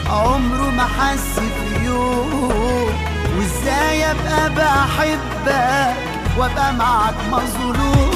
عمره 0.09 0.69
ما 0.69 0.83
حس 0.83 1.39
في 1.39 1.85
يوم 1.85 2.89
وإزاي 3.37 4.11
أبقى 4.11 4.49
بحبك 4.49 5.95
وأبقى 6.37 6.73
معك 6.73 7.13
مظلوم؟ 7.31 8.10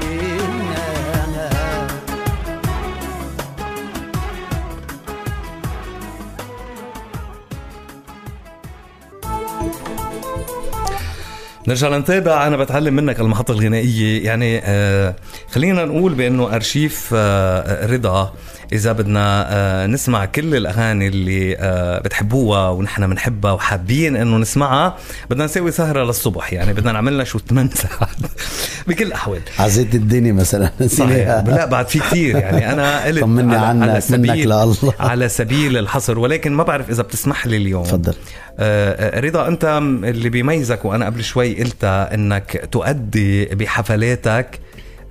نرجع 11.68 11.88
لنتابع. 11.88 12.46
أنا 12.46 12.56
بتعلم 12.56 12.94
منك 12.94 13.20
المحطة 13.20 13.52
الغنائية. 13.52 14.24
يعني 14.24 14.60
آه 14.64 15.16
خلينا 15.50 15.84
نقول 15.84 16.14
بأنه 16.14 16.54
أرشيف 16.54 17.10
آه 17.14 17.86
رضا 17.86 18.34
إذا 18.72 18.92
بدنا 18.92 19.46
آه 19.48 19.86
نسمع 19.86 20.24
كل 20.24 20.56
الأغاني 20.56 21.08
اللي 21.08 21.56
آه 21.58 21.98
بتحبوها 21.98 22.68
ونحن 22.68 23.06
بنحبها 23.10 23.52
وحابين 23.52 24.16
إنه 24.16 24.36
نسمعها 24.36 24.96
بدنا 25.30 25.44
نسوي 25.44 25.70
سهرة 25.70 26.04
للصبح. 26.04 26.52
يعني 26.52 26.72
بدنا 26.72 26.92
نعمل 26.92 27.14
لنا 27.14 27.24
شو 27.24 27.38
8 27.38 27.70
ساعات. 27.70 28.16
بكل 28.88 29.04
الاحوال 29.04 29.40
عزيت 29.58 29.94
الدنيا 29.94 30.32
مثلا. 30.32 30.70
صحيح. 30.98 31.28
لا 31.28 31.66
بعد 31.66 31.88
في 31.88 31.98
كثير 31.98 32.36
يعني 32.36 32.72
أنا 32.72 33.00
قلت 33.06 33.20
طمني 33.20 33.56
عنك، 33.56 33.82
على 33.82 33.92
منك 33.92 33.98
سبيل 33.98 34.46
لله. 34.46 34.76
على 35.00 35.28
سبيل 35.28 35.78
الحصر. 35.78 36.18
ولكن 36.18 36.52
ما 36.52 36.62
بعرف 36.62 36.90
إذا 36.90 37.02
بتسمح 37.02 37.46
لي 37.46 37.56
اليوم. 37.56 37.84
تفضل. 37.84 38.14
آه، 38.58 39.20
رضا 39.20 39.48
أنت 39.48 39.64
اللي 40.04 40.28
بيميزك 40.28 40.84
وأنا 40.84 41.06
قبل 41.06 41.24
شوي 41.24 41.62
قلتها 41.62 42.14
إنك 42.14 42.68
تؤدي 42.72 43.44
بحفلاتك 43.44 44.60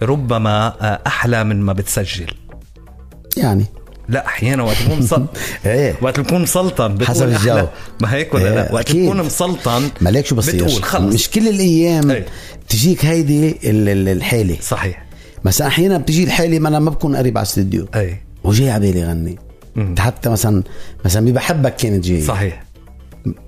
ربما 0.02 0.74
أحلى 1.08 1.44
من 1.44 1.62
ما 1.62 1.74
بتسجل. 1.74 2.34
يعني. 3.38 3.66
لا 4.10 4.26
أحيانا 4.26 4.64
وقت 4.64 4.78
تكون 4.78 4.98
مسلطن 5.00 5.26
إيه. 5.66 5.96
وقت 6.02 6.20
تكون 6.20 6.42
مسلطن 6.42 7.06
حسب. 7.06 7.28
الجو. 7.28 7.68
ما 8.02 8.14
هيك 8.14 8.34
ولا 8.34 8.44
لا. 8.44 8.68
إيه، 8.68 8.74
وقت. 8.74 8.88
تكون 8.90 9.18
مسلطن 9.18 9.90
مالك 10.02 10.26
شو 10.26 10.36
بصير؟ 10.36 10.56
بتقول 10.66 10.84
خلص. 10.84 11.14
مش 11.14 11.30
كل 11.30 11.48
الأيام 11.48 12.12
إيه. 12.12 12.26
تجيك 12.70 13.06
هيدي 13.06 13.50
ال- 13.50 13.90
ال- 13.90 14.10
الحاله 14.10 14.58
صحيح. 14.62 15.06
مثلا 15.46 15.68
أحيانا 15.68 15.98
بتجي 15.98 16.24
الحاله 16.24 16.60
ما 16.60 16.70
أنا 16.70 16.80
ما 16.80 16.90
بكون 16.90 17.16
قريب 17.16 17.38
على 17.38 17.46
الاستديو. 17.46 17.88
اي 17.96 18.18
وجاي 18.44 18.70
على 18.72 18.92
بالي 18.92 19.04
غني. 19.06 19.38
حتى 20.00 20.30
مثلا 20.30 20.64
مثلا 21.06 21.32
بحبك 21.34 21.76
كانت 21.76 22.06
جاي 22.06 22.22
صحيح. 22.24 22.64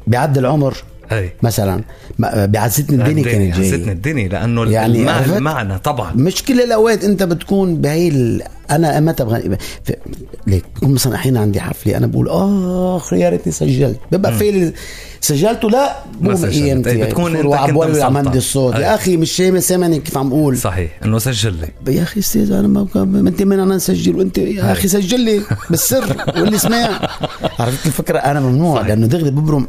بعد 0.08 0.38
العمر 0.38 0.78
أي. 1.12 1.34
مثلا 1.44 1.82
بعزتني 2.20 3.04
الدنيا 3.04 3.24
كانت 3.24 3.58
جاي 3.58 3.76
الدنيا 3.76 4.28
لأنه 4.28 4.72
يعني 4.72 5.22
المعنى, 5.38 5.78
طبعا. 5.80 6.14
مش 6.16 6.44
كل 6.44 6.62
الأوقات 6.62 7.04
أنت 7.04 7.24
بتكون 7.24 7.82
بهي 7.82 8.08
ال... 8.08 8.44
أنا 8.72 9.00
متى 9.00 9.26
بغني 9.26 9.58
ف... 9.84 9.92
ليك 10.48 10.66
بكون 10.76 10.94
مثلا 10.94 11.16
أحيانا 11.16 11.40
عندي 11.40 11.62
حفلة 11.62 11.98
أنا 11.98 12.08
بقول 12.08 12.30
آخ 12.30 13.14
يا 13.14 13.30
ريتني 13.30 13.54
سجلت. 13.54 14.00
ببقى 14.12 14.34
في 14.34 14.74
سجلته 15.22 15.70
لا 15.70 15.96
مو 16.22 16.36
سجلت. 16.36 16.54
قيمتي 16.54 16.90
إيه، 16.90 17.04
بتكون 17.04 17.46
وعبالي 17.46 17.94
كنت. 17.94 18.02
عملت 18.02 18.36
الصوت. 18.36 18.76
أي. 18.76 18.82
يا 18.82 18.96
أخي 18.96 19.18
مش 19.18 19.32
شامل 19.32 19.64
سامعني 19.64 20.00
كيف 20.00 20.18
عم 20.18 20.28
أقول. 20.28 20.58
صحيح 20.58 20.92
إنه 21.06 21.20
سجل 21.20 21.54
لي. 21.54 21.94
يا 21.96 22.04
أخي 22.04 22.20
أستاذ 22.20 22.52
أنا 22.52 22.68
ما 22.68 22.88
ما 22.96 23.30
أنت 23.30 23.42
من 23.44 23.60
أنا 23.60 23.76
نسجل؟ 23.76 24.16
وأنت 24.16 24.38
يا 24.38 24.72
أخي 24.72 24.88
سجل 24.88 25.20
لي 25.20 25.42
بالسر 25.70 26.16
واللي 26.36 26.58
سمع. 26.58 27.10
عرفت 27.60 27.86
الفكرة؟ 27.86 28.18
أنا 28.20 28.40
ممنوع 28.40 28.76
صحيح. 28.76 28.88
لأنه 28.88 29.08
دغري 29.08 29.32
ببرم 29.32 29.68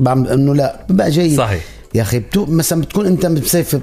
بعمل 0.00 0.28
إنه 0.28 0.54
لا 0.54 0.80
ببقى 0.88 1.10
جاي 1.10 1.36
صحيح. 1.36 1.62
يا 1.94 2.02
أخي 2.02 2.18
بتو 2.18 2.46
مثلا 2.46 2.80
بتكون 2.80 3.06
أنت 3.06 3.26
بسيف 3.26 3.76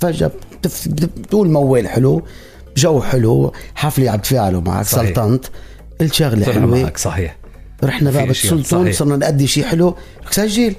فجأة 0.00 0.30
بتف- 0.62 0.88
بتقول 0.88 1.48
موال 1.50 1.88
حلو 1.88 2.22
جو 2.76 3.00
حلو 3.00 3.52
حفلة 3.74 4.10
عم 4.10 4.18
تفاعلوا 4.18 4.60
معك 4.60 4.84
صحيح. 4.86 5.08
سلطنت 5.08 5.44
قلت 6.00 6.12
شغلة 6.14 6.44
حلوة 6.52 6.82
معك 6.82 6.98
صحيح 6.98 7.36
رحنا 7.84 8.10
بقى. 8.10 8.26
بالسلطان. 8.26 8.92
صرنا 8.92 9.16
نأدي 9.16 9.46
شيء 9.46 9.64
حلو 9.64 9.94
سجل 10.30 10.74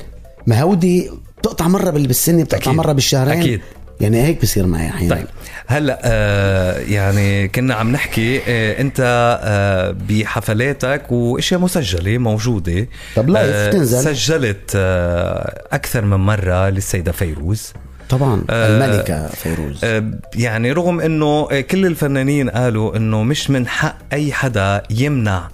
ما 0.47 0.62
هودي 0.62 1.12
بتقطع 1.39 1.68
مرة 1.68 1.89
بال- 1.89 2.08
بالسنة 2.08 2.43
بتقطع 2.43 2.64
أكيد. 2.64 2.74
مرة 2.78 2.91
بالشهرين 2.91 3.39
أكيد. 3.39 3.62
يعني 4.02 4.24
هيك 4.24 4.41
بصير 4.41 4.68
معي 4.68 4.89
أحيانا. 4.89 5.16
طيب 5.16 5.26
هلأ 5.68 6.00
آه 6.04 6.80
يعني 6.80 7.48
كنا 7.48 7.74
عم 7.76 7.91
نحكي 7.91 8.41
آه 8.48 8.82
أنت 8.82 9.00
آه 9.43 9.95
بحفلاتك 10.10 11.12
وأشياء 11.12 11.60
مسجلة 11.60 12.18
موجودة. 12.18 12.88
طب 13.16 13.30
live 13.30 13.68
بتنزل. 13.68 14.16
سجلت 14.16 14.72
آه 14.76 15.64
أكثر 15.72 16.06
من 16.06 16.18
مرة 16.18 16.70
للسيدة 16.70 17.12
فيروز. 17.12 17.74
طبعا 18.10 18.43
آه، 18.50 18.68
الملكة 18.86 19.28
فيروز. 19.28 19.80
آه 19.86 20.12
يعني 20.36 20.72
رغم 20.72 21.00
إنه 21.00 21.48
آه، 21.52 21.62
كل 21.62 21.86
الفنانين 21.86 22.50
قالوا 22.50 22.98
إنه 22.98 23.24
مش 23.24 23.50
من 23.50 23.68
حق 23.68 23.98
أي 24.14 24.34
حدا 24.34 24.84
يمنع 24.89 25.48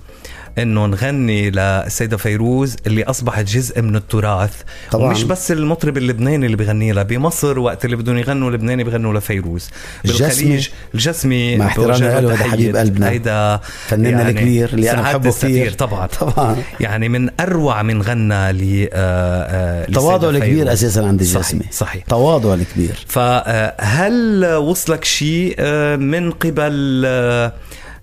إنه 0.58 0.86
نغني 0.86 1.49
للسيده 1.51 2.18
فيروز 2.18 2.76
اللي 2.88 3.04
أصبحت 3.04 3.45
جزء 3.45 3.82
من 3.82 3.95
التراث 3.95 4.54
طبعاً. 4.91 5.06
ومش 5.08 5.24
بس 5.24 5.51
المطرب 5.51 5.97
اللبناني 5.97 6.45
اللي 6.45 6.58
بغني 6.58 6.91
لها 6.91 7.04
بمصر 7.04 7.60
وقت 7.60 7.86
اللي 7.86 7.95
بدهم 7.95 8.18
يغنوا 8.18 8.51
لبناني 8.51 8.84
بغنوا 8.84 9.14
لفيروز 9.14 9.70
الجسمي. 10.06 10.28
بالخليج 10.28 10.70
الجسمي 10.93 11.58
مع 11.58 11.66
احترامي 11.66 11.91
بوجه 11.91 12.20
له، 12.20 12.34
هذا. 12.34 12.43
حبيب 12.43 12.76
قلبنا. 12.76 13.10
هيدا 13.10 13.60
فناننا 13.88 14.30
الكبير 14.30 14.70
اللي 14.74 14.86
سعادة 14.88 15.01
بحبه. 15.01 15.30
السفير 15.30 15.72
طبعا 15.72 16.08
طبعا 16.08 16.56
يعني 16.80 17.10
من 17.10 17.30
أروع 17.39 17.82
من 17.82 18.01
غنى 18.01 18.51
ل 18.51 18.89
آه، 18.93 19.84
آه، 19.84 19.86
تواضع 19.91 20.30
الكبير. 20.30 20.74
أساسا 20.74 20.99
عند 20.99 21.24
صحيح 21.24 21.36
الجسمي 21.36 21.66
صحيح 21.72 22.04
تواضع 22.06 22.54
الكبير 22.54 23.06
فهل 23.08 24.45
وصلك 24.56 25.04
شيء 25.04 25.56
آه، 25.60 25.95
من 25.95 26.32
قبل 26.32 27.04
آه، 27.06 27.14
آه، 27.47 27.54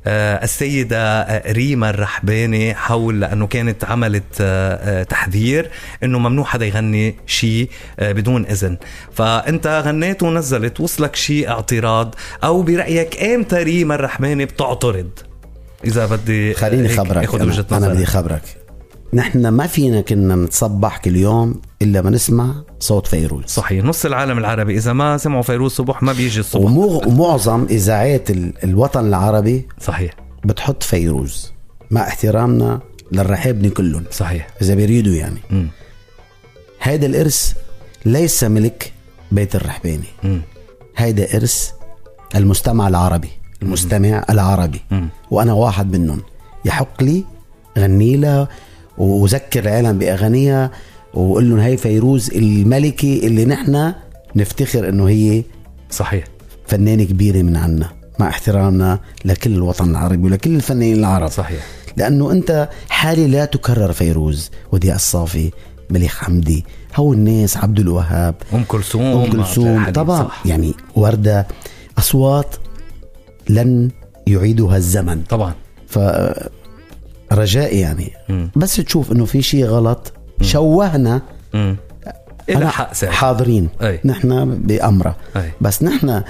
السيدة 0.06 0.98
آه، 0.98 1.52
ريما 1.52 1.90
الرحباني 1.90 2.74
حول 2.74 3.20
لأنه 3.20 3.46
كانت 3.46 3.84
عملت 3.84 4.40
آه، 4.40 5.00
آه، 5.00 5.02
تحذير 5.02 5.70
أنه 6.02 6.18
ممنوع 6.18 6.44
حدا 6.44 6.66
يغني 6.66 7.14
شيء 7.26 7.70
بدون 7.98 8.46
إذن. 8.46 8.76
فأنت 9.12 9.82
غنيت 9.86 10.22
ونزلت 10.22 10.80
وصلك 10.80 11.16
شيء 11.16 11.48
اعتراض؟ 11.48 12.14
أو 12.44 12.62
برأيك 12.62 13.22
إمتى 13.22 13.56
ريما 13.56 13.94
الرحباني 13.94 14.44
بتعترض؟ 14.44 15.10
إذا 15.84 16.06
بدي 16.06 16.54
خليني 16.54 16.88
خبرك 16.88 17.34
أنا, 17.34 17.64
أنا 17.72 17.88
بدي 17.88 18.06
خبرك. 18.06 18.42
نحن 19.12 19.48
ما 19.48 19.66
فينا 19.66 20.00
كنا 20.00 20.36
نتصبح 20.36 20.96
كل 20.98 21.16
يوم 21.16 21.60
إلا 21.82 22.02
ما 22.02 22.10
نسمع 22.10 22.54
صوت 22.80 23.06
فيروز. 23.06 23.44
صحيح 23.46 23.84
نص 23.84 24.04
العالم 24.06 24.38
العربي. 24.38 24.76
إذا 24.76 24.92
ما 24.92 25.16
سمعوا 25.16 25.42
فيروز 25.42 25.72
صبح 25.72 26.02
ما 26.02 26.12
بيجي 26.12 26.40
الصبح. 26.40 26.62
ومو- 26.64 27.06
ومعظم 27.06 27.64
إذاعات 27.70 28.30
ال- 28.30 28.64
الوطن 28.64 29.06
العربي 29.06 29.66
صحيح. 29.80 30.12
بتحط 30.44 30.82
فيروز. 30.82 31.52
مع 31.90 32.00
احترامنا 32.08 32.80
للرحابني 33.12 33.70
كلهم. 33.70 34.04
صحيح. 34.10 34.48
إذا 34.62 34.74
بيريدوا 34.74 35.14
يعني. 35.14 35.40
مم. 35.50 35.68
هيدا 36.82 37.06
الإرث 37.06 37.52
ليس 38.06 38.44
ملك 38.44 38.92
بيت 39.32 39.54
الرحباني. 39.56 40.08
مم. 40.22 40.40
هيدا 40.96 41.36
إرث 41.36 41.70
المستمع 42.34 42.88
العربي 42.88 43.30
المستمع 43.62 44.24
العربي. 44.30 44.80
مم. 44.90 45.08
وأنا 45.30 45.52
واحد 45.52 45.96
منهم. 45.96 46.20
يحق 46.64 47.02
لي 47.02 47.24
غني 47.78 48.16
لها 48.16 48.48
وذكر 49.00 49.60
العالم 49.60 49.98
باغانيها 49.98 50.70
وقول 51.14 51.50
لهم 51.50 51.58
هي 51.58 51.76
فيروز 51.76 52.30
الملكه 52.30 53.20
اللي 53.26 53.44
نحن 53.44 53.92
نفتخر 54.36 54.88
إنه 54.88 55.08
هي 55.08 55.42
صحيح. 55.90 56.24
فنانة 56.66 57.04
كبيرة 57.04 57.42
من 57.42 57.56
عنا 57.56 57.90
مع 58.18 58.28
احترامنا 58.28 58.98
لكل 59.24 59.52
الوطن 59.52 59.90
العربي 59.90 60.26
ولكل 60.26 60.56
الفنانين 60.56 60.98
العرب. 60.98 61.28
صحيح. 61.28 61.66
لأنه 61.96 62.32
أنت 62.32 62.68
حالي 62.88 63.26
لا 63.26 63.44
تكرر 63.44 63.92
فيروز 63.92 64.50
وديع 64.72 64.94
الصافي 64.94 65.50
مليح 65.90 66.24
حمدي 66.24 66.64
هو 66.96 67.12
الناس 67.12 67.56
عبد 67.56 67.80
الوهاب 67.80 68.34
أم 68.54 68.64
كلثوم 68.68 69.02
أم 69.02 69.30
كلثوم 69.30 69.90
طبعا 69.90 70.22
صح. 70.22 70.46
يعني 70.46 70.74
وردة 70.96 71.46
أصوات 71.98 72.56
لن 73.48 73.90
يعيدها 74.26 74.76
الزمن. 74.76 75.22
طبعا. 75.22 75.54
فرجائي 77.30 77.80
يعني. 77.80 78.12
مم. 78.28 78.50
بس 78.56 78.76
تشوف 78.76 79.12
إنه 79.12 79.24
في 79.24 79.42
شيء 79.42 79.64
غلط 79.64 80.12
شوهنا 80.42 81.22
امم 81.54 81.76
إلى 82.48 82.70
حق 82.70 82.94
سعد 82.94 83.10
حاضرين. 83.10 83.68
أي. 83.82 84.00
نحن 84.04 84.54
بأمرة. 84.54 85.16
أي. 85.36 85.52
بس 85.60 85.82
نحن 85.82 86.22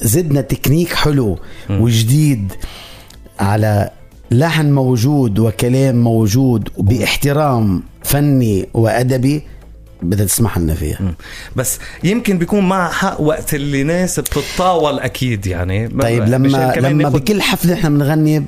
زدنا 0.00 0.40
تكنيك 0.40 0.92
حلو 0.94 1.38
وجديد 1.70 2.52
على 3.40 3.90
لحن 4.30 4.72
موجود 4.72 5.38
وكلام 5.38 5.96
موجود 5.96 6.68
باحترام 6.78 7.82
فني 8.02 8.68
وأدبي. 8.74 9.42
بدها 10.02 10.26
تسمح 10.26 10.58
لنا 10.58 10.74
فيها. 10.74 11.14
بس 11.56 11.78
يمكن 12.04 12.38
بيكون 12.38 12.68
مع 12.68 12.90
حق 12.90 13.20
وقت 13.20 13.54
اللي 13.54 13.82
ناس 13.82 14.20
بتتطاول 14.20 14.98
أكيد 14.98 15.46
يعني. 15.46 15.88
طيب 15.88 16.22
لما 16.24 16.74
لما 16.76 17.02
ناخد- 17.02 17.12
بكل 17.12 17.42
حفله 17.42 17.72
نحن 17.74 17.94
بنغني 17.94 18.44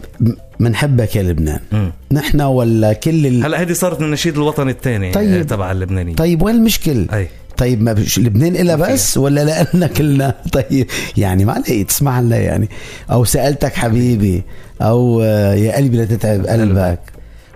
بنحبك 0.60 1.16
يا 1.16 1.22
لبنان. 1.22 1.60
مم. 1.72 1.92
نحن 2.12 2.40
ولا 2.40 2.92
كل 2.92 3.26
ال... 3.26 3.44
هلا 3.44 3.60
هذه 3.62 3.72
صارت 3.72 4.00
من 4.00 4.06
النشيد 4.06 4.34
الوطني 4.36 4.70
الثاني 4.70 5.12
طيب. 5.12 5.46
تبع 5.46 5.72
اللبناني. 5.72 6.14
طيب 6.14 6.42
وين 6.42 6.54
المشكل؟ 6.54 7.06
أي. 7.12 7.28
طيب 7.56 7.82
ما 7.82 7.92
بش... 7.92 8.18
لبنان 8.18 8.56
إلا 8.56 8.76
بس 8.76 9.18
ولا 9.18 9.66
لنا 9.74 9.86
كلنا؟ 9.86 10.34
طيب 10.52 10.86
يعني 11.16 11.44
ما 11.44 11.52
علي 11.52 11.84
تسمع 11.84 12.20
لنا 12.20 12.36
يعني. 12.36 12.68
أو 13.10 13.24
سألتك 13.24 13.74
حبيبي 13.74 14.42
أو 14.82 15.20
آه، 15.22 15.54
يا 15.54 15.76
قلبي 15.76 15.96
لا 15.96 16.04
تتعب 16.04 16.46
قلبك 16.46 17.00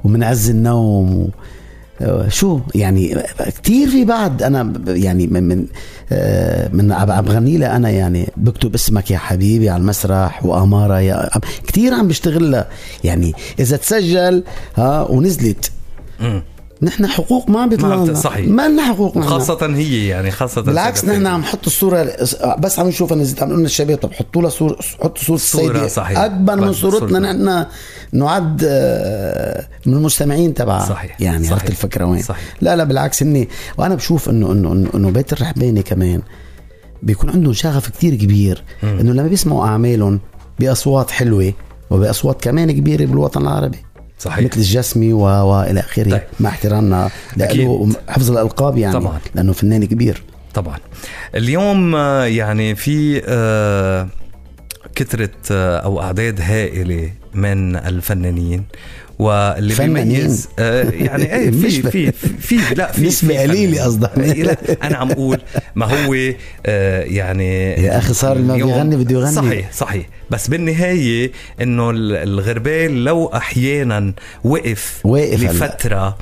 ومن 0.05 0.23
عز 0.23 0.51
النوم 0.51 1.15
و... 1.17 1.31
شو 2.29 2.61
يعني 2.75 3.23
كتير 3.63 3.89
في 3.89 4.05
بعد 4.05 4.43
أنا 4.43 4.73
يعني 4.87 5.27
من 5.27 5.43
من 5.43 5.67
آه، 6.13 6.69
من 6.73 6.89
بغني 7.21 7.77
أنا 7.77 7.91
يعني 7.91 8.29
بكتب 8.37 8.75
اسمك 8.75 9.11
يا 9.11 9.19
حبيبي 9.19 9.71
على 9.71 9.81
المسرح 9.81 10.45
وأمارة 10.45 11.01
يا 11.01 11.31
كتير 11.67 11.95
عم 11.95 12.09
بشتغل 12.09 12.65
يعني 13.05 13.35
إذا 13.61 13.77
تسجل 13.77 14.45
ها 14.77 15.11
ونزلت. 15.11 15.73
نحن 16.83 17.07
حقوق 17.07 17.51
ما 17.51 17.67
بيطلع 17.67 17.95
لنا. 17.95 18.15
صحيح. 18.15 18.49
ما 18.49 18.69
لنا 18.69 18.83
حقوق 18.83 19.19
نحن. 19.19 19.29
خاصة 19.29 19.67
هي 19.77 20.07
يعني 20.07 20.31
خاصة 20.31 20.61
بالعكس. 20.61 21.05
نحن 21.05 21.27
عم 21.27 21.41
نحط 21.41 21.67
الصورة 21.67 22.17
بس 22.59 22.79
عم 22.79 22.89
نشوف 22.89 23.13
زيت 23.13 23.43
عم 23.43 23.49
نقول 23.49 23.63
للشباب 23.63 23.99
طب 23.99 24.13
حطوا 24.13 24.43
لها 24.43 24.51
صورة 24.51 24.77
حطوا 25.03 25.23
صورة 25.23 25.37
السيدة 25.37 25.89
صحيح. 25.89 26.19
أكبر 26.19 26.61
من 26.61 26.73
صورتنا. 26.73 27.33
نحن 27.33 27.67
نعد 28.13 28.63
آه، 28.69 29.67
من 29.87 29.95
المستمعين 29.95 30.55
تبعها 30.55 30.89
صحيح. 30.89 31.21
يعني 31.21 31.45
صحيح. 31.45 31.53
عرفت 31.53 31.71
الفكرة 31.71 32.05
وين 32.05 32.23
صحيح. 32.23 32.55
لا 32.61 32.77
لا 32.77 32.85
بالعكس 32.85 33.23
اني 33.23 33.49
وأنا 33.79 33.95
بشوف 33.95 34.29
انه 34.29 34.53
انه 34.53 34.73
انه, 34.73 34.91
إنه 34.95 35.11
بيت 35.11 35.33
الرحباني 35.33 35.83
كمان 35.83 36.23
بيكون 37.03 37.31
عندهم 37.31 37.53
شغف 37.53 37.89
كتير 37.89 38.15
كبير 38.15 38.63
إنه 38.83 39.13
لما 39.13 39.29
بيسمعوا 39.29 39.67
أعمالهم 39.67 40.21
بأصوات 40.59 41.11
حلوة 41.11 41.53
وبأصوات 41.91 42.41
كمان 42.45 42.71
كبيرة 42.71 43.05
بالوطن 43.05 43.43
العربي 43.43 43.79
صحيح 44.19 44.45
مثل 44.45 44.57
الجسمي 44.57 45.13
و... 45.13 45.21
وإلى 45.21 45.81
آخره 45.81 46.11
طيب. 46.11 46.23
مع 46.41 46.51
احترامنا. 46.51 47.11
له 47.37 47.69
وحفظ 47.69 48.31
الألقاب 48.31 48.79
يعني 48.79 48.95
طبعاً. 48.95 49.19
لأنه 49.35 49.53
فنان 49.53 49.85
كبير 49.85 50.23
طبعا 50.55 50.79
اليوم 51.35 51.95
آه، 51.95 52.25
يعني 52.25 52.75
في 52.75 53.23
آه، 53.27 54.09
كثرة 54.95 55.31
آه، 55.51 55.79
أو 55.79 56.03
أعداد 56.03 56.41
هائلة 56.41 57.11
من 57.35 57.77
الفنانين 57.77 58.65
واللي؟ 59.19 59.75
بيميز 59.75 60.49
آه، 60.59 60.91
يعني 60.91 61.35
إيه 61.35 61.51
في 61.51 61.71
في 61.83 62.13
في 62.41 62.75
لا 62.75 62.93
في 62.93 63.07
نسبة 63.07 63.29
في 63.29 63.39
قليلة 63.39 63.55
فنانين. 63.55 63.79
قصدك. 63.79 64.19
إيه، 64.19 64.43
لا 64.43 64.57
أنا 64.83 64.97
عم 64.97 65.11
أقول 65.11 65.41
ما 65.75 65.87
هو 66.07 66.15
آه، 66.67 67.03
يعني 67.03 67.73
يا 67.73 67.99
أخي 67.99 68.13
صار 68.15 68.39
ما 68.39 68.55
بيغني 68.55 68.97
بده 68.97 69.15
يغني. 69.21 69.33
صحيح 69.33 69.73
صحيح 69.73 70.07
بس 70.31 70.49
بالنهاية 70.49 71.33
إنه 71.63 71.91
ال- 71.91 72.17
الغربال 72.17 73.05
لو 73.05 73.27
أحيانا 73.27 74.13
وقف 74.45 75.01
واقف 75.05 75.41
هلأ. 75.41 75.53
لفترة 75.53 76.19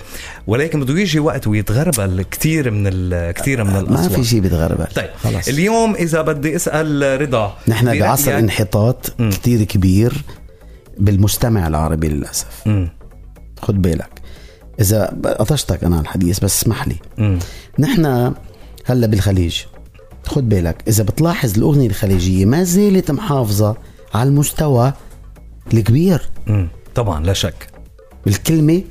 ولكن 0.47 0.81
بده 0.81 1.01
يجي 1.01 1.19
وقت 1.21 1.47
ويتغربل 1.47 2.25
كثير 2.31 2.71
من 2.71 2.87
كثير 3.33 3.65
من 3.65 3.71
ما 3.73 3.81
الأصوات 3.81 4.13
في 4.13 4.25
شيء 4.25 4.41
بيتغربل 4.41 4.87
طيب 4.95 5.09
خلص 5.23 5.49
اليوم 5.49 5.95
إذا 5.95 6.23
بدي 6.23 6.57
أسأل 6.57 7.21
رضا 7.21 7.57
نحن 7.69 7.99
بعصر 7.99 8.39
انحطاط 8.39 9.15
مم. 9.19 9.31
كتير 9.31 9.63
كبير 9.63 10.13
بالمستمع 10.99 11.67
العربي 11.67 12.09
للأسف. 12.09 12.63
مم. 12.67 12.89
خد 13.63 13.83
بالك. 13.83 14.21
إذا 14.81 15.05
قطشتك 15.39 15.85
أنا 15.85 16.01
الحديث 16.01 16.39
بس 16.41 16.63
اسمح 16.63 16.89
لي. 16.89 16.97
مم. 17.19 17.39
نحن 17.79 18.35
هلأ 18.85 19.07
بالخليج. 19.07 19.63
خد 20.27 20.49
بالك 20.49 20.83
إذا 20.89 21.05
بتلاحظ 21.05 21.57
الأغنية 21.57 21.87
الخليجية 21.87 22.45
ما 22.45 22.63
زالت 22.65 23.11
محافظة 23.11 23.77
على 24.15 24.29
المستوى 24.29 24.93
الكبير. 25.75 26.31
مم. 26.47 26.69
طبعا 26.95 27.25
لا 27.27 27.33
شك. 27.33 27.67
بالكلمة 28.27 28.83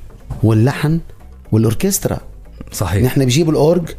واللحن 0.43 0.99
والأوركسترا. 1.51 2.19
صحيح. 2.71 3.03
نحن 3.03 3.25
بجيب 3.25 3.49
الأورج 3.49 3.89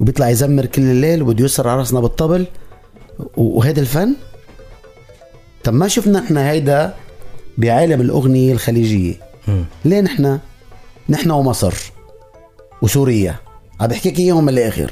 وبيطلع 0.00 0.28
يزمر 0.28 0.66
كل 0.66 0.82
الليل 0.82 1.22
وبده 1.22 1.44
يسر 1.44 1.68
على 1.68 1.78
راسنا 1.78 2.00
بالطبل 2.00 2.46
و- 3.36 3.58
وهيدا 3.58 3.80
الفن. 3.82 4.14
طب 5.64 5.74
ما 5.74 5.88
شفنا 5.88 6.18
إحنا 6.18 6.50
هيدا 6.50 6.94
بعالم 7.58 8.00
الأغنية 8.00 8.52
الخليجية. 8.52 9.14
ليه 9.84 10.00
نحن؟ 10.00 10.38
نحن 11.08 11.30
ومصر 11.30 11.74
وسوريا. 12.82 13.34
عم 13.80 13.86
بحكيك 13.86 14.18
إياهم 14.18 14.44
من 14.44 14.52
الآخر. 14.52 14.90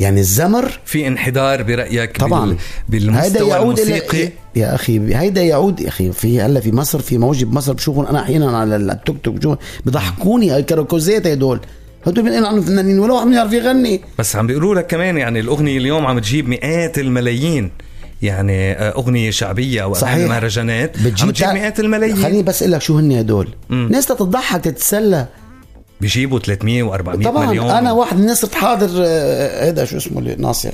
يعني 0.00 0.20
الزمر 0.20 0.80
في 0.84 1.06
انحدار 1.06 1.62
برأيك 1.62 2.16
طبعا. 2.16 2.46
بال... 2.46 2.56
بالمستوى 2.88 3.56
الموسيقي 3.56 4.22
إلى 4.22 4.32
يا 4.56 4.74
أخي 4.74 5.16
هيدا 5.16 5.42
يعود 5.42 5.80
يا 5.80 5.88
أخي 5.88 6.12
في 6.12 6.40
هلا 6.40 6.60
في 6.60 6.72
مصر 6.72 7.00
في 7.00 7.18
موجه 7.18 7.44
بمصر 7.44 7.72
بشوفهم 7.72 8.06
أنا 8.06 8.22
أحيانا 8.22 8.58
على 8.58 8.76
التوك 8.76 9.16
توك 9.24 9.58
بضحكوني 9.86 10.56
الكاروكوزات 10.56 11.26
هدول. 11.26 11.60
هدول 12.06 12.24
بينقلوا 12.24 12.48
عنهم 12.48 12.62
فنانين 12.62 12.98
ولا 12.98 13.12
واحد 13.12 13.26
بيعرف 13.26 13.52
يغني. 13.52 14.00
بس 14.18 14.36
عم 14.36 14.46
بيقولوا 14.46 14.74
لك 14.74 14.86
كمان 14.86 15.18
يعني 15.18 15.40
الأغنية 15.40 15.78
اليوم 15.78 16.06
عم 16.06 16.18
تجيب 16.18 16.48
مئات 16.48 16.98
الملايين. 16.98 17.70
يعني 18.22 18.72
آه، 18.72 18.90
أغنية 18.96 19.30
شعبية 19.30 19.82
أو 19.82 19.94
صحيح. 19.94 20.28
مهرجانات. 20.28 21.02
بتجيب 21.02 21.48
مئات 21.52 21.80
الملايين. 21.80 22.16
خليني 22.16 22.42
بس 22.42 22.62
أقول 22.62 22.72
لك 22.72 22.82
شو 22.82 22.98
هن 22.98 23.12
هدول. 23.12 23.48
ناس 23.70 24.06
تتضحك 24.06 24.64
تتسلى. 24.64 25.26
بيجيبوا 26.00 26.38
300 26.38 26.90
و400 26.90 27.24
طبعا 27.24 27.46
مليون. 27.46 27.70
أنا 27.70 27.92
واحد 27.92 28.16
من 28.16 28.22
الناس 28.22 28.46
حاضر 28.54 28.90
آه، 29.04 29.64
هيدا 29.64 29.84
شو 29.84 29.96
اسمه 29.96 30.18
اللي 30.18 30.34
ناصر 30.34 30.70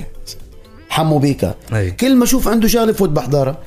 حمو 0.89 1.17
بيكا. 1.19 1.55
أي. 1.73 1.91
كل 1.91 2.15
ما 2.15 2.23
أشوف 2.23 2.47
عنده 2.47 2.67
شغلة 2.67 2.93
فوت 2.93 3.09
بحضرها. 3.09 3.57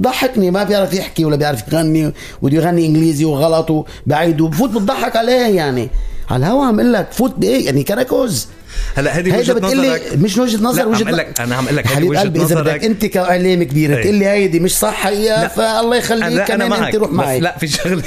ضحكني 0.00 0.50
ما 0.50 0.64
بيعرف 0.64 0.94
يحكي 0.94 1.24
ولا 1.24 1.36
بيعرف 1.36 1.72
يغني 1.72 2.12
وبده 2.42 2.56
يغني 2.56 2.86
إنجليزي 2.86 3.24
وغلط 3.24 3.70
وبعيد 3.70 4.40
وبفوت 4.40 4.70
بتضحك 4.70 5.16
عليه 5.16 5.56
يعني. 5.56 5.88
على 6.30 6.46
الهوا 6.46 6.64
عم 6.64 6.80
أقول 6.80 6.92
لك 6.92 7.12
فوت 7.12 7.34
بإيه؟ 7.38 7.66
يعني 7.66 7.82
كراكوز 7.82 8.48
هلا 8.94 9.18
هذه 9.18 9.38
وجهة 9.38 9.54
نظرك. 9.54 10.18
مش 10.18 10.38
وجهة 10.38 10.62
نظر 10.62 10.76
لا 10.76 10.82
عم 10.82 10.90
وجهة 10.90 11.02
أقول 11.02 11.18
لك 11.18 11.40
أنا 11.40 11.56
عم 11.56 11.64
أقول 11.64 11.76
لك 11.76 11.86
هذه 11.86 12.04
وجهة 12.04 12.20
قلبي 12.20 12.42
إذا 12.42 12.54
بدك 12.54 12.60
نظرك. 12.60 12.84
أنت 12.84 13.06
كإعلامي 13.06 13.62
كبير 13.62 13.96
أي. 13.96 14.02
تقول 14.02 14.14
لي 14.14 14.26
هيدي 14.26 14.60
مش 14.60 14.78
صح 14.78 15.06
هي. 15.06 15.50
فالله 15.56 15.96
يخليك 15.96 16.44
كمان 16.44 16.72
أنت 16.72 16.94
روح 16.96 17.12
معي. 17.12 17.40
لا 17.40 17.58
في 17.58 17.68
شغلة. 17.68 18.02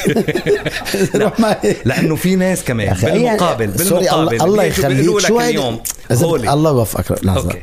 روح 1.23 1.39
معي. 1.39 1.75
لأنه 1.85 2.15
في 2.15 2.35
ناس 2.35 2.63
كمان 2.63 2.95
بالمقابل 3.03 3.67
بالمقابل 3.67 4.41
الله, 4.41 4.63
يخليك. 4.63 5.19
شو 5.19 5.41
اليوم؟ 5.41 5.79
الله 6.11 6.71
يوفقك. 6.71 7.25
لحظة. 7.25 7.53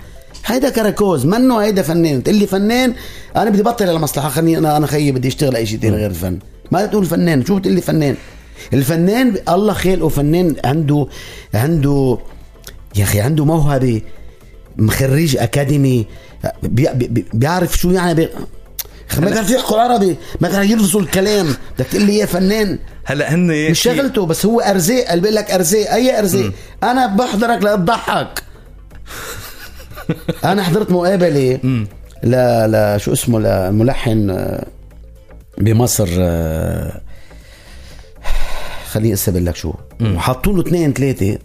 هيدا 0.46 0.68
كراكوز 0.68 1.26
منه 1.26 1.58
هيدا 1.58 1.82
فنان؟ 1.82 2.22
تقول 2.22 2.36
لي 2.36 2.46
فنان. 2.46 2.94
أنا 3.36 3.50
بدي 3.50 3.62
بطل 3.62 3.88
المصلحة 3.88 4.28
خليني 4.28 4.58
أنا 4.58 4.76
أنا 4.76 4.86
خيي 4.86 5.12
بدي 5.12 5.28
أشتغل 5.28 5.56
أي 5.56 5.66
شيء 5.66 5.78
تاني 5.78 5.96
غير 5.96 6.10
الفن. 6.10 6.38
ما 6.70 6.86
تقول 6.86 7.06
فنان 7.06 7.44
شو 7.44 7.56
بتقول 7.56 7.74
لي 7.74 7.80
فنان؟ 7.80 8.16
الفنان 8.72 9.34
الله 9.48 9.72
خلقه 9.72 10.08
فنان 10.08 10.56
عنده 10.64 11.06
عنده 11.54 12.18
يا 12.96 13.04
أخي 13.04 13.20
عنده 13.20 13.44
موهبة 13.44 14.00
مخرج 14.76 15.36
أكاديمي 15.36 16.06
بي 16.62 16.88
بي 16.94 17.24
بيعرف 17.34 17.76
شو 17.78 17.90
يعني 17.90 18.14
بي 18.14 18.28
ما 19.18 19.30
بيعرف 19.30 19.50
يحكي 19.50 19.80
عربي 19.80 20.16
ما 20.40 20.48
بيعرف 20.48 20.70
يرسل 20.70 20.98
الكلام 20.98 21.46
بدك 21.78 21.86
تقول 21.86 22.02
لي 22.02 22.18
يا 22.18 22.26
فنان. 22.26 22.78
هلأ 23.04 23.34
هن 23.34 23.70
مش 23.70 23.82
شغلته 23.82 24.26
بس 24.26 24.46
هو 24.46 24.60
ارزاق 24.60 25.04
قال 25.04 25.20
بيقول 25.20 25.34
لك 25.36 25.50
ارزاق 25.50 25.92
أي 25.92 26.18
ارزاق 26.18 26.52
أنا 26.82 27.06
بحضرك 27.06 27.58
لتضحك 27.64 28.42
أنا 30.44 30.62
حضرت 30.62 30.90
مقابلة 30.90 31.58
ل 32.24 32.30
ل 32.72 33.00
شو 33.00 33.12
اسمه 33.12 33.40
لملحن 33.40 34.30
آه، 34.30 34.66
بمصر 35.58 36.08
آه، 36.18 37.00
خليني 38.90 39.14
اسا 39.14 39.30
لك 39.30 39.56
شو. 39.56 39.72
وحطوا 40.02 40.52
له 40.52 40.60
اثنين 40.60 40.92
ثلاثة. 40.92 41.38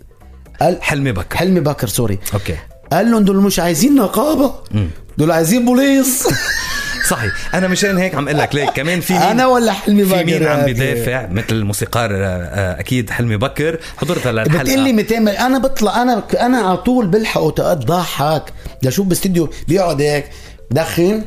قال 0.62 0.84
حلمي 0.84 1.12
بكر. 1.12 1.38
حلمي 1.38 1.60
بكر 1.60 1.88
سوري. 1.88 2.20
أوكي. 2.34 2.56
قال 2.92 3.12
لهم 3.12 3.24
دول 3.24 3.36
مش 3.38 3.60
عايزين 3.60 3.96
نقابة. 3.96 4.54
دول 5.18 5.32
عايزين 5.32 5.66
بوليس. 5.66 6.28
صحيح. 7.10 7.56
أنا 7.56 7.68
مشان 7.68 7.98
هيك 7.98 8.16
عم 8.16 8.28
أقول 8.28 8.40
لك 8.40 8.56
ليك 8.56 8.70
كمان 8.70 9.02
في 9.02 9.14
مين؟ 9.14 9.22
أنا 9.22 9.48
ولا 9.48 9.72
حلمي 9.72 10.04
بكر 10.04 10.18
في 10.18 10.24
مين 10.24 10.44
عم 10.48 10.60
أخي؟ 10.60 10.74
بيدافع 10.74 11.28
مثل 11.32 11.46
الموسيقار 11.52 12.10
آه، 12.14 12.16
آه، 12.18 12.80
أكيد 12.80 13.10
حلمي 13.10 13.38
بكر. 13.38 13.80
حضرتها 13.98 14.32
للحلقة. 14.32 14.64
بتقول 14.64 14.80
لي 14.80 14.94
200 14.94 15.20
مل- 15.20 15.30
أنا 15.30 15.58
بطلع 15.58 16.02
أنا 16.02 16.24
أنا 16.40 16.58
على 16.58 16.78
طول 16.78 17.08
بلحق 17.08 17.42
ضحك. 17.74 18.44
لشوف 18.84 19.08
باستديو 19.08 19.50
بيقعد 19.68 20.02
هيك. 20.02 20.26
بدخن 20.72 21.22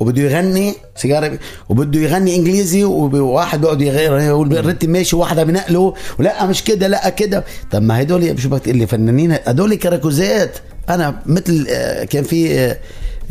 وبده 0.00 0.22
يغني 0.22 0.74
سيجارة 0.96 1.38
وبده 1.68 2.00
يغني 2.00 2.36
إنجليزي 2.36 2.84
وواحد 2.84 3.60
بيقعد 3.60 3.80
يغير 3.82 4.18
يقول 4.18 4.56
ال 4.58 4.63
rhythm 4.63 4.90
ماشي 4.90 5.16
واحدة 5.16 5.44
بنقله 5.44 5.94
ولا 6.18 6.46
مش 6.46 6.64
كده 6.64 6.86
لا 6.88 7.08
كده 7.08 7.44
طب 7.70 7.82
ما 7.82 8.00
هدول 8.02 8.40
شو 8.40 8.48
بدك 8.48 8.62
تقول 8.62 8.76
لي 8.76 8.86
فنانين 8.86 9.36
هدول 9.46 9.74
كراكوزات 9.74 10.58
أنا 10.88 11.14
مثل 11.26 11.66
آه، 11.70 12.04
كان 12.04 12.24
في 12.24 12.58
آه، 12.58 12.76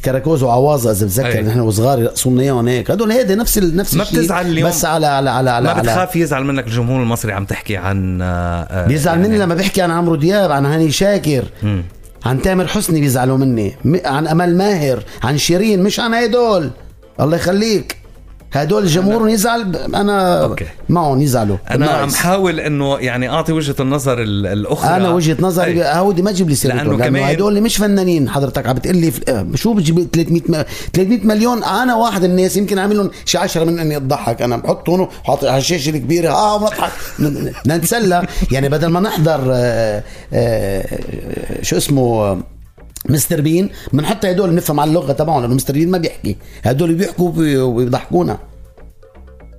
كراكوز 0.06 0.44
وعواظ 0.44 0.92
اذا 0.92 1.06
بتذكر. 1.06 1.42
نحن 1.42 1.60
وصغار 1.60 2.00
يرقصونا 2.00 2.42
اياهم 2.42 2.68
هيك 2.68 2.92
هدول 2.92 3.12
هيدا 3.12 3.36
نفس 3.36 3.58
ال- 3.58 3.76
نفس 3.76 3.94
ما 3.96 4.04
الشيء 4.04 4.20
بتزعل 4.20 4.46
اليوم؟ 4.48 4.70
بس 4.70 4.86
على 4.86 5.08
على 5.08 5.30
على 5.30 5.50
على, 5.50 5.66
ما 5.74 5.82
بتخاف 5.82 6.16
يزعل 6.16 6.44
منك 6.44 6.68
الجمهور 6.68 7.02
المصري 7.02 7.34
عم 7.34 7.46
تحكي 7.46 7.78
عن 7.78 8.20
آه، 8.22 8.88
بيزعل 8.88 9.16
يعني 9.18 9.28
مني 9.28 9.38
لما 9.38 9.56
بحكي 9.56 9.82
عن 9.82 9.92
عمرو 9.92 10.16
دياب 10.16 10.52
عن 10.52 10.66
هاني 10.66 10.92
شاكر. 10.92 11.44
عن 12.26 12.42
تامر 12.42 12.68
حسني 12.68 13.00
بيزعلوا 13.02 13.38
مني 13.38 13.76
عن 14.06 14.28
امل 14.28 14.58
ماهر 14.58 15.04
عن 15.24 15.38
شيرين 15.38 15.84
مش 15.84 16.00
عن 16.00 16.14
هدول 16.14 16.72
الله 17.20 17.36
يخليك. 17.38 17.99
هدول 18.54 18.86
جمهورهم 18.88 19.28
يزعل 19.30 19.76
أنا 19.76 20.44
أوكي. 20.44 20.66
معهم 20.90 21.22
يزعلوا. 21.22 21.58
أنا 21.72 21.88
عم. 21.90 22.10
حاول 22.10 22.60
إنه 22.60 22.98
يعني 22.98 23.30
أعطي 23.30 23.54
وجهة 23.54 23.76
النظر 23.80 24.22
ال- 24.22 24.48
الأخرى. 24.48 24.96
أنا 24.96 25.10
وجهة 25.10 25.38
نظري. 25.40 25.84
هودي 25.84 26.22
ما 26.22 26.32
تجيب 26.32 26.50
لي 26.50 26.56
سيرتهم 26.56 26.78
لأنه 26.78 26.90
لأنه 26.92 27.06
كمان- 27.06 27.22
كمان 27.22 27.36
هدول 27.36 27.62
مش 27.62 27.78
فنانين 27.78 28.30
حضرتك 28.30 28.68
عم 28.68 28.76
بتقول 28.76 28.98
لي 28.98 29.12
ف- 29.12 29.22
شو 29.56 29.74
بتجيب 29.74 30.08
300 30.14 30.42
م... 30.50 30.64
300 30.94 31.20
مليون. 31.24 31.64
أنا 31.64 31.96
واحد 31.96 32.24
الناس 32.24 32.58
يمكن 32.58 32.80
عامل 32.80 32.98
لهم 32.98 33.10
شي 33.26 33.38
10 33.38 33.64
من 33.64 33.80
إني 33.80 33.96
أضحك. 33.98 34.42
أنا 34.42 34.58
بحط 34.58 34.90
هون 34.90 35.08
على 35.44 35.58
الشاشة 35.58 35.90
الكبيرة. 35.90 36.30
آه 36.30 36.56
ونضحك 36.56 36.92
نتسلى. 37.68 38.28
يعني 38.52 38.70
بدل 38.70 38.88
ما 38.88 39.00
نحضر 39.00 39.40
آه، 39.54 40.04
آه، 40.34 40.86
شو 41.62 41.78
اسمه 41.78 42.02
آه، 42.22 42.38
مستر 43.06 43.42
بين 43.42 43.70
بنحط 43.94 44.26
هدول 44.26 44.56
نفهم 44.56 44.80
على 44.80 44.90
اللغة 44.90 45.12
تبعهم 45.14 45.42
لأنه 45.42 45.54
مستر 45.56 45.74
بين 45.74 45.92
ما 45.92 45.98
بيحكي. 45.98 46.36
هدول 46.64 46.94
بيحكوا 46.96 47.28
وبي- 47.28 47.58
وبيضحكونا. 47.58 48.38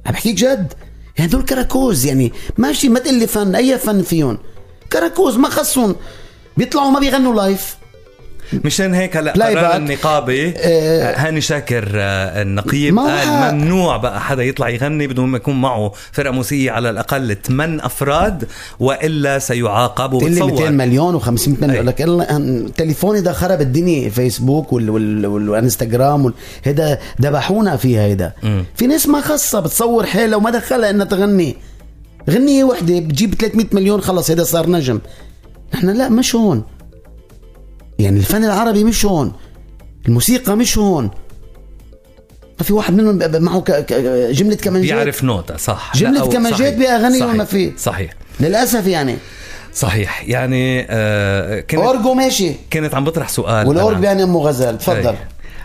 عم 0.06 0.12
بحكيك 0.12 0.34
جد؟ 0.34 0.72
يعني 1.18 1.30
هدول 1.30 1.42
كراكوز 1.42 2.06
يعني 2.06 2.32
ماشي 2.58 2.88
ما 2.88 2.98
تقول 2.98 3.14
لي 3.18 3.26
فن 3.26 3.54
أي 3.54 3.78
فن 3.78 4.02
فيهم. 4.02 4.38
كراكوز 4.92 5.36
ما 5.36 5.48
خصهم. 5.48 5.96
بيطلعوا 6.56 6.90
ما 6.90 7.00
بيغنوا 7.00 7.34
live 7.34 7.76
مشان 8.64 8.94
هيك 8.94 9.16
هلا 9.16 9.32
قرار. 9.32 9.76
النقابة 9.76 10.54
آه. 10.56 11.14
هاني 11.16 11.40
شاكر 11.40 11.88
آه، 11.94 12.42
النقيب 12.42 12.98
قال 12.98 13.54
ممنوع 13.54 13.96
بقى 13.96 14.20
حدا 14.20 14.42
يطلع 14.42 14.68
يغني 14.68 15.06
بدون 15.06 15.28
ما 15.28 15.36
يكون 15.36 15.60
معه 15.60 15.92
فرقة 16.12 16.30
موسيقية 16.32 16.70
على 16.70 16.90
الأقل 16.90 17.36
8 17.46 17.86
أفراد 17.86 18.48
وإلا 18.80 19.38
سيعاقب 19.38 20.14
لي 20.14 20.30
200 20.30 20.44
وبتصور 20.44 20.70
مليون 20.70 21.20
و500 21.20 21.48
مليون. 21.48 21.74
يقول 21.74 21.86
لك 21.86 22.72
تليفوني 22.76 23.20
ده 23.20 23.32
خرب 23.32 23.60
الدنيا 23.60 24.08
فيسبوك 24.10 24.72
وال 24.72 24.90
وال 24.90 25.26
وال 25.26 25.48
والإنستغرام 25.50 26.24
وال- 26.24 26.34
هيدا 26.64 26.98
ذبحونا 27.22 27.76
فيها 27.76 28.02
هيدا. 28.02 28.32
في 28.76 28.86
ناس 28.86 29.08
ما 29.08 29.20
خصها 29.20 29.60
بتصور 29.60 30.06
حالها 30.06 30.36
وما 30.36 30.50
دخلها 30.50 30.90
إنها 30.90 31.06
تغني 31.06 31.56
غنية 32.30 32.64
وحدة 32.64 32.98
بتجيب 33.00 33.34
300 33.34 33.66
مليون 33.72 34.00
خلص 34.00 34.30
هيدا 34.30 34.44
صار 34.44 34.70
نجم 34.70 35.00
نحن 35.74 35.90
لا 35.90 36.08
مش 36.08 36.34
هون 36.34 36.62
يعني 38.00 38.18
الفن 38.18 38.44
العربي 38.44 38.84
مش 38.84 39.04
هون 39.06 39.32
الموسيقى 40.08 40.56
مش 40.56 40.78
هون 40.78 41.04
ما 42.58 42.64
في 42.66 42.72
واحد 42.72 42.94
منهم 42.94 43.42
معه 43.42 43.60
ك- 43.60 43.70
ك- 43.86 44.30
جملة 44.32 44.56
كمانجات 44.56 44.94
بيعرف 44.94 45.24
نوتة 45.24 45.56
صح 45.56 45.92
جملة 45.96 46.26
كمانجات 46.32 46.74
صحيح. 47.20 47.34
وما 47.34 47.44
في. 47.44 47.72
صحيح 47.78 48.12
للأسف 48.40 48.86
يعني 48.86 49.16
صحيح 49.74 50.24
يعني 50.28 50.86
آه 50.90 51.60
كنت 51.60 51.80
أورجو 51.80 52.14
ماشي 52.14 52.52
كانت 52.70 52.94
عم 52.94 53.04
بطرح 53.04 53.28
سؤال 53.28 53.68
والأورج 53.68 53.92
أنا. 53.92 54.00
بيعني 54.00 54.22
أمه 54.22 54.40
غزال 54.40 54.78
تفضل 54.78 54.96
أي. 55.08 55.16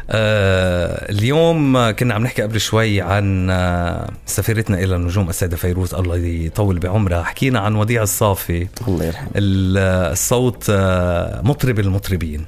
آه 0.10 1.12
اليوم 1.12 1.92
كنا 1.92 2.14
عم 2.14 2.24
نحكي 2.24 2.42
قبل 2.42 2.60
شوي 2.62 3.02
عن 3.02 3.50
آه 3.50 4.10
سفيرتنا 4.26 4.78
إلى 4.84 4.96
النجوم 4.96 5.30
السيدة 5.30 5.58
فيروز 5.58 5.94
الله 5.94 6.18
يطول 6.18 6.80
بعمرها. 6.80 7.24
حكينا 7.24 7.60
عن 7.60 7.76
وديع 7.76 8.04
الصافي. 8.04 8.68
الله 8.88 9.06
يرحمه. 9.06 9.30
ال- 9.36 10.12
الصوت 10.12 10.66
آه، 10.70 11.42
مطرب 11.44 11.80
المطربين. 11.80 12.46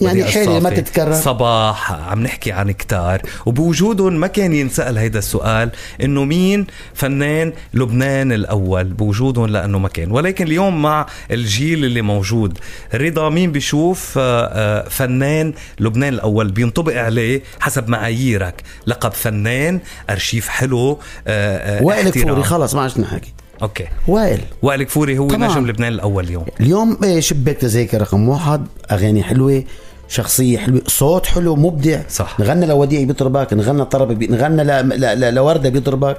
يعني 0.00 0.24
حلوة 0.24 0.60
ما 0.60 0.70
تتكرر. 0.70 1.12
صباح 1.14 1.92
عم 1.92 2.22
نحكي 2.22 2.52
عن 2.52 2.70
كتار. 2.70 3.22
وبوجودهم 3.46 4.12
ما 4.12 4.26
كان 4.26 4.52
ينسأل 4.52 4.98
هيدا 4.98 5.18
السؤال 5.18 5.70
إنه 6.02 6.24
مين 6.24 6.66
فنان 6.94 7.52
لبنان 7.74 8.32
الأول؟ 8.32 8.84
بوجودهم 8.84 9.46
لأنه 9.46 9.78
ما 9.78 9.88
كان. 9.88 10.12
ولكن 10.12 10.46
اليوم 10.46 10.82
مع 10.82 11.06
الجيل 11.30 11.84
اللي 11.84 12.02
موجود 12.02 12.58
رضا 12.94 13.28
مين 13.28 13.52
بيشوف 13.52 14.14
آه، 14.18 14.46
آه، 14.52 14.88
فنان 14.88 15.52
لبنان 15.80 16.14
الأول 16.14 16.52
بينطبق 16.52 16.96
عليه 16.96 17.42
حسب 17.60 17.88
معاييرك؟ 17.88 18.62
لقب 18.86 19.12
فنان 19.12 19.80
أرشيف 20.10 20.48
حلو 20.48 20.98
آه، 21.26 21.82
وائل. 21.82 22.08
كفوري 22.10 22.42
خلص 22.42 22.74
ما 22.74 22.82
عادش 22.82 22.98
نحكي. 22.98 23.32
أوكي. 23.62 23.86
وائل. 24.08 24.40
وائل 24.62 24.82
كفوري 24.82 25.18
هو 25.18 25.28
طبعاً. 25.28 25.48
نجم 25.48 25.66
لبنان 25.66 25.92
الأول 25.92 26.24
اليوم. 26.24 26.44
اليوم 26.60 26.98
شباك 27.18 27.56
تذاكر 27.56 28.00
رقم 28.00 28.28
واحد 28.28 28.66
أغاني 28.90 29.22
حلوة 29.22 29.64
شخصية 30.08 30.58
حلوة 30.58 30.82
صوت 30.86 31.26
حلو 31.26 31.56
مبدع. 31.56 32.00
صح. 32.08 32.40
نغنى 32.40 32.66
لوديع 32.66 33.04
بيضربك 33.04 33.52
نغنى 33.52 33.84
طرب 33.84 34.12
بي... 34.12 34.26
نغنى 34.26 34.64
ل... 34.64 34.88
ل... 34.88 35.20
ل... 35.20 35.34
لوردة 35.34 35.68
بيضربك 35.68 36.16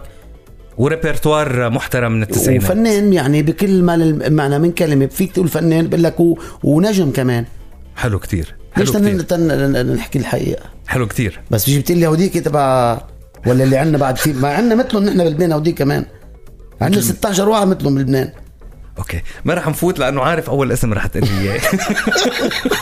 وريبرتوار 0.77 1.69
محترم 1.69 2.11
من 2.11 2.23
التسعينات. 2.23 2.63
وفنان 2.63 3.13
يعني 3.13 3.43
بكل 3.43 3.83
ما 3.83 3.95
المعنى 3.95 4.59
من 4.59 4.71
كلمة 4.71 5.05
فيك 5.07 5.31
تقول 5.31 5.47
فنان 5.47 5.88
بقول 5.88 6.03
لك 6.03 6.19
و... 6.19 6.38
ونجم 6.63 7.11
كمان. 7.11 7.45
حلو 7.95 8.19
كتير 8.19 8.55
حلو 8.73 8.85
ليش 8.85 8.97
كتير. 8.97 9.21
تن... 9.21 9.47
تن... 9.47 9.93
نحكي 9.95 10.19
الحقيقة؟ 10.19 10.63
حلو 10.88 11.07
كتير. 11.07 11.39
بس 11.51 11.69
بتقول 11.69 11.97
لي 11.97 12.07
هوديك 12.07 12.33
تبع 12.33 12.97
ولا 13.47 13.63
اللي 13.63 13.77
عندنا 13.77 13.97
بعد 13.97 14.17
في 14.17 14.33
ما 14.33 14.47
عندنا 14.47 14.75
مثلهم 14.75 15.03
نحن 15.03 15.23
بلبنان 15.23 15.51
هوديك 15.51 15.77
كمان. 15.77 16.05
عندنا 16.81 17.01
16 17.01 17.49
واحد 17.49 17.67
مثلهم 17.67 17.95
بلبنان 17.95 18.29
أوكي. 18.97 19.21
ما 19.45 19.53
رح 19.53 19.67
نفوت 19.67 19.99
لأنه 19.99 20.21
عارف 20.21 20.49
أول 20.49 20.71
اسم 20.71 20.93
رح 20.93 21.07
تقول 21.07 21.29
لي 21.29 21.51
إياه. 21.51 21.61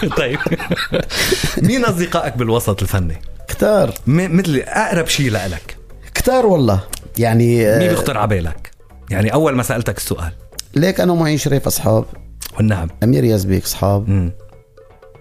طيب. 0.17 0.39
مين 1.61 1.85
أصدقائك 1.85 2.37
بالوسط 2.37 2.81
الفني؟ 2.81 3.21
كتار. 3.47 3.93
م- 4.07 4.37
مثل 4.37 4.63
أقرب 4.65 5.07
شيء 5.07 5.31
لك 5.31 5.77
كتار 6.13 6.45
والله. 6.45 6.79
يعني 7.17 7.67
آه، 7.67 7.79
مين 7.79 7.87
بيخطر 7.89 8.17
على 8.17 8.27
بالك؟ 8.27 8.71
يعني 9.09 9.33
أول 9.33 9.55
ما 9.55 9.63
سألتك 9.63 9.97
السؤال. 9.97 10.31
ليك 10.75 10.99
أنا 10.99 11.11
ومعين 11.11 11.37
شريف 11.37 11.67
أصحاب. 11.67 12.05
والنعم. 12.57 12.89
أمير 13.03 13.23
يزبيك 13.23 13.63
أصحاب. 13.63 14.07
امم 14.09 14.31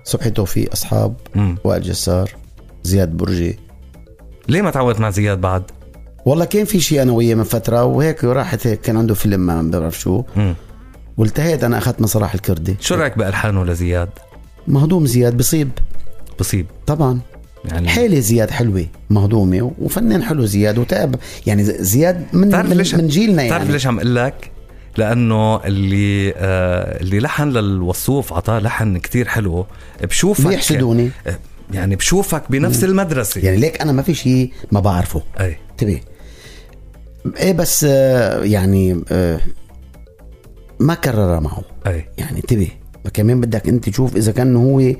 صبحي 0.05 0.30
توفيق 0.30 0.72
أصحاب. 0.72 1.14
امم 1.36 1.57
وائل 1.64 1.82
جسار. 1.82 2.30
زياد 2.82 3.09
برجي. 3.16 3.59
ليه 4.49 4.62
ما 4.62 4.70
تعودت 4.70 5.01
مع 5.01 5.11
زياد 5.11 5.40
بعد؟ 5.40 5.62
والله 6.26 6.45
كان 6.45 6.64
في 6.64 6.80
شيء 6.80 7.03
أنا 7.03 7.12
وياه 7.12 7.34
من 7.34 7.45
فترة 7.45 7.84
وهيك 7.84 8.24
راحت 8.24 8.66
هيك 8.66 8.80
كان 8.80 8.97
عنده 8.97 9.14
فيلم 9.14 9.40
ما 9.40 9.62
بعرف 9.78 10.01
شو. 10.01 10.22
امم 10.36 10.55
والتهيت 11.17 11.65
أنا 11.65 11.79
أخذت 11.79 12.01
من 12.01 12.07
صلاح 12.07 12.35
الكردي. 12.35 12.77
شو 12.81 12.95
رأيك 12.95 13.19
بالحانه 13.19 13.65
لزياد 13.65 14.09
مهضوم 14.69 15.07
زياد 15.07 15.37
بصيب. 15.37 15.71
بصيب. 16.41 16.67
طبعا. 16.87 17.21
يعني 17.65 17.89
حالة 17.89 18.21
زياد 18.21 18.51
حلوة 18.51 18.87
مهضومة 19.11 19.73
وفنان 19.79 20.23
حلو 20.23 20.45
زياد 20.45 20.79
وتعب. 20.79 21.15
يعني 21.47 21.65
زياد 21.65 22.27
من 22.33 22.49
من, 22.49 22.77
ليش 22.77 22.95
من 22.95 23.09
جيلنا 23.09 23.49
تعرف 23.49 23.62
يعني. 23.62 23.73
ليش 23.73 23.87
عم 23.87 23.99
أقول 23.99 24.17
لك؟ 24.17 24.51
لأنه 24.97 25.65
اللي 25.65 26.35
آه 26.37 27.01
اللي 27.01 27.21
لحن 27.21 27.49
للوصوف 27.49 28.33
عطاه 28.33 28.59
لحن 28.59 28.99
كتير 28.99 29.29
حلو. 29.29 29.67
بشوفك 30.03 30.47
بيحسدوني 30.47 31.11
آه، 31.27 31.39
يعني 31.73 31.97
بشوفك 31.97 32.43
بنفس 32.51 32.85
المدرسة. 32.85 33.41
يعني 33.41 33.57
ليك 33.57 33.81
أنا 33.81 33.93
ما 33.93 34.03
في 34.03 34.15
شيء 34.15 34.53
ما 34.73 34.81
بعرفه. 34.81 35.23
أي. 35.41 35.57
انتبه. 35.71 36.01
إيه 37.37 37.53
بس 37.53 37.87
آه، 37.89 38.43
يعني 38.45 39.03
آه، 39.11 39.41
ما 40.85 40.95
كررها 40.95 41.41
معه. 41.41 41.62
أي. 41.87 42.09
يعني 42.18 42.37
انتبه 42.39 42.68
كمان 43.14 43.41
بدك 43.41 43.68
انت 43.68 43.89
تشوف 43.89 44.16
إذا 44.16 44.32
كان 44.32 44.57
هو 44.57 44.93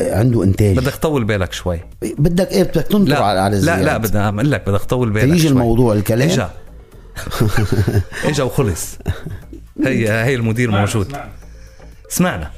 عنده 0.00 0.44
إنتاج. 0.44 0.76
بدك 0.76 0.92
تطول 0.94 1.24
بالك 1.24 1.52
شوي. 1.52 1.80
بدك 2.18 2.52
إيه 2.52 2.62
بدك 2.62 2.82
تنطر 2.86 3.10
لا 3.10 3.24
على 3.24 3.40
على 3.40 3.60
لا. 3.60 3.82
لا 3.82 3.96
بدي 3.96 4.18
عم 4.18 4.38
أقول 4.40 4.50
لك 4.52 4.68
بدك 4.68 4.80
تطول 4.84 5.10
بالك 5.10 5.24
تيجي 5.24 5.38
شوي. 5.42 5.48
الموضوع 5.50 5.94
الكلام؟ 5.94 6.28
إجا. 6.28 6.50
إجا 8.24 8.42
وخلص. 8.44 8.98
هي 9.84 10.08
هي 10.24 10.34
المدير 10.34 10.70
موجود. 10.70 11.16
سمعنا 12.08 12.50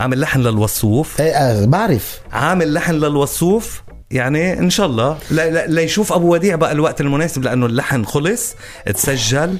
عامل 0.00 0.20
لحن 0.20 0.40
للوصوف. 0.40 1.20
إيه 1.20 1.32
آه، 1.32 1.64
بعرف. 1.64 2.20
عامل 2.32 2.72
لحن 2.74 2.92
للوصوف. 2.94 3.82
يعني 4.10 4.58
إن 4.58 4.70
شاء 4.70 4.86
الله 4.86 5.18
لا- 5.30 5.50
لا- 5.50 5.66
ليشوف 5.66 6.12
أبو 6.12 6.32
وديع 6.32 6.56
بقى 6.56 6.72
الوقت 6.72 7.00
المناسب 7.00 7.42
لأنه 7.44 7.66
اللحن 7.66 8.04
خلص 8.04 8.54
تسجل 8.94 9.38
آه، 9.38 9.44
آه، 9.44 9.58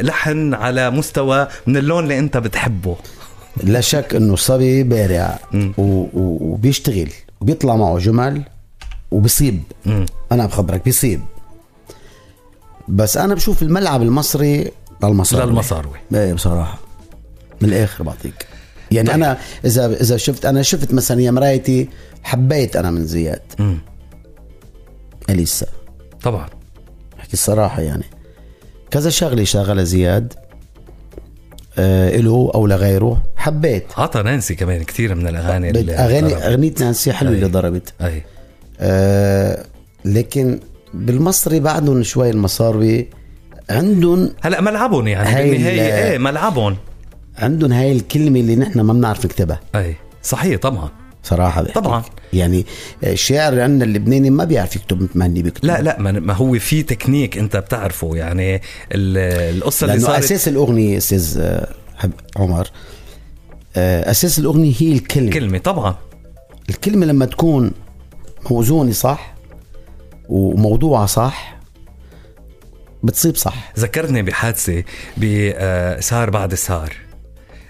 لحن 0.00 0.54
على 0.54 0.90
مستوى 0.90 1.48
من 1.66 1.76
اللون 1.76 2.02
اللي 2.04 2.18
انت 2.18 2.36
بتحبه. 2.36 2.96
لا 3.64 3.80
شك 3.80 4.14
إنه 4.14 4.36
صبي 4.36 4.82
بارع 4.82 5.38
وبيشتغل 5.78 7.10
وبيطلع 7.40 7.76
معه 7.76 7.98
جمل 7.98 8.42
وبصيب. 9.10 9.62
مم. 9.86 10.06
أنا 10.32 10.46
بخبرك 10.46 10.84
بيصيب 10.84 11.20
بس 12.88 13.16
أنا 13.16 13.34
بشوف 13.34 13.62
الملعب 13.62 14.02
المصري 14.02 14.70
للمصاروي 15.04 15.50
للمصاروي 15.50 15.98
إيه 16.14 16.32
بصراحة. 16.32 16.78
من 17.60 17.68
الآخر 17.68 18.04
بعطيك. 18.04 18.46
يعني 18.90 19.08
طيب. 19.08 19.14
أنا 19.14 19.38
اذا 19.64 19.86
إذا 19.86 20.16
شفت 20.16 20.46
أنا 20.46 20.62
شفت 20.62 20.94
مثلا 20.94 21.20
يا 21.20 21.30
مرايتي 21.30 21.88
حبيت 22.22 22.76
أنا 22.76 22.90
من 22.90 23.04
زياد. 23.04 23.78
أليسا. 25.30 25.66
طبعا. 26.22 26.48
أحكي 27.20 27.32
الصراحة 27.32 27.82
يعني. 27.82 28.04
كذا 28.96 29.10
شغلة 29.10 29.44
شغلها 29.44 29.84
زياد 29.84 30.32
آه 31.78 32.16
له 32.16 32.50
أو 32.54 32.66
لغيره 32.66 33.22
حبيت 33.36 33.84
عطى 33.96 34.22
نانسي 34.22 34.54
كمان 34.54 34.84
كثير 34.84 35.14
من 35.14 35.28
الأغاني 35.28 35.70
اللي 35.70 35.94
اغاني 35.94 36.28
ضربت. 36.28 36.42
أغنية 36.42 36.74
نانسي 36.80 37.12
حلوة. 37.12 37.32
اللي 37.32 37.46
ضربت 37.46 37.92
أي 38.02 38.22
آه 38.80 39.64
لكن 40.04 40.60
بالمصري 40.94 41.60
بعدهم 41.60 42.02
شوي 42.02 42.30
المصاروي 42.30 43.06
عندهم 43.70 44.30
هلا 44.40 44.60
ملعبهم 44.60 45.08
يعني 45.08 45.28
هاي 45.28 45.50
بالنهاية 45.50 45.80
ال- 45.80 46.10
إيه 46.12 46.18
ملعبهم 46.18 46.76
عندهم 47.38 47.72
هاي 47.72 47.92
الكلمة 47.92 48.40
اللي 48.40 48.56
نحن 48.56 48.80
ما 48.80 48.92
بنعرف 48.92 49.24
نكتبها 49.24 49.60
أي 49.74 49.96
صحيح 50.22 50.60
طبعا 50.60 50.88
صراحة 51.22 51.62
بحكي. 51.62 51.72
طبعاً. 51.74 52.02
يعني 52.32 52.66
الشاعر 53.04 53.60
عندنا 53.60 53.84
اللبناني 53.84 54.30
ما 54.30 54.44
بيعرف 54.44 54.76
يكتب 54.76 55.02
مثل 55.02 55.10
ما 55.18 55.26
هني 55.26 55.42
بيكتب. 55.42 55.64
لا 55.64 55.82
لا 55.82 55.98
ما 56.00 56.34
هو 56.34 56.58
في 56.58 56.82
تكنيك 56.82 57.38
انت 57.38 57.56
بتعرفه. 57.56 58.16
يعني 58.16 58.54
ال- 58.92 59.56
القصة 59.56 59.84
اللي 59.84 59.96
لأنه 59.96 60.06
صارت 60.06 60.24
أساس 60.24 60.48
الأغنية 60.48 60.96
أستاذ 60.96 61.38
آه، 61.40 61.68
عمر 62.36 62.68
آه، 63.76 64.10
أساس 64.10 64.38
الأغنية 64.38 64.74
هي 64.78 64.92
الكلمة. 64.92 65.30
كلمة 65.32 65.58
طبعا. 65.58 65.96
الكلمة 66.70 67.06
لما 67.06 67.24
تكون 67.26 67.72
موزونة 68.50 68.92
صح 68.92 69.34
وموضوعها 70.28 71.06
صح 71.06 71.56
بتصيب 73.02 73.36
صح. 73.36 73.72
ذكرتني 73.78 74.22
بحادثة 74.22 74.82
بسهر 75.16 76.30
بعد 76.30 76.54
سهر 76.54 76.92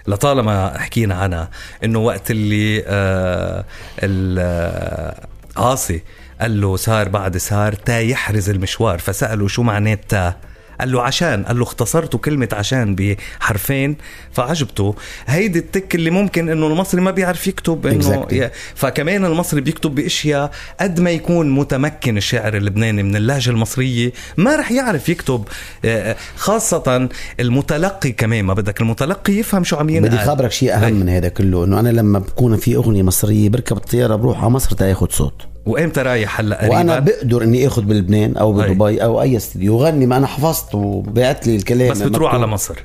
لطالما 0.07 0.77
حكينا 0.77 1.15
عنها 1.15 1.49
إنه 1.83 1.99
وقت 1.99 2.31
اللي 2.31 2.83
آه، 2.87 3.65
ال- 4.03 4.37
آه، 4.39 5.27
عاصي 5.61 6.01
قال 6.41 6.61
له 6.61 6.75
صار 6.75 7.09
بعد 7.09 7.37
صار 7.37 7.73
تا 7.73 7.99
يحرز 7.99 8.49
المشوار 8.49 8.99
فسأله 8.99 9.47
شو 9.47 9.63
معنات 9.63 9.99
تا 10.09 10.33
قال 10.79 10.91
له 10.91 11.01
عشان 11.01 11.43
قال 11.43 11.57
له 11.57 11.63
اختصرتوا 11.63 12.19
كلمة 12.19 12.49
عشان 12.53 12.95
بحرفين 12.95 13.95
فعجبته 14.31 14.95
هيدي 15.27 15.59
التك 15.59 15.95
اللي 15.95 16.09
ممكن 16.09 16.49
إنه 16.49 16.67
المصري 16.67 17.01
ما 17.01 17.11
بيعرف 17.11 17.47
يكتب 17.47 17.87
إنه 17.87 17.97
Exactly. 18.25 18.49
فكمان 18.75 19.25
المصري 19.25 19.61
بيكتب 19.61 19.95
بأشياء 19.95 20.51
قد 20.79 20.99
ما 20.99 21.11
يكون 21.11 21.49
متمكن 21.49 22.17
الشاعر 22.17 22.57
اللبناني 22.57 23.03
من 23.03 23.15
اللهجة 23.15 23.49
المصرية 23.49 24.11
ما 24.37 24.55
رح 24.55 24.71
يعرف 24.71 25.09
يكتب 25.09 25.43
آه، 25.85 26.15
خاصة 26.37 27.09
المتلقي 27.39 28.11
كمان 28.11 28.45
ما 28.45 28.53
بدك 28.53 28.81
المتلقي 28.81 29.33
يفهم 29.33 29.63
شو 29.63 29.75
عم 29.75 29.89
ينقال 29.89 30.11
بدي 30.15 30.17
خبرك 30.25 30.51
شيء 30.51 30.73
أهم 30.75 30.83
هي. 30.83 30.91
من 30.91 31.09
هذا 31.09 31.29
كله 31.29 31.63
إنه 31.63 31.79
أنا 31.79 31.89
لما 31.89 32.19
بكون 32.19 32.57
في 32.57 32.75
أغنية 32.75 33.03
مصرية 33.03 33.49
بركب 33.49 33.77
الطيارة 33.77 34.15
بروح 34.15 34.41
على 34.41 34.49
مصر 34.49 34.75
تاخذ 34.75 35.07
صوت 35.09 35.41
وإمتى 35.67 36.01
رايح 36.01 36.39
هلا 36.39 36.59
قريبا؟ 36.61 36.75
وأنا 36.75 36.99
بقدر 36.99 37.43
إني 37.43 37.67
آخذ 37.67 37.81
بلبنان 37.81 38.37
أو 38.37 38.61
أي. 38.61 38.73
بدبي 38.73 39.03
أو 39.03 39.21
أي 39.21 39.37
استديو 39.37 39.75
وغني 39.75 40.05
ما 40.05 40.17
أنا 40.17 40.27
حفظت 40.27 40.75
وبعت 40.75 41.47
لي 41.47 41.55
الكلام 41.55 41.91
بس 41.91 42.01
بتروح. 42.01 42.33
على 42.33 42.47
مصر. 42.47 42.75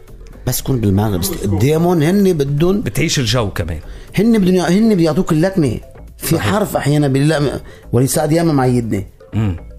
بس 0.47 0.63
كون 0.63 0.81
بالمعنى 0.81 1.19
بس 1.19 1.29
قدامهم 1.31 2.03
هن 2.03 2.33
بدهم 2.33 2.81
بتعيش 2.81 3.19
الجو 3.19 3.51
كمان. 3.51 3.79
هن 4.15 4.39
بدهم 4.39 4.61
هن 4.61 4.95
بيعطوك 4.95 5.33
اللكنه 5.33 5.75
في 6.19 6.39
حرف 6.39 6.77
أحيانا 6.77 7.09
بالله 7.09 7.61
وليد 7.93 8.09
سعد 8.09 8.33
ياما 8.33 8.53
معيدني. 8.53 9.07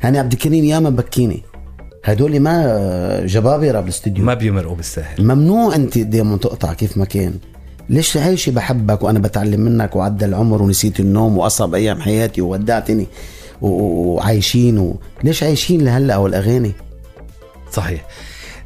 هاني 0.02 0.20
عبد 0.20 0.32
الكريم 0.32 0.64
ياما 0.64 0.90
بكيني. 0.90 1.44
هدول 2.06 2.40
ما 2.40 3.26
جبابرة 3.26 3.80
بالاستديو 3.80 4.26
ما 4.26 4.34
بيمرقوا 4.34 4.76
بالسهل 4.76 5.26
ممنوع 5.26 5.76
أنت 5.76 5.98
قدامهم 5.98 6.38
تقطع 6.38 6.74
كيف 6.74 6.98
ما 6.98 7.06
كان. 7.06 7.34
ليش 7.90 8.18
عايشي 8.18 8.52
بحبك 8.52 9.04
وأنا 9.04 9.20
بتعلم 9.20 9.62
منك 9.62 9.96
وعدى 9.96 10.26
العمر 10.26 10.62
ونسيت 10.62 11.00
النوم 11.00 11.38
وأصعب 11.38 11.76
أيام 11.76 12.02
حياتي 12.02 12.42
وودعتني 12.42 13.08
وعايشين 13.62 14.78
و... 14.78 15.00
ليش 15.24 15.44
عايشين 15.44 15.82
لهلأ 15.86 16.18
والاغاني 16.18 16.72
صحيح. 17.72 18.06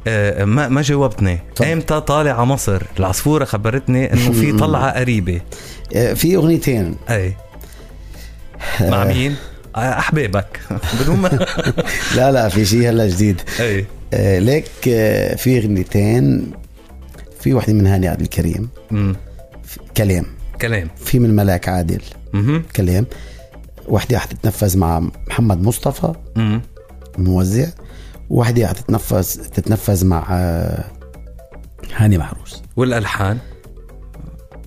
آه، 0.06 0.44
ما 0.44 0.68
ما 0.68 0.82
جاوبتني. 0.82 1.38
إمتى 1.72 2.00
طالع 2.00 2.32
على 2.32 2.46
مصر؟ 2.46 2.82
العصفورة 2.98 3.44
خبرتني 3.44 4.12
إنه 4.12 4.32
في 4.32 4.52
طلعة 4.62 5.00
قريبة. 5.00 5.40
آه، 5.96 6.12
في 6.12 6.36
أغنيتين. 6.36 6.96
أي. 7.10 7.36
مع 8.80 9.04
مين؟ 9.04 9.36
آه، 9.76 9.98
أحبابك. 9.98 10.60
بدون 11.00 11.16
ما 11.16 11.46
لا 12.16 12.32
لا 12.32 12.48
في 12.48 12.64
شيء 12.64 12.88
هلأ 12.88 13.08
جديد. 13.08 13.40
أي. 13.60 13.86
ليك 14.40 14.70
في 15.36 15.58
أغنيتين 15.58 16.50
في 17.40 17.54
وحده 17.54 17.72
من 17.72 17.86
هاني 17.86 18.08
عبد 18.08 18.20
الكريم. 18.20 18.68
مم. 18.90 19.16
كلام. 19.96 20.24
كلام. 20.60 20.88
في 20.96 21.18
من 21.18 21.36
ملاك 21.36 21.68
عادل. 21.68 22.02
كلام. 22.76 23.06
وحده 23.88 24.18
حتتنفذ 24.18 24.78
مع 24.78 25.00
محمد 25.28 25.62
مصطفى. 25.62 26.12
مم. 26.36 26.60
الموزع 27.18 27.66
وحده 28.30 28.66
حتتنفذ 28.66 29.24
تتنفذ 29.24 30.06
مع 30.06 30.26
آه، 30.30 30.84
هاني 31.96 32.18
محروس 32.18 32.62
والألحان؟ 32.76 33.38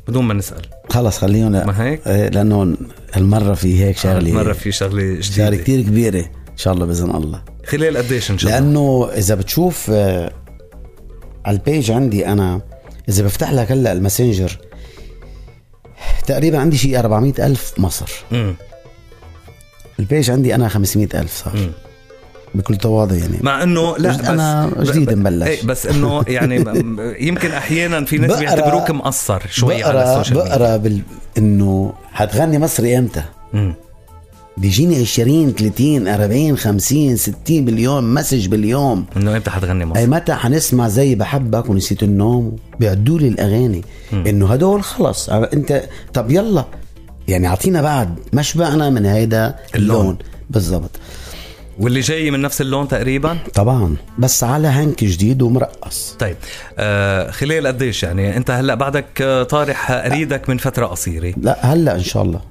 بدون 0.08 0.26
ما 0.26 0.34
نسأل. 0.34 0.62
خلص 0.90 1.18
خليهم 1.18 1.52
ما 1.52 1.84
هيك؟ 1.84 2.02
آه، 2.08 2.30
لأنه 2.30 2.78
هالمره 3.14 3.54
في 3.54 3.84
هيك 3.84 3.98
شغلة 3.98 4.32
مره 4.34 4.54
في 4.54 4.72
شغلة 4.72 5.22
شغله 5.22 5.48
جديدة. 5.50 5.64
كثير 5.64 5.82
كبيرة 5.82 6.20
إن 6.20 6.58
شاء 6.58 6.74
الله 6.74 6.86
بإذن 6.86 7.10
الله. 7.10 7.44
خلال 7.66 7.98
قديش 7.98 8.32
إن 8.32 8.38
شاء 8.38 8.58
الله؟ 8.58 8.66
لأنه 8.66 9.10
إذا 9.18 9.36
بتشوف 9.36 9.90
آه، 9.94 10.32
على 11.46 11.58
ال 11.58 11.65
page 11.65 11.92
عندي 11.92 12.28
أنا 12.28 12.62
إذا 13.10 13.24
بفتح 13.24 13.52
لك 13.52 13.72
هلأ 13.72 13.92
ال 13.92 13.99
Messenger 13.99 14.58
تقريبا 16.28 16.60
عندي 16.60 16.78
شيء 16.78 17.00
400 17.00 17.34
ألف 17.40 17.74
مصر 17.78 18.12
مم. 18.32 18.56
ال 20.00 20.06
page 20.06 20.32
عندي 20.32 20.56
أنا 20.56 20.68
500 20.68 21.08
ألف 21.14 21.44
صار. 21.44 21.70
بكل 22.56 22.76
تواضع 22.76 23.16
يعني 23.16 23.38
مع 23.42 23.64
إنه 23.64 23.98
لا 23.98 24.10
بس 24.10 24.20
أنا 24.20 24.72
جديد 24.80 25.14
مبلش. 25.14 25.48
إيه، 25.48 25.66
بس 25.66 25.86
إنه 25.86 26.24
يعني 26.28 26.66
يمكن 27.20 27.52
أحيانا 27.52 28.06
في 28.06 28.18
ناس 28.18 28.40
بيعتبروك 28.40 28.92
مقصر 28.92 29.42
شوي 29.50 29.84
على 29.84 30.04
ال 30.04 30.09
social 30.09 30.38
media 30.38 30.58
بقرأ 30.58 30.78
بال... 30.78 31.02
إنه 31.38 31.94
حتغني 32.14 32.60
مصري 32.60 32.98
إمتى. 32.98 33.24
بيجيني 34.58 35.02
20 35.02 35.54
30 35.54 36.08
40 36.08 36.58
50 36.58 37.16
60 37.16 37.36
باليوم 37.66 38.14
message 38.14 38.48
باليوم. 38.48 39.06
إنه 39.18 39.38
إمتى 39.38 39.52
حتغني 39.52 39.86
مصر؟ 39.86 40.00
أي 40.00 40.08
متى 40.08 40.34
حنسمع 40.34 40.88
زي 40.88 41.16
بحبك 41.16 41.70
ونسيت 41.70 42.04
النوم؟ 42.04 42.56
بيعدوا 42.80 43.20
لي 43.20 43.28
الأغاني. 43.28 43.82
إنه 44.14 44.54
هدول 44.54 44.84
خلص. 44.84 45.30
انت 45.30 45.84
طب 46.14 46.32
يلا. 46.32 46.66
يعني 47.28 47.48
أعطينا 47.48 47.82
بعد. 47.82 48.16
ما 48.34 48.42
شبعنا 48.42 48.90
من 48.90 49.06
هيدا 49.06 49.56
اللون. 49.76 50.00
اللون. 50.00 50.18
بالضبط. 50.50 50.92
واللي 51.80 52.00
جاي 52.00 52.32
من 52.32 52.42
نفس 52.42 52.62
اللون 52.62 52.88
تقريبا؟ 52.88 53.38
طبعا. 53.54 53.96
بس 54.20 54.44
على 54.44 54.68
هنك 54.68 55.04
جديد 55.04 55.42
ومرقص. 55.42 56.16
طيب. 56.20 56.36
آه 56.78 57.32
خلال 57.32 57.68
قديش 57.68 58.04
يعني؟ 58.04 58.38
أنت 58.38 58.52
هلأ 58.52 58.76
بعدك 58.76 59.22
آه، 59.22 59.44
طارح 59.44 59.92
أريدك 59.92 60.50
من 60.50 60.58
فترة 60.58 60.86
قصيرة. 60.86 61.34
لا 61.38 61.74
هلأ 61.74 61.96
إن 61.96 62.04
شاء 62.04 62.24
الله. 62.24 62.51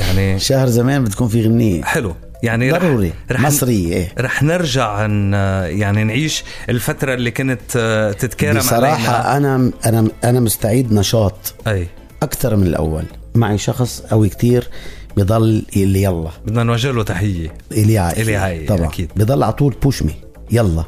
يعني 0.00 0.38
شهر 0.38 0.66
زمان 0.66 1.04
بتكون 1.04 1.28
في 1.28 1.42
غنية. 1.42 1.82
حلو. 1.82 2.14
يعني 2.42 2.70
ضروري. 2.70 3.12
رح 3.30 3.40
مصرية 3.40 3.94
إيه. 3.94 4.12
رح 4.18 4.42
نرجع 4.42 5.06
ن 5.06 5.32
يعني 5.64 6.04
نعيش 6.04 6.44
الفترة 6.68 7.14
اللي 7.14 7.30
كنت 7.30 7.60
آه، 7.76 8.12
تتكرم 8.12 8.48
علينا. 8.48 8.60
بصراحة 8.62 9.36
أنا 9.36 9.70
أنا 9.86 10.08
أنا 10.24 10.40
مستعيد 10.40 10.92
نشاط. 10.92 11.54
أي. 11.66 11.86
أكثر 12.22 12.56
من 12.56 12.66
الأول. 12.66 13.04
معي 13.34 13.58
شخص 13.58 14.00
قوي 14.10 14.28
كتير 14.28 14.68
بضل 15.16 15.62
اللي 15.76 16.02
يلا. 16.02 16.30
بدنا 16.46 16.62
نوجه 16.62 16.90
له 16.90 17.02
تحية. 17.02 17.54
إلي 17.72 17.98
عاي 17.98 18.22
إلي 18.22 18.36
عاي، 18.36 18.66
طبعا. 18.66 18.86
أكيد. 18.88 19.10
بضل 19.16 19.42
على 19.42 19.52
طول 19.52 19.74
بوش 19.82 20.02
مي 20.02 20.14
يلا. 20.50 20.84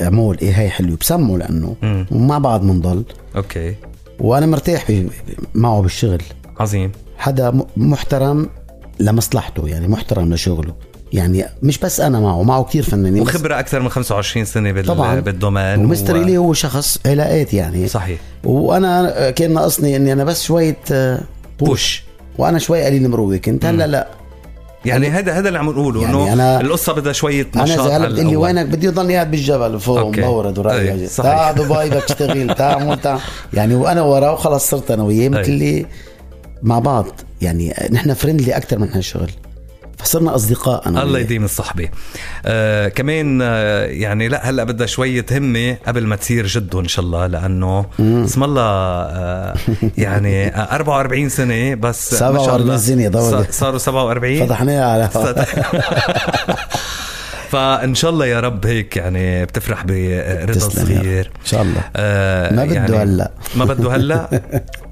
عمول 0.00 0.38
إيه 0.42 0.60
هاي 0.60 0.70
حلو 0.70 0.96
بسموا 0.96 1.38
لأنه 1.38 1.76
مم. 1.82 2.06
ومع 2.10 2.38
بعض 2.38 2.60
بنضل 2.60 3.04
أوكي. 3.36 3.74
وأنا 4.20 4.46
مرتاح 4.46 4.92
معه 5.54 5.82
بالشغل. 5.82 6.22
عظيم. 6.60 6.92
حدا 7.22 7.52
محترم 7.76 8.48
لمصلحته 9.00 9.68
يعني 9.68 9.88
محترم 9.88 10.34
لشغله. 10.34 10.74
يعني 11.12 11.44
مش 11.62 11.78
بس 11.78 12.00
أنا 12.00 12.20
معه 12.20 12.42
معه 12.42 12.64
كتير 12.64 12.82
فنانين 12.82 13.22
وخبرة 13.22 13.58
أكثر 13.58 13.80
من 13.80 13.88
25 13.88 14.44
سنة 14.44 14.72
بال... 14.72 14.84
طبعا. 14.86 15.20
بال 15.20 15.34
domaine 15.34 15.84
و 15.84 15.89
mister 15.89 16.16
إلي 16.16 16.36
هو 16.38 16.52
شخص 16.52 16.98
علاقات 17.06 17.54
يعني. 17.54 17.88
صحيح. 17.88 18.18
وأنا 18.44 19.30
كان 19.30 19.54
ناقصني 19.54 19.96
إني 19.96 20.12
أنا 20.12 20.24
بس 20.24 20.42
شوية 20.44 20.76
آه، 20.92 21.20
بوش 21.60 22.02
وأنا 22.38 22.58
شوي 22.58 22.84
قليل 22.84 23.08
مروي 23.08 23.38
كنت 23.38 23.64
هلأ 23.64 23.86
لا. 23.86 24.08
يعني 24.84 25.08
هذا 25.08 25.32
هذا 25.32 25.48
اللي 25.48 25.58
عم 25.58 25.70
نقوله 25.70 26.02
يعني 26.02 26.32
إنه 26.32 26.58
أنا- 26.58 26.60
القصة 26.64 26.92
بدها 26.92 27.12
شوية 27.12 27.46
أنا 27.56 27.62
نشاط 27.64 27.90
على 27.90 28.08
بتقول 28.08 28.26
لي. 28.26 28.36
وينك؟ 28.36 28.66
بدي 28.66 28.88
اضلني 28.88 29.14
قاعد 29.14 29.30
بالجبل 29.30 29.80
فوق. 29.80 30.18
مبورد 30.18 30.58
أي، 30.58 30.64
ورايح 30.64 31.08
صحيح. 31.10 31.30
تعال 31.32 31.54
دبي 31.54 31.90
بدك 31.90 32.04
تشتغل 32.04 32.54
تعال 32.54 33.18
يعني 33.54 33.74
وأنا 33.74 34.02
وراه 34.02 34.32
وخلص 34.32 34.70
صرت 34.70 34.90
أنا 34.90 35.02
وياه 35.02 35.28
مثل 35.28 35.40
اللي 35.40 35.86
مع 36.62 36.78
بعض. 36.78 37.06
يعني 37.42 37.74
نحن 37.92 38.14
فريندلي 38.14 38.56
أكثر 38.56 38.78
من 38.78 38.88
هالشغل 38.92 39.30
فصرنا 39.98 40.34
أصدقاء 40.34 40.88
أنا 40.88 41.02
الله. 41.02 41.18
يديم 41.18 41.44
الصحبة. 41.44 41.88
آه 42.46 42.88
كمان 42.88 43.40
آه 43.42 43.84
يعني 43.86 44.28
لا 44.28 44.50
هلأ 44.50 44.64
بدها 44.64 44.86
شوية 44.86 45.26
همة 45.32 45.76
قبل 45.86 46.06
ما 46.06 46.16
تصير 46.16 46.46
جد 46.46 46.74
إن 46.74 46.88
شاء 46.88 47.04
الله 47.04 47.26
لأنه 47.26 47.86
اسم 48.00 48.44
الله 48.44 48.62
آه 48.62 49.54
يعني 49.98 50.46
آه 50.56 50.74
44 50.74 51.28
سنة 51.28 51.74
بس 51.74 52.12
ما 52.12 52.18
شاء 52.18 52.30
47 52.32 52.60
الله 52.62 52.76
سنة 52.76 53.08
ضوء. 53.08 53.30
صار- 53.30 53.46
صاروا 53.50 53.78
47 53.78 54.46
فتحناها 54.46 54.84
على 54.84 55.08
فإن 57.50 57.94
شاء 57.94 58.10
الله 58.10 58.26
يا 58.26 58.40
رب 58.40 58.66
هيك 58.66 58.96
يعني 58.96 59.44
بتفرح 59.44 59.84
برضا. 59.84 60.58
صغير. 60.58 61.26
إن 61.40 61.46
شاء 61.46 61.62
الله. 61.62 61.80
آه 61.96 62.54
ما 62.54 62.64
بده 62.64 63.02
هلأ. 63.02 63.30
ما 63.56 63.64
بده 63.64 63.96
هلأ. 63.96 64.28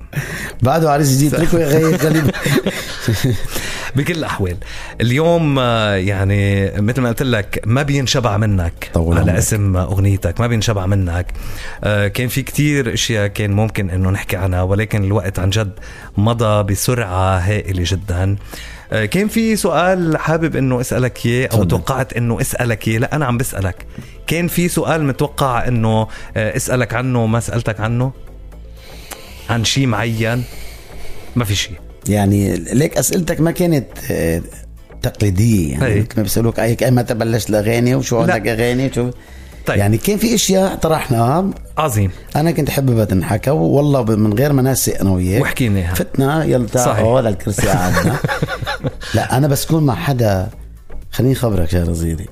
بعده 0.62 0.90
عريس 0.90 1.16
جديد. 1.16 1.34
اتركه 1.34 1.58
يا 1.58 1.66
غير 1.66 1.96
غريب 2.06 2.30
بكل 3.96 4.12
الأحوال 4.14 4.56
اليوم 5.00 5.58
آه، 5.58 5.94
يعني 5.94 6.70
مثل 6.80 7.00
ما 7.00 7.08
قلت 7.08 7.22
لك 7.22 7.62
ما 7.66 7.82
بينشبع 7.82 8.36
منك 8.36 8.90
طول 8.94 9.12
على 9.18 9.22
عمرك. 9.30 9.36
اسم 9.36 9.76
أغنيتك 9.76 10.40
ما 10.40 10.46
بينشبع 10.46 10.86
منك. 10.86 11.26
آه، 11.84 12.08
كان 12.08 12.28
في 12.28 12.42
كتير 12.42 12.92
أشياء 12.94 13.26
كان 13.26 13.50
ممكن 13.50 13.90
إنه 13.90 14.10
نحكي 14.10 14.36
عنها 14.36 14.62
ولكن 14.62 15.04
الوقت 15.04 15.38
عن 15.38 15.50
جد 15.50 15.72
مضى 16.16 16.62
بسرعة 16.62 17.38
هائلة 17.38 17.82
جدا. 17.86 18.36
آه، 18.92 19.04
كان 19.04 19.28
في 19.28 19.56
سؤال 19.56 20.18
حابب 20.18 20.56
إنه 20.56 20.80
أسألك 20.80 21.26
إياه 21.26 21.48
أو. 21.52 21.64
توقعت 21.64 22.12
إنه 22.12 22.40
أسألك 22.40 22.88
إياه. 22.88 22.98
لا 22.98 23.16
أنا 23.16 23.26
عم 23.26 23.38
بسألك. 23.38 23.86
كان 24.26 24.48
في 24.48 24.68
سؤال 24.68 25.04
متوقع 25.04 25.68
إنه 25.68 26.06
أسألك 26.36 26.94
عنه 26.94 27.26
ما 27.26 27.40
سألتك 27.40 27.80
عنه؟ 27.80 28.12
عن 29.50 29.64
شيء 29.64 29.86
معين 29.86 30.42
ما 31.36 31.44
في 31.44 31.54
شيء 31.54 31.72
يعني 32.08 32.56
ليك 32.56 32.98
أسئلتك 32.98 33.40
ما 33.40 33.50
كانت 33.50 33.86
آه، 34.10 34.42
تقليدية. 35.02 35.72
يعني 35.72 36.06
ما 36.16 36.22
بيسألوك 36.22 36.60
أي 36.60 36.76
اي 36.82 36.90
متى 36.90 37.14
بلشت 37.14 37.50
الأغاني 37.50 37.94
وشو. 37.94 38.20
عندك 38.20 38.48
أغاني 38.48 38.92
شو 38.92 39.10
طيب. 39.66 39.78
يعني 39.78 39.98
كان 39.98 40.16
في 40.16 40.34
أشياء 40.34 40.74
طرحناها 40.74 41.50
عظيم 41.78 42.10
أنا 42.36 42.50
كنت 42.50 42.70
حاببها 42.70 43.04
تنحكى 43.04 43.50
والله 43.50 44.02
من 44.04 44.32
غير 44.32 44.52
ما 44.52 44.62
ننسق 44.62 45.00
أنا 45.00 45.10
وياك 45.10 45.42
وحكينا 45.42 45.78
إياها. 45.78 45.94
فتنا 45.94 46.44
يلا. 46.44 46.66
تعالوا 46.66 47.20
هذا 47.20 47.28
الكرسي 47.28 47.68
قعدنا 47.68 48.16
لا 49.14 49.36
أنا 49.36 49.48
بس 49.48 49.66
كون 49.66 49.86
مع 49.86 49.94
حدا 49.94 50.48
خليني 51.12 51.34
خبرك 51.34 51.72
يا 51.72 51.84
رزيري 51.84 52.26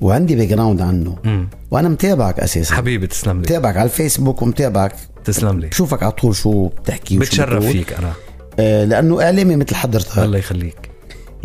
وعندي 0.00 0.36
background 0.36 0.80
عنه 0.80 1.16
مم. 1.24 1.48
وأنا 1.70 1.88
متابعك 1.88 2.40
أساسا 2.40 2.74
حبيبي 2.74 3.06
تسلم 3.06 3.32
لي 3.32 3.38
متابعك 3.38 3.76
على 3.76 3.84
الفيسبوك 3.84 4.42
ومتابعك 4.42 4.92
تسلم 5.24 5.60
لي. 5.60 5.66
بشوفك 5.66 6.02
على 6.02 6.12
طول 6.12 6.36
شو 6.36 6.66
بتحكي 6.66 7.18
بتشرف 7.18 7.58
بتقول. 7.58 7.72
فيك 7.72 7.92
أنا. 7.92 8.12
آه 8.58 8.84
لأنه 8.84 9.22
إعلامي 9.22 9.56
مثل 9.56 9.74
حضرتك. 9.74 10.18
الله 10.18 10.38
يخليك. 10.38 10.90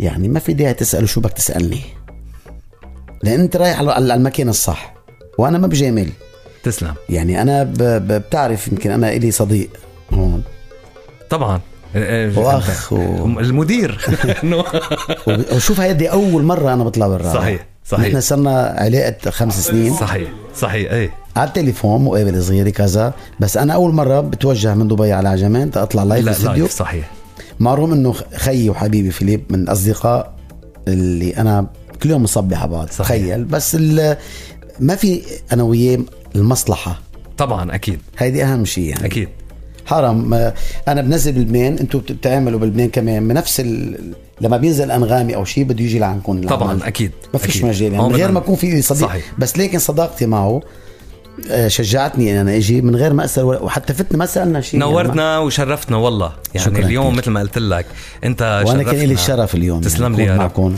يعني 0.00 0.28
ما 0.28 0.40
في 0.40 0.52
داعي 0.52 0.74
تسأله 0.74 1.06
شو 1.06 1.20
بدك 1.20 1.32
تسألني. 1.32 1.80
لأن 3.22 3.40
أنت 3.40 3.56
رايح 3.56 3.80
على 3.80 4.14
المكان 4.14 4.48
الصح 4.48 4.94
وأنا 5.38 5.58
ما 5.58 5.66
بجامل 5.66 6.08
تسلم. 6.62 6.94
يعني 7.08 7.42
أنا 7.42 7.62
ب... 7.62 7.76
ب... 7.78 8.12
بتعرف 8.12 8.68
يمكن 8.68 8.90
أنا 8.90 9.12
إلي 9.12 9.30
صديق. 9.30 9.68
هون. 10.12 10.42
طبعا. 11.30 11.60
آه، 11.96 12.38
واخ 12.38 12.92
و... 12.92 12.96
المدير. 13.24 14.06
وشوف 15.52 15.80
هيدي 15.80 16.10
أول 16.10 16.42
مرة 16.42 16.72
أنا 16.74 16.84
بطلع 16.84 17.08
برا. 17.08 17.32
صحيح، 17.32 17.66
صحيح. 17.84 18.06
نحن 18.06 18.20
صرنا 18.20 18.74
علاقة 18.78 19.30
خمس 19.30 19.66
سنين. 19.66 19.94
صحيح. 19.94 20.28
صحيح 20.56 20.92
إيه. 20.92 21.10
على 21.36 21.48
التليفون 21.48 22.04
مقابله 22.04 22.40
صغيرة 22.40 22.70
كذا 22.70 23.14
بس 23.40 23.56
أنا 23.56 23.72
أول 23.74 23.94
مرة 23.94 24.20
بتوجه 24.20 24.74
من 24.74 24.88
دبي 24.88 25.12
على 25.12 25.28
عجمان 25.28 25.70
تطلع 25.70 26.02
live 26.02 26.24
لا 26.24 26.30
استوديو 26.30 26.66
صحيح. 26.66 27.10
مع 27.60 27.72
الرغم 27.74 27.92
انه 27.92 28.14
خيي 28.36 28.70
وحبيبي 28.70 29.10
فيليب 29.10 29.44
من 29.50 29.62
الاصدقاء 29.62 30.34
اللي 30.88 31.36
أنا 31.36 31.66
كل 32.02 32.10
يوم 32.10 32.22
مصبح 32.22 32.62
على 32.62 32.70
بعض. 32.70 32.86
تخيل. 32.86 33.44
بس 33.44 33.74
ال- 33.74 34.16
ما 34.80 34.94
في 34.96 35.22
أنا 35.52 35.62
وياه 35.62 35.98
المصلحة. 36.36 37.00
طبعا 37.38 37.74
أكيد. 37.74 37.98
هيدي 38.18 38.44
أهم 38.44 38.64
شيء 38.64 38.84
يعني. 38.84 39.04
أكيد. 39.06 39.28
حرام 39.86 40.34
أنا 40.88 41.00
بنزل 41.02 41.32
بلبنان 41.32 41.78
أنتم 41.78 41.98
بتعملوا 41.98 42.60
بلبنان 42.60 42.88
كمان 42.88 43.28
بنفس. 43.28 43.62
لما 44.40 44.56
بينزل 44.56 44.90
أنغامي 44.90 45.34
أو 45.36 45.44
شيء 45.44 45.64
بده 45.64 45.84
يجي 45.84 45.98
لعندكم. 45.98 46.46
طبعا 46.46 46.80
أكيد 46.84 47.12
ما 47.34 47.38
فيش. 47.38 47.64
مجال 47.64 47.92
يعني 47.92 48.08
من 48.08 48.14
غير 48.14 48.32
ما 48.32 48.40
يكون 48.40 48.56
في 48.56 48.82
صديق 48.82 49.08
صحيح 49.08 49.24
بس 49.38 49.58
لكن 49.58 49.78
صداقتي 49.78 50.26
معه 50.26 50.60
آه، 51.50 51.68
شجعتني 51.68 52.32
إن 52.32 52.36
أنا 52.36 52.56
أجي 52.56 52.82
من 52.82 52.96
غير 52.96 53.12
ما 53.12 53.24
أسأل 53.24 53.44
ولا- 53.44 53.62
وحتى 53.62 53.94
فتنا 53.94 54.18
ما 54.18 54.26
سألنا 54.26 54.60
شيء 54.60 54.80
يعني 54.80 54.92
نورتنا 54.92 55.38
وشرفتنا 55.38 55.96
والله 55.96 56.32
يعني 56.54 56.66
شكراً 56.66 56.78
اليوم 56.86 57.06
كتير. 57.08 57.18
مثل 57.18 57.30
ما 57.30 57.40
قلت 57.40 57.58
لك 57.58 57.86
أنت 58.24 58.42
وأنا 58.66 58.82
كان 58.82 58.92
شرفتنا. 58.92 59.06
لي 59.06 59.14
الشرف 59.14 59.54
اليوم 59.54 59.80
تسلم 59.80 60.02
يعني 60.12 60.16
لي 60.16 60.24
يا 60.24 60.36
معكم 60.36 60.74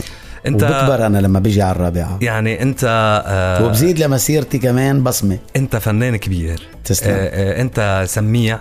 انت 0.47 0.63
وبكبر 0.63 1.05
أنا 1.05 1.17
لما 1.17 1.39
بيجي 1.39 1.61
على 1.61 1.75
الرابعة 1.75 2.17
يعني 2.21 2.61
أنت 2.61 2.79
آه 3.27 3.65
وبزيد 3.65 3.99
لمسيرتي 3.99 4.57
كمان 4.57 5.03
بصمة 5.03 5.37
أنت 5.55 5.75
فنان 5.75 6.15
كبير 6.15 6.67
تسلم. 6.85 7.09
آه 7.11 7.15
آه 7.15 7.61
أنت 7.61 8.03
سميع 8.07 8.59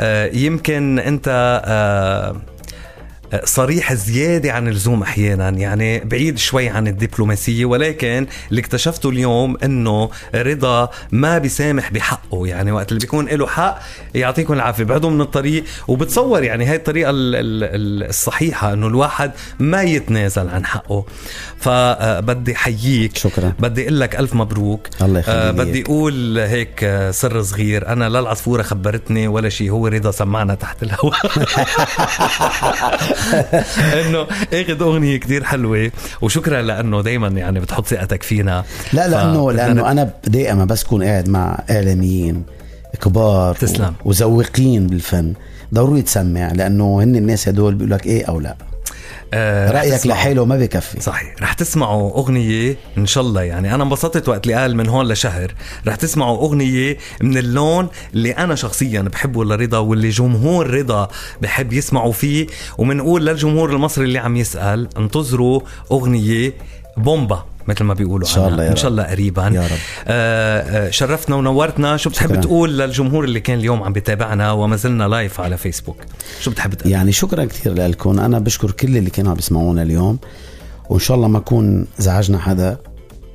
آه 0.00 0.30
يمكن 0.32 0.98
أنت 0.98 1.60
آه، 1.64 2.36
صريح 3.44 3.92
زيادة 3.94 4.52
عن 4.52 4.68
اللزوم 4.68 5.02
أحيانا 5.02 5.48
يعني 5.48 5.98
بعيد 5.98 6.38
شوي 6.38 6.68
عن 6.68 6.88
الدبلوماسية 6.88 7.64
ولكن 7.64 8.26
اللي 8.50 8.60
اكتشفته 8.60 9.08
اليوم 9.08 9.56
أنه 9.64 10.10
رضا 10.34 10.88
ما 11.12 11.38
بيسامح 11.38 11.92
بحقه 11.92 12.46
يعني 12.46 12.72
وقت 12.72 12.88
اللي 12.92 13.00
بيكون 13.00 13.28
له 13.28 13.46
حق 13.46 13.78
يعطيكم 14.14 14.52
العافية. 14.52 14.84
بعده 14.84 15.08
من 15.10 15.20
الطريق 15.20 15.64
وبتصور 15.88 16.42
يعني 16.42 16.64
هاي 16.64 16.76
الطريقة 16.76 17.10
ال- 17.10 17.34
ال- 17.34 17.64
ال- 17.64 18.08
الصحيحة 18.08 18.72
أنه 18.72 18.86
الواحد 18.86 19.32
ما 19.58 19.82
يتنازل 19.82 20.48
عن 20.48 20.66
حقه. 20.66 21.04
فبدي 21.60 22.54
حييك. 22.54 23.16
شكرا. 23.16 23.52
بدي 23.58 23.82
أقول 23.82 24.00
لك 24.00 24.16
ألف 24.16 24.34
مبروك. 24.34 24.86
الله 25.02 25.20
يخليك. 25.20 25.36
آه 25.38 25.50
بدي 25.50 25.82
أقول 25.82 26.38
هيك 26.38 26.84
آه، 26.84 27.10
سر 27.10 27.42
صغير. 27.42 27.88
أنا 27.88 28.08
لا 28.08 28.18
العصفوره 28.18 28.62
خبرتني 28.62 29.28
ولا 29.28 29.48
شيء 29.48 29.70
هو 29.70 29.86
رضا 29.86 30.10
سمعنا 30.10 30.54
تحت 30.54 30.82
الهواء. 30.82 31.16
انه 34.00 34.26
أخذ 34.52 34.82
أغنية 34.82 35.16
كتير 35.16 35.44
حلوة 35.44 35.90
وشكرا 36.22 36.62
لأنه 36.62 37.02
دائما 37.02 37.28
يعني 37.28 37.60
بتحط 37.60 37.86
ثقتك 37.86 38.22
فينا. 38.22 38.64
لا 38.92 39.08
لأنه 39.08 39.46
فبدنا 39.46 39.56
لأنه 39.66 39.90
أنا 39.90 40.10
دائما 40.26 40.64
بس 40.64 40.84
كون 40.84 41.02
قاعد 41.02 41.28
مع 41.28 41.58
إعلاميين 41.70 42.42
كبار 43.02 43.54
تسلم. 43.54 43.94
و- 44.04 44.08
وذوقين 44.08 44.86
بالفن. 44.86 45.32
ضروري 45.74 46.02
تسمع 46.02 46.52
لأنه 46.52 47.02
هن 47.02 47.16
الناس 47.16 47.48
هدول 47.48 47.74
بيقول 47.74 47.90
لك 47.90 48.06
إيه 48.06 48.24
أو 48.24 48.40
لا. 48.40 48.56
آه 49.34 49.70
رأيك. 49.70 50.06
لحاله 50.06 50.44
ما 50.44 50.56
بكفي. 50.56 51.00
صحيح 51.00 51.34
رح 51.42 51.52
تسمعوا 51.52 52.18
أغنية 52.18 52.76
إن 52.98 53.06
شاء 53.06 53.24
الله. 53.24 53.42
يعني 53.42 53.74
أنا 53.74 53.84
انبسطت 53.84 54.28
وقت 54.28 54.46
اللي 54.46 54.54
قال 54.54 54.76
من 54.76 54.88
هون 54.88 55.08
لشهر. 55.08 55.54
رح 55.86 55.94
تسمعوا 55.94 56.38
أغنية 56.38 56.98
من 57.22 57.38
اللون 57.38 57.88
اللي 58.14 58.30
أنا 58.30 58.54
شخصيا 58.54 59.02
بحبه 59.02 59.44
لرضا 59.44 59.78
واللي 59.78 60.08
جمهور 60.08 60.70
رضا 60.70 61.08
بحب 61.42 61.72
يسمعوا 61.72 62.12
فيه. 62.12 62.46
ومنقول 62.78 63.26
للجمهور 63.26 63.70
المصري 63.70 64.04
اللي 64.04 64.18
عم 64.18 64.36
يسأل 64.36 64.88
انتظروا 64.96 65.60
أغنية 65.92 66.52
بومبا. 66.96 67.44
مثل 67.68 67.84
ما 67.84 67.94
بيقولوا 67.94 68.26
إن 68.28 68.32
شاء. 68.32 68.48
الله 68.48 68.62
يا 68.62 68.68
إن 68.68 68.72
رب. 68.72 68.78
شاء 68.78 68.90
الله 68.90 69.02
قريبا. 69.02 69.42
يا 69.42 69.60
رب. 69.60 69.78
آه 70.06 70.86
آه 70.86 70.90
شرفتنا 70.90 71.36
ونورتنا. 71.36 71.96
شو 71.96 72.10
بتحب 72.10 72.28
شكراً. 72.28 72.40
تقول 72.40 72.78
للجمهور 72.78 73.24
اللي 73.24 73.40
كان 73.40 73.58
اليوم 73.58 73.82
عم 73.82 73.92
بيتابعنا 73.92 74.52
وما 74.52 74.76
زلنا 74.76 75.08
لايف 75.08 75.40
على 75.40 75.56
فيسبوك؟ 75.56 75.96
شو 76.40 76.50
بتحب 76.50 76.74
تقول؟ 76.74 76.92
يعني 76.92 77.12
شكرا 77.12 77.44
كثير 77.44 77.74
لكم 77.74 78.20
أنا 78.20 78.38
بشكر 78.38 78.70
كل 78.70 78.96
اللي 78.96 79.10
كانوا 79.10 79.30
عم 79.30 79.36
بيسمعونا 79.36 79.82
اليوم. 79.82 80.18
وإن 80.90 81.00
شاء 81.00 81.16
الله 81.16 81.28
ما 81.28 81.38
نكون 81.38 81.86
زعجنا 81.98 82.38
حدا. 82.38 82.76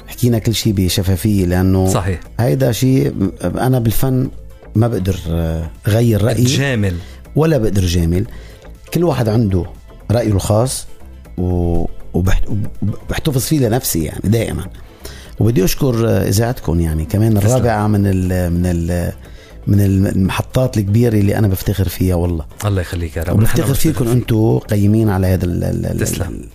حكينا 0.08 0.40
كل 0.40 0.56
شيء 0.56 0.74
بشفافية 0.74 1.46
لأنه 1.46 1.88
صحيح. 1.88 2.20
هيدا 2.40 2.72
شيء 2.72 3.14
أنا 3.44 3.80
بالفن 3.80 4.30
ما 4.76 4.88
بقدر 4.88 5.16
آه، 5.30 5.70
غير 5.88 6.24
رأيي. 6.24 6.44
جامل. 6.44 6.96
ولا 7.36 7.58
بقدر 7.58 7.86
جامل. 7.86 8.26
كل 8.94 9.04
واحد 9.04 9.30
عنده 9.30 9.66
رأيه 10.12 10.32
الخاص. 10.32 10.88
و... 11.38 11.86
وبحت... 12.14 12.44
وبحتفظ 12.82 13.42
فيه 13.42 13.60
لنفسي 13.68 14.04
يعني 14.04 14.22
دائما 14.24 14.66
وبدي 15.40 15.64
أشكر 15.64 16.08
إذاعتكم 16.28 16.80
يعني 16.80 17.06
كمان. 17.06 17.38
الرابعة 17.38 17.88
من 17.88 18.02
ال... 18.08 18.54
من 18.54 18.66
ال... 18.66 19.12
من 19.68 19.82
المحطات 19.82 20.78
الكبيرة 20.78 21.14
اللي 21.18 21.38
أنا 21.38 21.48
بفتخر 21.48 21.88
فيها 21.90 22.16
والله 22.16 22.46
الله 22.66 22.82
يخليك 22.82 23.18
يا 23.18 23.24
رب 23.24 23.36
وبفتخر 23.36 23.64
نحن 23.64 23.74
فيكم 23.74 24.08
أنتم 24.08 24.58
قيمين 24.58 25.10
على 25.10 25.28
هذا. 25.28 25.94
تسلم. 25.94 26.28
ال- 26.28 26.48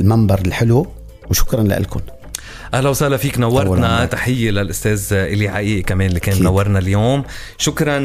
المنبر 0.00 0.38
الحلو 0.46 0.86
وشكرا 1.30 1.62
لكم 1.62 2.00
أهلا 2.74 2.88
وسهلا 2.88 3.16
فيك 3.16 3.38
نورتنا. 3.38 4.04
تحية 4.04 4.50
للأستاذ 4.50 5.06
إلي 5.12 5.48
عقيق 5.48 5.84
كمان 5.84 6.08
اللي 6.08 6.20
كان 6.20 6.32
أكيد. 6.32 6.44
منورنا 6.44 6.78
اليوم 6.78 7.24
شكرا 7.58 7.98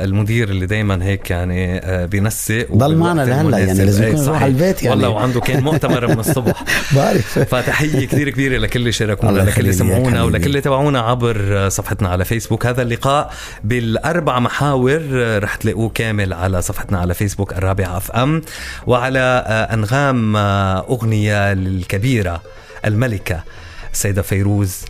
للمدير 0.00 0.48
اللي 0.48 0.66
دايما 0.66 1.04
هيك 1.04 1.30
يعني 1.30 1.78
آه، 1.78 2.06
بينسق 2.06 2.66
ضل 2.72 2.96
معنا 2.96 3.22
لهلأ 3.22 3.58
يعني. 3.58 3.84
لازم 3.84 4.02
إيه، 4.02 4.08
يكون 4.08 4.22
يروح 4.22 4.36
صحيح. 4.36 4.42
على 4.42 4.52
البيت 4.52 4.82
يعني. 4.82 4.94
والله 4.94 5.08
وعنده 5.08 5.40
كان 5.40 5.62
مؤتمر 5.62 6.06
من 6.06 6.18
الصبح 6.20 6.64
بعرف 6.96 7.38
فتحية 7.38 8.06
كثير 8.06 8.30
كبيرة 8.30 8.58
لكل 8.58 8.80
اللي 8.80 8.92
شاركونا 8.92 9.40
لكل 9.40 9.60
اللي 9.60 9.72
سمعونا. 9.72 10.22
ولكل 10.22 10.46
اللي 10.46 10.60
تابعونا 10.60 11.00
عبر 11.00 11.68
صفحتنا 11.68 12.08
على 12.08 12.24
فيسبوك 12.24 12.66
هذا 12.66 12.82
اللقاء 12.82 13.32
بالأربع 13.64 14.38
محاور 14.38 15.02
رح 15.42 15.54
تلاقوه 15.54 15.88
كامل 15.88 16.32
على 16.32 16.62
صفحتنا 16.62 16.98
على 16.98 17.14
فيسبوك 17.14 17.52
الرابعة 17.52 17.96
أف 17.96 18.10
أم 18.10 18.42
وعلى 18.86 19.44
آه، 19.46 19.74
أنغام 19.74 20.36
آه، 20.36 20.78
أغنية 20.90 21.52
الكبيرة 21.52 22.42
الملكة. 22.84 23.42
السيدة 23.92 24.22
فيروز 24.22 24.84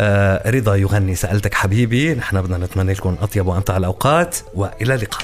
آه، 0.00 0.50
رضا 0.50 0.76
يغني 0.76 1.14
سألتك 1.14 1.54
حبيبي. 1.54 2.14
نحن 2.14 2.42
بدنا 2.42 2.58
نتمنى 2.58 2.92
لكم 2.92 3.16
أطيب 3.20 3.46
وأمتع 3.46 3.76
الأوقات 3.76 4.36
وإلى 4.54 4.94
اللقاء. 4.94 5.22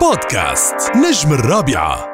بودكاست 0.00 0.76
نجم 0.96 1.32
الرابعة. 1.32 2.11